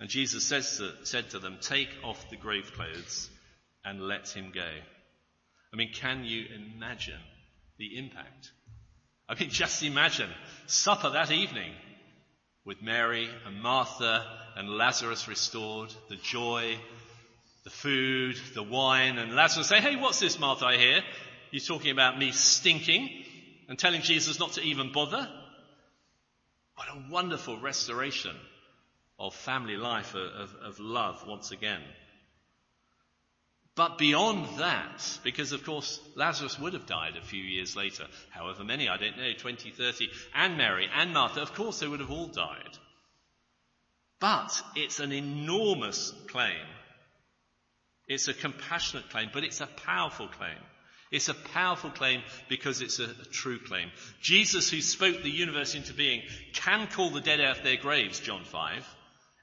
And 0.00 0.08
Jesus 0.08 0.42
says 0.42 0.78
to, 0.78 1.06
said 1.06 1.30
to 1.30 1.38
them, 1.38 1.58
Take 1.60 1.90
off 2.02 2.30
the 2.30 2.38
grave 2.38 2.72
clothes 2.74 3.28
and 3.84 4.00
let 4.00 4.30
him 4.30 4.50
go. 4.52 4.68
I 5.72 5.76
mean, 5.76 5.92
can 5.92 6.24
you 6.24 6.46
imagine 6.74 7.20
the 7.78 7.98
impact? 7.98 8.52
I 9.28 9.38
mean, 9.38 9.50
just 9.50 9.82
imagine 9.82 10.30
supper 10.66 11.10
that 11.10 11.30
evening 11.30 11.72
with 12.64 12.82
Mary 12.82 13.28
and 13.46 13.60
Martha 13.60 14.24
and 14.56 14.68
Lazarus 14.68 15.28
restored, 15.28 15.92
the 16.08 16.16
joy, 16.16 16.76
the 17.64 17.70
food, 17.70 18.36
the 18.54 18.62
wine, 18.62 19.18
and 19.18 19.34
Lazarus 19.34 19.68
say, 19.68 19.80
Hey, 19.80 19.96
what's 19.96 20.20
this, 20.20 20.38
Martha, 20.38 20.66
I 20.66 20.76
hear? 20.76 21.02
You're 21.50 21.60
talking 21.60 21.90
about 21.90 22.18
me 22.18 22.32
stinking. 22.32 23.08
and 23.68 23.78
telling 23.78 24.02
Jesus 24.02 24.38
not 24.38 24.52
to 24.52 24.62
even 24.62 24.92
bother. 24.92 25.28
What 26.74 26.88
a 26.88 27.10
wonderful 27.10 27.58
restoration 27.58 28.36
of 29.18 29.34
family 29.34 29.76
life, 29.76 30.14
of, 30.14 30.54
of 30.62 30.80
love 30.80 31.24
once 31.26 31.52
again. 31.52 31.80
But 33.74 33.96
beyond 33.96 34.58
that, 34.58 35.18
because 35.24 35.52
of 35.52 35.64
course 35.64 35.98
Lazarus 36.14 36.58
would 36.58 36.74
have 36.74 36.86
died 36.86 37.16
a 37.16 37.24
few 37.24 37.42
years 37.42 37.74
later, 37.74 38.06
however 38.30 38.64
many, 38.64 38.88
I 38.88 38.98
don't 38.98 39.16
know, 39.16 39.32
20, 39.32 39.70
30, 39.70 40.10
and 40.34 40.58
Mary 40.58 40.88
and 40.94 41.14
Martha, 41.14 41.40
of 41.40 41.54
course 41.54 41.80
they 41.80 41.88
would 41.88 42.00
have 42.00 42.10
all 42.10 42.26
died. 42.26 42.78
But 44.20 44.62
it's 44.76 45.00
an 45.00 45.10
enormous 45.10 46.12
claim. 46.28 46.66
It's 48.06 48.28
a 48.28 48.34
compassionate 48.34 49.08
claim, 49.08 49.30
but 49.32 49.42
it's 49.42 49.62
a 49.62 49.66
powerful 49.66 50.28
claim. 50.28 50.58
It's 51.10 51.28
a 51.28 51.34
powerful 51.34 51.90
claim 51.90 52.22
because 52.48 52.82
it's 52.82 52.98
a, 52.98 53.04
a, 53.04 53.24
true 53.30 53.58
claim. 53.58 53.90
Jesus, 54.20 54.70
who 54.70 54.80
spoke 54.80 55.22
the 55.22 55.30
universe 55.30 55.74
into 55.74 55.92
being, 55.92 56.22
can 56.54 56.86
call 56.88 57.10
the 57.10 57.20
dead 57.20 57.40
out 57.40 57.58
of 57.58 57.64
their 57.64 57.76
graves, 57.76 58.20
John 58.20 58.44
5 58.44 58.86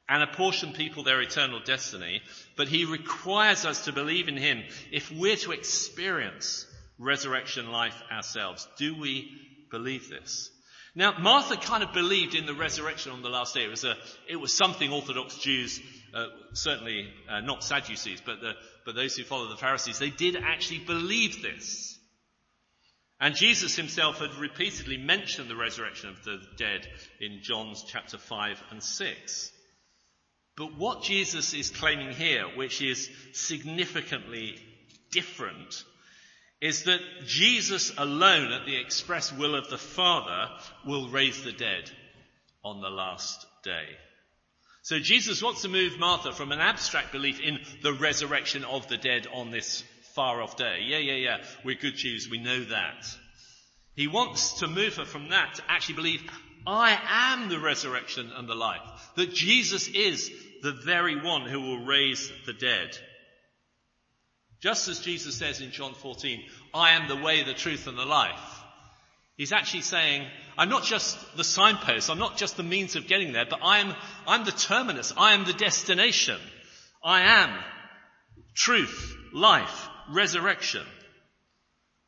and 0.09 0.23
apportion 0.23 0.73
people 0.73 1.03
their 1.03 1.21
eternal 1.21 1.59
destiny, 1.63 2.21
but 2.57 2.67
he 2.67 2.85
requires 2.85 3.63
us 3.63 3.85
to 3.85 3.93
believe 3.93 4.27
in 4.27 4.37
him 4.37 4.63
if 4.91 5.11
we're 5.11 5.35
to 5.35 5.51
experience 5.51 6.65
resurrection 6.97 7.71
life 7.71 7.95
ourselves. 8.11 8.67
Do 8.77 8.99
we 8.99 9.31
believe 9.69 10.09
this? 10.09 10.49
Now, 10.95 11.13
Martha 11.19 11.55
kind 11.55 11.83
of 11.83 11.93
believed 11.93 12.33
in 12.33 12.47
the 12.47 12.55
resurrection 12.55 13.11
on 13.11 13.21
the 13.21 13.29
last 13.29 13.53
day. 13.53 13.63
It 13.63 13.69
was 13.69 13.83
a, 13.83 13.95
it 14.27 14.37
was 14.37 14.51
something 14.51 14.91
Orthodox 14.91 15.37
Jews, 15.37 15.79
uh, 16.13 16.25
certainly 16.53 17.07
uh, 17.29 17.41
not 17.41 17.63
Sadducees, 17.63 18.21
but 18.25 18.41
the, 18.41 18.53
but 18.85 18.95
those 18.95 19.15
who 19.15 19.23
follow 19.23 19.47
the 19.47 19.57
Pharisees, 19.57 19.99
they 19.99 20.09
did 20.09 20.35
actually 20.35 20.79
believe 20.79 21.43
this. 21.43 21.99
And 23.21 23.35
Jesus 23.35 23.75
himself 23.75 24.19
had 24.19 24.33
repeatedly 24.35 24.97
mentioned 24.97 25.49
the 25.49 25.55
resurrection 25.55 26.09
of 26.09 26.23
the 26.23 26.39
dead 26.57 26.87
in 27.19 27.41
John's 27.43 27.83
chapter 27.87 28.17
5 28.17 28.63
and 28.71 28.81
6. 28.81 29.51
But 30.59 30.77
what 30.77 31.03
Jesus 31.03 31.53
is 31.53 31.69
claiming 31.69 32.11
here, 32.11 32.43
which 32.43 32.81
is 32.81 33.09
significantly 33.31 34.59
different, 35.09 35.85
is 36.59 36.83
that 36.83 36.99
Jesus 37.25 37.93
alone, 37.97 38.51
at 38.51 38.65
the 38.65 38.75
express 38.75 39.31
will 39.31 39.55
of 39.55 39.69
the 39.69 39.77
Father, 39.77 40.51
will 40.85 41.07
raise 41.07 41.41
the 41.45 41.53
dead 41.53 41.89
on 42.61 42.81
the 42.81 42.89
last 42.89 43.45
day. 43.63 43.85
So 44.81 44.99
Jesus 44.99 45.41
wants 45.41 45.61
to 45.61 45.69
move 45.69 45.97
Martha 45.97 46.33
from 46.33 46.51
an 46.51 46.59
abstract 46.59 47.13
belief 47.13 47.39
in 47.39 47.59
the 47.81 47.93
resurrection 47.93 48.65
of 48.65 48.85
the 48.89 48.97
dead 48.97 49.27
on 49.33 49.51
this 49.51 49.85
far 50.13 50.41
off 50.41 50.57
day. 50.57 50.79
Yeah, 50.85 50.97
yeah, 50.97 51.13
yeah, 51.13 51.37
we're 51.63 51.75
good 51.75 51.95
Jews, 51.95 52.27
we 52.29 52.37
know 52.37 52.65
that. 52.65 53.07
He 53.95 54.07
wants 54.07 54.59
to 54.59 54.67
move 54.67 54.97
her 54.97 55.05
from 55.05 55.29
that 55.29 55.55
to 55.55 55.63
actually 55.69 55.95
believe, 55.95 56.29
I 56.67 56.99
am 57.07 57.47
the 57.47 57.59
resurrection 57.59 58.29
and 58.35 58.45
the 58.47 58.55
life. 58.55 58.81
That 59.15 59.33
Jesus 59.33 59.87
is 59.87 60.29
the 60.61 60.73
very 60.73 61.19
one 61.19 61.43
who 61.43 61.61
will 61.61 61.85
raise 61.85 62.31
the 62.45 62.53
dead. 62.53 62.97
Just 64.61 64.87
as 64.87 64.99
Jesus 64.99 65.35
says 65.35 65.61
in 65.61 65.71
John 65.71 65.93
14, 65.93 66.43
I 66.73 66.91
am 66.91 67.07
the 67.07 67.15
way, 67.15 67.43
the 67.43 67.53
truth 67.53 67.87
and 67.87 67.97
the 67.97 68.05
life. 68.05 68.63
He's 69.37 69.53
actually 69.53 69.83
saying, 69.83 70.27
I'm 70.57 70.67
not 70.67 70.83
just 70.83 71.37
the 71.37 71.45
signpost, 71.45 72.09
I'm 72.09 72.19
not 72.19 72.35
just 72.35 72.57
the 72.57 72.63
means 72.63 72.97
of 72.97 73.07
getting 73.07 73.31
there, 73.31 73.45
but 73.49 73.59
I 73.63 73.79
am, 73.79 73.95
I'm 74.27 74.43
the 74.43 74.51
terminus, 74.51 75.13
I 75.15 75.33
am 75.33 75.45
the 75.45 75.53
destination. 75.53 76.39
I 77.01 77.21
am 77.21 77.57
truth, 78.53 79.15
life, 79.33 79.87
resurrection. 80.09 80.85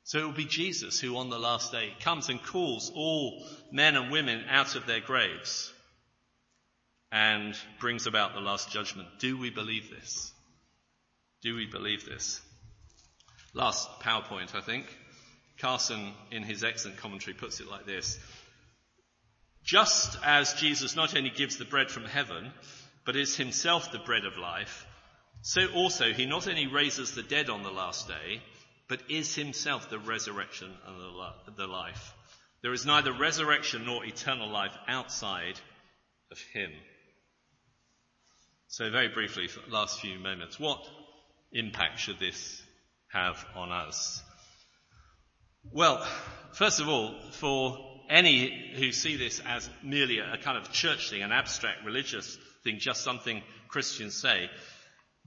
So 0.04 0.20
it 0.20 0.26
will 0.26 0.34
be 0.34 0.44
Jesus 0.44 1.00
who 1.00 1.16
on 1.16 1.30
the 1.30 1.40
last 1.40 1.72
day 1.72 1.94
comes 2.02 2.28
and 2.28 2.44
calls 2.44 2.92
all 2.94 3.46
men 3.72 3.96
and 3.96 4.12
women 4.12 4.44
out 4.50 4.76
of 4.76 4.86
their 4.86 5.00
graves 5.00 5.72
and 7.12 7.56
brings 7.80 8.08
about 8.08 8.34
the 8.34 8.40
last 8.40 8.72
judgment. 8.72 9.08
Do 9.20 9.38
we 9.38 9.50
believe 9.50 9.90
this? 9.90 10.32
Do 11.42 11.56
we 11.56 11.66
believe 11.66 12.06
this? 12.06 12.42
Last 13.54 13.90
PowerPoint, 14.00 14.56
I 14.56 14.62
think. 14.62 14.86
Carson, 15.60 16.14
in 16.32 16.44
his 16.44 16.64
excellent 16.64 16.98
commentary, 16.98 17.34
puts 17.34 17.60
it 17.60 17.70
like 17.70 17.86
this. 17.86 18.18
Just 19.64 20.18
as 20.24 20.54
Jesus 20.54 20.96
not 20.96 21.16
only 21.16 21.30
gives 21.30 21.58
the 21.58 21.66
bread 21.66 21.92
from 21.92 22.06
heaven, 22.06 22.52
but 23.06 23.16
is 23.16 23.36
himself 23.36 23.92
the 23.92 24.00
bread 24.00 24.26
of 24.26 24.38
life, 24.38 24.86
so 25.42 25.68
also 25.74 26.14
he 26.14 26.26
not 26.26 26.48
only 26.48 26.68
raises 26.68 27.14
the 27.14 27.24
dead 27.24 27.50
on 27.50 27.64
the 27.64 27.72
last 27.72 28.08
day, 28.08 28.42
but 28.88 29.02
is 29.10 29.36
himself 29.36 29.90
the 29.90 30.00
resurrection 30.00 30.72
and 30.88 31.58
the 31.58 31.68
life. 31.68 32.14
There 32.62 32.74
is 32.74 32.86
neither 32.86 33.12
resurrection 33.12 33.86
nor 33.86 34.06
eternal 34.06 34.50
life 34.50 34.76
outside 34.88 35.60
of 36.32 36.40
him. 36.54 36.72
So 38.72 38.90
very 38.90 39.10
briefly, 39.10 39.50
for 39.50 39.60
the 39.68 39.76
last 39.76 40.00
few 40.00 40.18
moments, 40.18 40.58
what 40.58 40.80
impact 41.52 42.00
should 42.00 42.20
this 42.20 42.64
have 43.10 43.46
on 43.54 43.70
us? 43.70 44.24
Well, 45.74 46.08
first 46.54 46.80
of 46.80 46.88
all, 46.88 47.20
for 47.32 47.78
any 48.10 48.74
who 48.78 48.94
see 48.94 49.18
this 49.18 49.42
as 49.46 49.70
merely 49.84 50.20
a 50.20 50.38
kind 50.38 50.58
of 50.58 50.72
church 50.72 51.10
thing, 51.10 51.22
an 51.22 51.34
abstract 51.34 51.84
religious 51.84 52.38
thing, 52.64 52.78
just 52.80 53.04
something 53.04 53.44
Christians 53.68 54.16
say, 54.16 54.50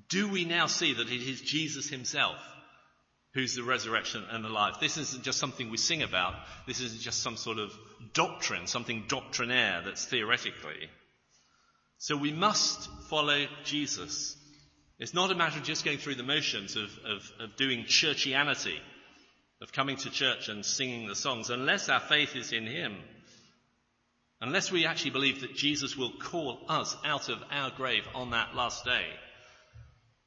do 0.09 0.26
we 0.26 0.47
now 0.47 0.66
see 0.66 0.95
that 0.95 1.11
it 1.11 1.28
is 1.28 1.42
Jesus 1.42 1.90
himself 1.90 2.38
who's 3.34 3.57
the 3.57 3.62
resurrection 3.62 4.24
and 4.30 4.42
the 4.42 4.49
life? 4.49 4.76
This 4.80 4.97
isn't 4.97 5.22
just 5.22 5.38
something 5.38 5.68
we 5.68 5.76
sing 5.76 6.03
about. 6.03 6.32
This 6.66 6.80
isn't 6.80 7.03
just 7.03 7.22
some 7.22 7.36
sort 7.36 7.59
of 7.59 7.76
doctrine, 8.14 8.66
something 8.68 9.05
doctrinaire 9.07 9.82
that's 9.84 10.07
theoretically. 10.07 10.88
So 12.05 12.18
we 12.18 12.32
must 12.32 12.90
follow 13.09 13.46
Jesus. 13.64 14.36
It's 14.98 15.14
not 15.14 15.30
a 15.30 15.34
matter 15.34 15.59
of 15.59 15.64
just 15.64 15.86
going 15.86 15.96
through 15.96 16.16
the 16.16 16.22
motions 16.22 16.76
of, 16.76 16.90
of, 17.02 17.32
of 17.40 17.57
doing 17.57 17.84
churchianity, 17.84 18.76
of 19.62 19.72
coming 19.72 19.96
to 19.96 20.11
church 20.11 20.50
and 20.50 20.66
singing 20.66 21.09
the 21.09 21.14
songs, 21.14 21.48
unless 21.48 21.88
our 21.88 22.00
faith 22.00 22.36
is 22.36 22.52
in 22.52 22.66
Him. 22.66 22.98
Unless 24.42 24.70
we 24.70 24.84
actually 24.84 25.12
believe 25.12 25.40
that 25.40 25.55
Jesus 25.55 25.96
will 25.96 26.12
call 26.20 26.66
us 26.68 26.94
out 27.07 27.30
of 27.30 27.42
our 27.50 27.70
grave 27.70 28.07
on 28.14 28.32
that 28.32 28.55
last 28.55 28.84
day. 28.84 29.07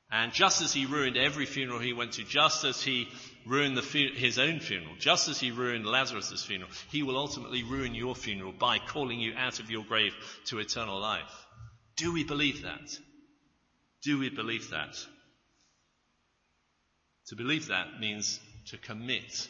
And 0.10 0.34
just 0.34 0.64
as 0.64 0.74
he 0.74 0.88
ruined 0.88 1.16
every 1.16 1.46
funeral 1.46 1.78
he 1.78 1.94
went 1.94 2.14
to, 2.14 2.24
just 2.24 2.64
as 2.64 2.82
he 2.82 3.08
ruined 3.46 3.80
fu- 3.84 4.16
his 4.16 4.40
own 4.40 4.62
funeral, 4.62 4.96
just 4.98 5.30
as 5.30 5.40
he 5.40 5.52
ruined 5.52 5.86
Lazarus' 5.86 6.44
funeral, 6.44 6.72
he 6.90 7.04
will 7.04 7.20
ultimately 7.20 7.62
ruin 7.62 7.94
your 7.94 8.16
funeral 8.16 8.52
by 8.52 8.80
calling 8.80 9.20
you 9.20 9.36
out 9.38 9.60
of 9.60 9.70
your 9.70 9.84
grave 9.84 10.16
to 10.46 10.58
eternal 10.58 11.00
life. 11.00 11.47
Do 11.98 12.14
we 12.14 12.24
believe 12.24 12.62
that? 12.62 12.98
Do 14.04 14.20
we 14.20 14.30
believe 14.30 14.70
that? 14.70 14.96
To 17.28 17.36
believe 17.36 17.68
that 17.68 18.00
means 18.00 18.40
to 18.68 18.78
commit 18.78 19.50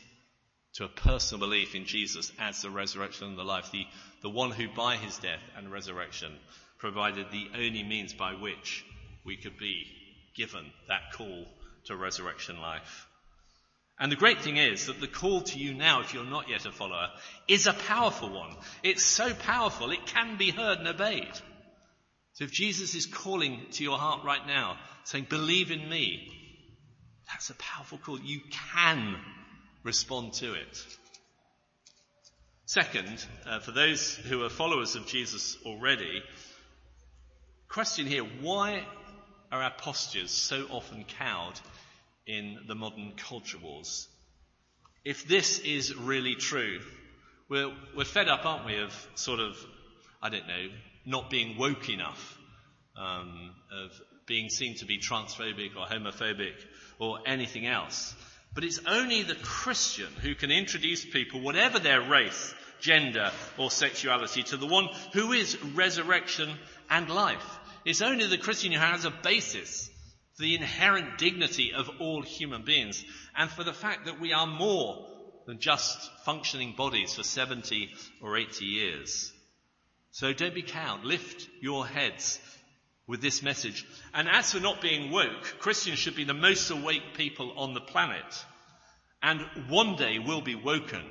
to 0.75 0.85
a 0.85 0.89
personal 0.89 1.45
belief 1.45 1.75
in 1.75 1.85
Jesus 1.85 2.31
as 2.39 2.61
the 2.61 2.69
resurrection 2.69 3.27
and 3.27 3.37
the 3.37 3.43
life, 3.43 3.71
the, 3.71 3.85
the 4.21 4.29
one 4.29 4.51
who 4.51 4.67
by 4.69 4.95
his 4.95 5.17
death 5.17 5.41
and 5.57 5.71
resurrection 5.71 6.31
provided 6.77 7.27
the 7.31 7.47
only 7.55 7.83
means 7.83 8.13
by 8.13 8.33
which 8.33 8.85
we 9.25 9.35
could 9.35 9.57
be 9.57 9.85
given 10.35 10.65
that 10.87 11.13
call 11.13 11.45
to 11.85 11.95
resurrection 11.95 12.61
life. 12.61 13.07
And 13.99 14.11
the 14.11 14.15
great 14.15 14.41
thing 14.41 14.57
is 14.57 14.85
that 14.85 15.01
the 15.01 15.07
call 15.07 15.41
to 15.41 15.59
you 15.59 15.73
now, 15.73 16.01
if 16.01 16.13
you're 16.13 16.23
not 16.23 16.49
yet 16.49 16.65
a 16.65 16.71
follower, 16.71 17.09
is 17.47 17.65
a 17.65 17.73
powerful 17.73 18.29
one. 18.29 18.55
It's 18.83 19.03
so 19.03 19.33
powerful, 19.33 19.91
it 19.91 20.05
can 20.05 20.37
be 20.37 20.51
heard 20.51 20.77
and 20.77 20.87
obeyed. 20.87 21.33
So 22.37 22.43
if 22.43 22.51
Jesus 22.51 22.93
is 22.93 23.07
calling 23.07 23.65
to 23.71 23.83
your 23.83 23.97
heart 23.97 24.23
right 24.23 24.45
now, 24.45 24.77
saying, 25.05 25.25
believe 25.27 25.71
in 25.71 25.89
me, 25.89 26.31
that's 27.27 27.49
a 27.49 27.55
powerful 27.55 27.97
call. 27.97 28.19
You 28.19 28.41
can 28.51 29.15
respond 29.83 30.33
to 30.33 30.53
it. 30.53 30.85
Second, 32.67 33.25
uh, 33.47 33.57
for 33.61 33.71
those 33.71 34.13
who 34.13 34.43
are 34.43 34.49
followers 34.49 34.95
of 34.95 35.07
Jesus 35.07 35.57
already, 35.65 36.21
question 37.69 38.05
here, 38.05 38.23
why 38.23 38.83
are 39.51 39.63
our 39.63 39.73
postures 39.75 40.29
so 40.29 40.67
often 40.69 41.05
cowed 41.05 41.59
in 42.27 42.59
the 42.67 42.75
modern 42.75 43.13
culture 43.17 43.57
wars? 43.57 44.07
If 45.03 45.27
this 45.27 45.57
is 45.57 45.95
really 45.95 46.35
true, 46.35 46.81
we're, 47.49 47.73
we're 47.95 48.05
fed 48.05 48.29
up, 48.29 48.45
aren't 48.45 48.67
we, 48.67 48.77
of 48.77 48.93
sort 49.15 49.39
of, 49.39 49.57
I 50.21 50.29
don't 50.29 50.47
know, 50.47 50.67
not 51.07 51.29
being 51.29 51.57
woke 51.57 51.89
enough, 51.89 52.37
um, 52.97 53.51
of 53.71 53.91
being 54.27 54.49
seen 54.49 54.75
to 54.75 54.85
be 54.85 54.99
transphobic 54.99 55.71
or 55.77 55.85
homophobic 55.85 56.55
or 56.99 57.19
anything 57.25 57.65
else. 57.65 58.13
But 58.53 58.65
it's 58.65 58.81
only 58.85 59.23
the 59.23 59.35
Christian 59.35 60.11
who 60.21 60.35
can 60.35 60.51
introduce 60.51 61.05
people, 61.05 61.39
whatever 61.39 61.79
their 61.79 62.01
race, 62.01 62.53
gender 62.81 63.31
or 63.57 63.71
sexuality, 63.71 64.43
to 64.43 64.57
the 64.57 64.67
one 64.67 64.89
who 65.13 65.31
is 65.31 65.57
resurrection 65.75 66.51
and 66.89 67.09
life. 67.09 67.57
It's 67.85 68.01
only 68.01 68.27
the 68.27 68.37
Christian 68.37 68.73
who 68.73 68.79
has 68.79 69.05
a 69.05 69.11
basis 69.11 69.89
for 70.35 70.43
the 70.43 70.55
inherent 70.55 71.17
dignity 71.17 71.71
of 71.73 71.89
all 72.01 72.21
human 72.21 72.63
beings 72.63 73.01
and 73.37 73.49
for 73.49 73.63
the 73.63 73.73
fact 73.73 74.07
that 74.07 74.19
we 74.19 74.33
are 74.33 74.47
more 74.47 75.07
than 75.45 75.59
just 75.59 75.97
functioning 76.25 76.73
bodies 76.75 77.15
for 77.15 77.23
70 77.23 77.91
or 78.21 78.35
80 78.37 78.65
years. 78.65 79.31
So 80.11 80.33
don't 80.33 80.55
be 80.55 80.63
cowed. 80.63 81.03
Lift 81.03 81.47
your 81.61 81.85
heads 81.85 82.39
with 83.07 83.21
this 83.21 83.41
message. 83.41 83.85
And 84.13 84.27
as 84.27 84.51
for 84.51 84.59
not 84.59 84.81
being 84.81 85.11
woke, 85.11 85.43
Christians 85.59 85.99
should 85.99 86.15
be 86.15 86.25
the 86.25 86.33
most 86.33 86.69
awake 86.69 87.15
people 87.15 87.53
on 87.57 87.73
the 87.73 87.81
planet. 87.81 88.45
And 89.21 89.41
one 89.69 89.95
day 89.95 90.19
will 90.19 90.41
be 90.41 90.55
woken 90.55 91.03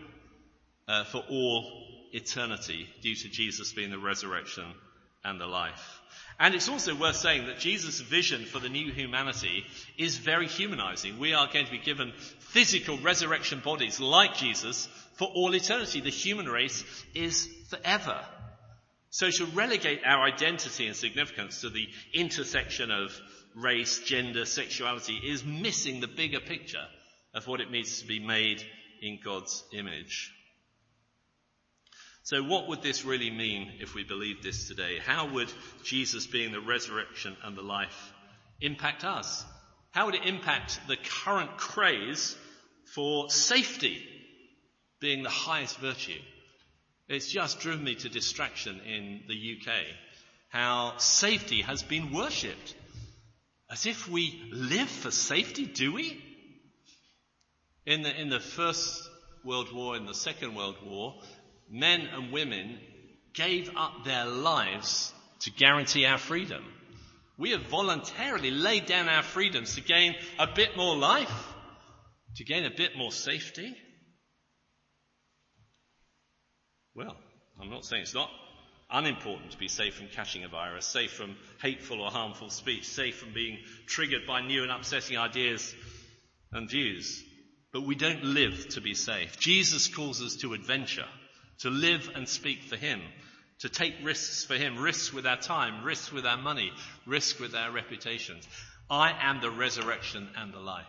uh, 0.89 1.05
for 1.05 1.23
all 1.29 1.65
eternity 2.13 2.87
due 3.03 3.15
to 3.15 3.29
Jesus 3.29 3.73
being 3.73 3.91
the 3.91 3.99
resurrection 3.99 4.65
and 5.25 5.41
the 5.41 5.47
life. 5.47 6.01
And 6.39 6.55
it's 6.55 6.69
also 6.69 6.95
worth 6.95 7.17
saying 7.17 7.47
that 7.47 7.59
Jesus' 7.59 8.01
vision 8.01 8.45
for 8.45 8.59
the 8.59 8.69
new 8.69 8.93
humanity 8.93 9.65
is 9.97 10.19
very 10.19 10.47
humanizing. 10.47 11.19
We 11.19 11.33
are 11.33 11.49
going 11.51 11.65
to 11.65 11.71
be 11.71 11.79
given 11.79 12.13
physical 12.39 12.99
resurrection 12.99 13.61
bodies 13.65 14.01
like 14.01 14.37
Jesus 14.37 14.87
for 15.15 15.29
all 15.29 15.55
eternity. 15.55 16.01
The 16.01 16.11
human 16.11 16.47
race 16.47 16.85
is 17.15 17.49
forever. 17.71 18.21
So 19.17 19.31
to 19.31 19.47
relegate 19.47 20.03
our 20.05 20.25
identity 20.25 20.87
and 20.87 20.95
significance 20.95 21.63
to 21.63 21.71
the 21.71 21.89
intersection 22.13 22.91
of 22.91 23.19
race, 23.55 24.01
gender, 24.01 24.45
sexuality 24.45 25.15
is 25.15 25.43
missing 25.43 26.01
the 26.01 26.07
bigger 26.07 26.39
picture 26.39 26.85
of 27.33 27.47
what 27.47 27.63
it 27.63 27.71
means 27.71 28.03
to 28.03 28.07
be 28.07 28.19
made 28.19 28.63
in 29.01 29.19
God's 29.25 29.65
image. 29.73 30.35
So 32.25 32.43
what 32.43 32.69
would 32.69 32.83
this 32.83 33.07
really 33.07 33.31
mean 33.31 33.73
if 33.81 33.95
we 33.95 34.05
believe 34.05 34.43
this 34.43 34.69
today? 34.69 34.99
How 34.99 35.33
would 35.33 35.51
Jesus 35.83 36.27
being 36.27 36.53
the 36.53 36.61
resurrection 36.61 37.39
and 37.43 37.57
the 37.57 37.63
life 37.63 38.13
impact 38.61 39.03
us? 39.03 39.47
How 39.93 40.05
would 40.05 40.15
it 40.15 40.27
impact 40.27 40.79
the 40.89 40.99
current 41.25 41.57
craze 41.57 42.37
for 42.95 43.31
safety 43.31 44.03
being 45.01 45.23
the 45.23 45.31
highest 45.31 45.79
virtue? 45.79 46.21
It's 47.09 47.31
just 47.31 47.61
driven 47.61 47.85
me 47.85 47.95
to 47.97 48.09
distraction 48.09 48.81
in 48.81 49.23
the 49.29 49.35
UK. 49.35 49.73
How 50.49 50.97
safety 50.99 51.63
has 51.63 51.83
been 51.83 52.13
worshipped. 52.13 52.75
As 53.71 53.87
if 53.87 54.09
we 54.09 54.49
live 54.53 54.89
for 54.89 55.11
safety, 55.11 55.67
do 55.67 55.93
we? 55.93 56.23
In 57.85 58.03
the, 58.03 58.21
in 58.21 58.29
the 58.29 58.41
First 58.41 59.09
World 59.45 59.73
War, 59.73 59.97
in 59.97 60.07
the 60.07 60.15
Second 60.15 60.57
World 60.57 60.77
War, 60.85 61.15
men 61.71 62.01
and 62.01 62.33
women 62.33 62.79
gave 63.35 63.71
up 63.77 64.05
their 64.05 64.27
lives 64.27 65.13
to 65.41 65.53
guarantee 65.53 66.07
our 66.07 66.19
freedom. 66.19 66.65
We 67.39 67.51
have 67.51 67.63
voluntarily 67.63 68.51
laid 68.51 68.87
down 68.87 69.09
our 69.09 69.23
freedoms 69.23 69.75
to 69.75 69.81
gain 69.81 70.17
a 70.39 70.49
bit 70.49 70.77
more 70.77 70.97
life, 70.97 71.55
to 72.37 72.45
gain 72.45 72.65
a 72.65 72.71
bit 72.71 72.97
more 72.97 73.13
safety. 73.13 73.77
Well, 76.97 77.15
I'm 77.61 77.71
not 77.71 77.85
saying 77.85 78.03
it's 78.03 78.15
not 78.15 78.31
unimportant 78.91 79.51
to 79.51 79.59
be 79.59 79.69
safe 79.69 79.95
from 79.95 80.09
catching 80.09 80.45
a 80.45 80.49
virus, 80.49 80.87
safe 80.87 81.13
from 81.13 81.37
hateful 81.61 82.01
or 82.01 82.11
harmful 82.11 82.49
speech, 82.51 82.89
safe 82.89 83.19
from 83.19 83.35
being 83.35 83.59
triggered 83.87 84.27
by 84.27 84.41
new 84.41 84.63
and 84.63 84.73
upsetting 84.73 85.19
ideas 85.19 85.75
and 86.53 86.71
views. 86.71 87.23
But 87.73 87.83
we 87.83 87.95
don't 87.95 88.25
live 88.25 88.69
to 88.71 88.81
be 88.81 88.95
safe. 88.95 89.39
Jesus 89.39 89.89
calls 89.89 90.23
us 90.23 90.37
to 90.37 90.55
adventure 90.55 91.07
to 91.59 91.71
live 91.71 92.11
and 92.15 92.29
speak 92.29 92.63
for 92.63 92.77
Him, 92.77 93.01
to 93.61 93.69
take 93.69 93.95
risks 94.03 94.45
for 94.45 94.55
Him, 94.55 94.79
risks 94.79 95.13
with 95.13 95.27
our 95.27 95.39
time, 95.39 95.85
risks 95.85 96.13
with 96.13 96.27
our 96.27 96.37
money, 96.37 96.73
risks 97.07 97.41
with 97.41 97.55
our 97.55 97.71
reputations. 97.71 98.47
I 98.91 99.15
am 99.21 99.41
the 99.41 99.51
resurrection 99.51 100.29
and 100.37 100.53
the 100.53 100.61
life. 100.61 100.85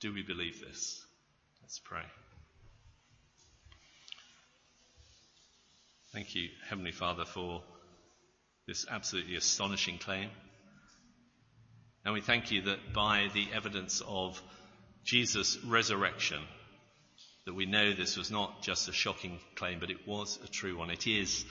Do 0.00 0.12
we 0.12 0.22
believe 0.22 0.60
this? 0.60 1.04
Let's 1.62 1.78
pray. 1.78 2.02
Thank 6.14 6.36
you, 6.36 6.48
Heavenly 6.68 6.92
Father, 6.92 7.24
for 7.24 7.60
this 8.68 8.86
absolutely 8.88 9.34
astonishing 9.34 9.98
claim. 9.98 10.30
And 12.04 12.14
we 12.14 12.20
thank 12.20 12.52
you 12.52 12.62
that 12.62 12.92
by 12.92 13.30
the 13.34 13.48
evidence 13.52 14.00
of 14.06 14.40
Jesus' 15.02 15.58
resurrection, 15.64 16.40
that 17.46 17.54
we 17.54 17.66
know 17.66 17.92
this 17.92 18.16
was 18.16 18.30
not 18.30 18.62
just 18.62 18.88
a 18.88 18.92
shocking 18.92 19.40
claim, 19.56 19.80
but 19.80 19.90
it 19.90 20.06
was 20.06 20.38
a 20.44 20.46
true 20.46 20.78
one. 20.78 20.90
It 20.90 21.08
is 21.08 21.44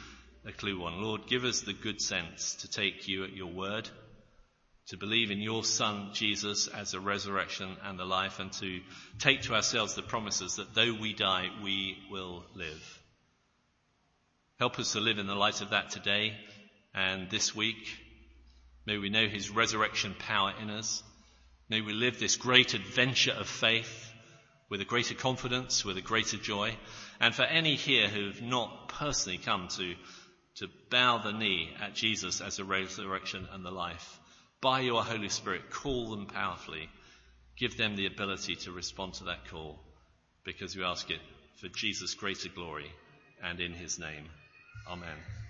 a 0.45 0.53
clue 0.53 0.79
one. 0.79 1.01
Lord, 1.01 1.27
give 1.27 1.43
us 1.43 1.59
the 1.59 1.73
good 1.73 1.99
sense 1.99 2.55
to 2.61 2.69
take 2.69 3.05
you 3.09 3.25
at 3.25 3.35
your 3.35 3.51
word, 3.51 3.89
to 4.87 4.97
believe 4.97 5.29
in 5.29 5.41
your 5.41 5.65
Son, 5.65 6.11
Jesus, 6.13 6.69
as 6.69 6.93
a 6.93 7.01
resurrection 7.01 7.75
and 7.83 7.99
the 7.99 8.05
life, 8.05 8.39
and 8.39 8.53
to 8.53 8.79
take 9.19 9.41
to 9.41 9.55
ourselves 9.55 9.95
the 9.95 10.01
promises 10.01 10.55
that 10.55 10.73
though 10.73 10.95
we 11.01 11.13
die, 11.13 11.49
we 11.61 11.97
will 12.09 12.45
live. 12.55 13.02
Help 14.59 14.77
us 14.77 14.93
to 14.93 14.99
live 14.99 15.17
in 15.17 15.27
the 15.27 15.35
light 15.35 15.61
of 15.61 15.71
that 15.71 15.89
today 15.89 16.33
and 16.93 17.29
this 17.29 17.55
week. 17.55 17.97
May 18.85 18.97
we 18.97 19.09
know 19.09 19.27
his 19.27 19.49
resurrection 19.49 20.15
power 20.17 20.53
in 20.61 20.69
us. 20.69 21.01
May 21.69 21.81
we 21.81 21.93
live 21.93 22.19
this 22.19 22.35
great 22.35 22.73
adventure 22.73 23.31
of 23.31 23.47
faith 23.47 24.11
with 24.69 24.79
a 24.79 24.85
greater 24.85 25.15
confidence, 25.15 25.83
with 25.83 25.97
a 25.97 26.01
greater 26.01 26.37
joy. 26.37 26.75
And 27.19 27.33
for 27.33 27.43
any 27.43 27.75
here 27.75 28.07
who 28.07 28.27
have 28.27 28.41
not 28.41 28.89
personally 28.89 29.39
come 29.39 29.69
to, 29.69 29.95
to 30.55 30.67
bow 30.89 31.17
the 31.17 31.31
knee 31.31 31.73
at 31.81 31.95
Jesus 31.95 32.39
as 32.39 32.57
the 32.57 32.63
resurrection 32.63 33.47
and 33.51 33.65
the 33.65 33.71
life, 33.71 34.19
by 34.61 34.81
your 34.81 35.03
Holy 35.03 35.29
Spirit, 35.29 35.71
call 35.71 36.11
them 36.11 36.27
powerfully. 36.27 36.89
Give 37.57 37.75
them 37.75 37.95
the 37.95 38.05
ability 38.05 38.55
to 38.57 38.71
respond 38.71 39.15
to 39.15 39.25
that 39.25 39.49
call 39.49 39.79
because 40.45 40.75
we 40.75 40.83
ask 40.83 41.09
it 41.09 41.21
for 41.59 41.69
Jesus' 41.69 42.13
greater 42.13 42.49
glory 42.49 42.91
and 43.41 43.59
in 43.59 43.73
his 43.73 43.97
name. 43.97 44.29
Amen. 44.87 45.42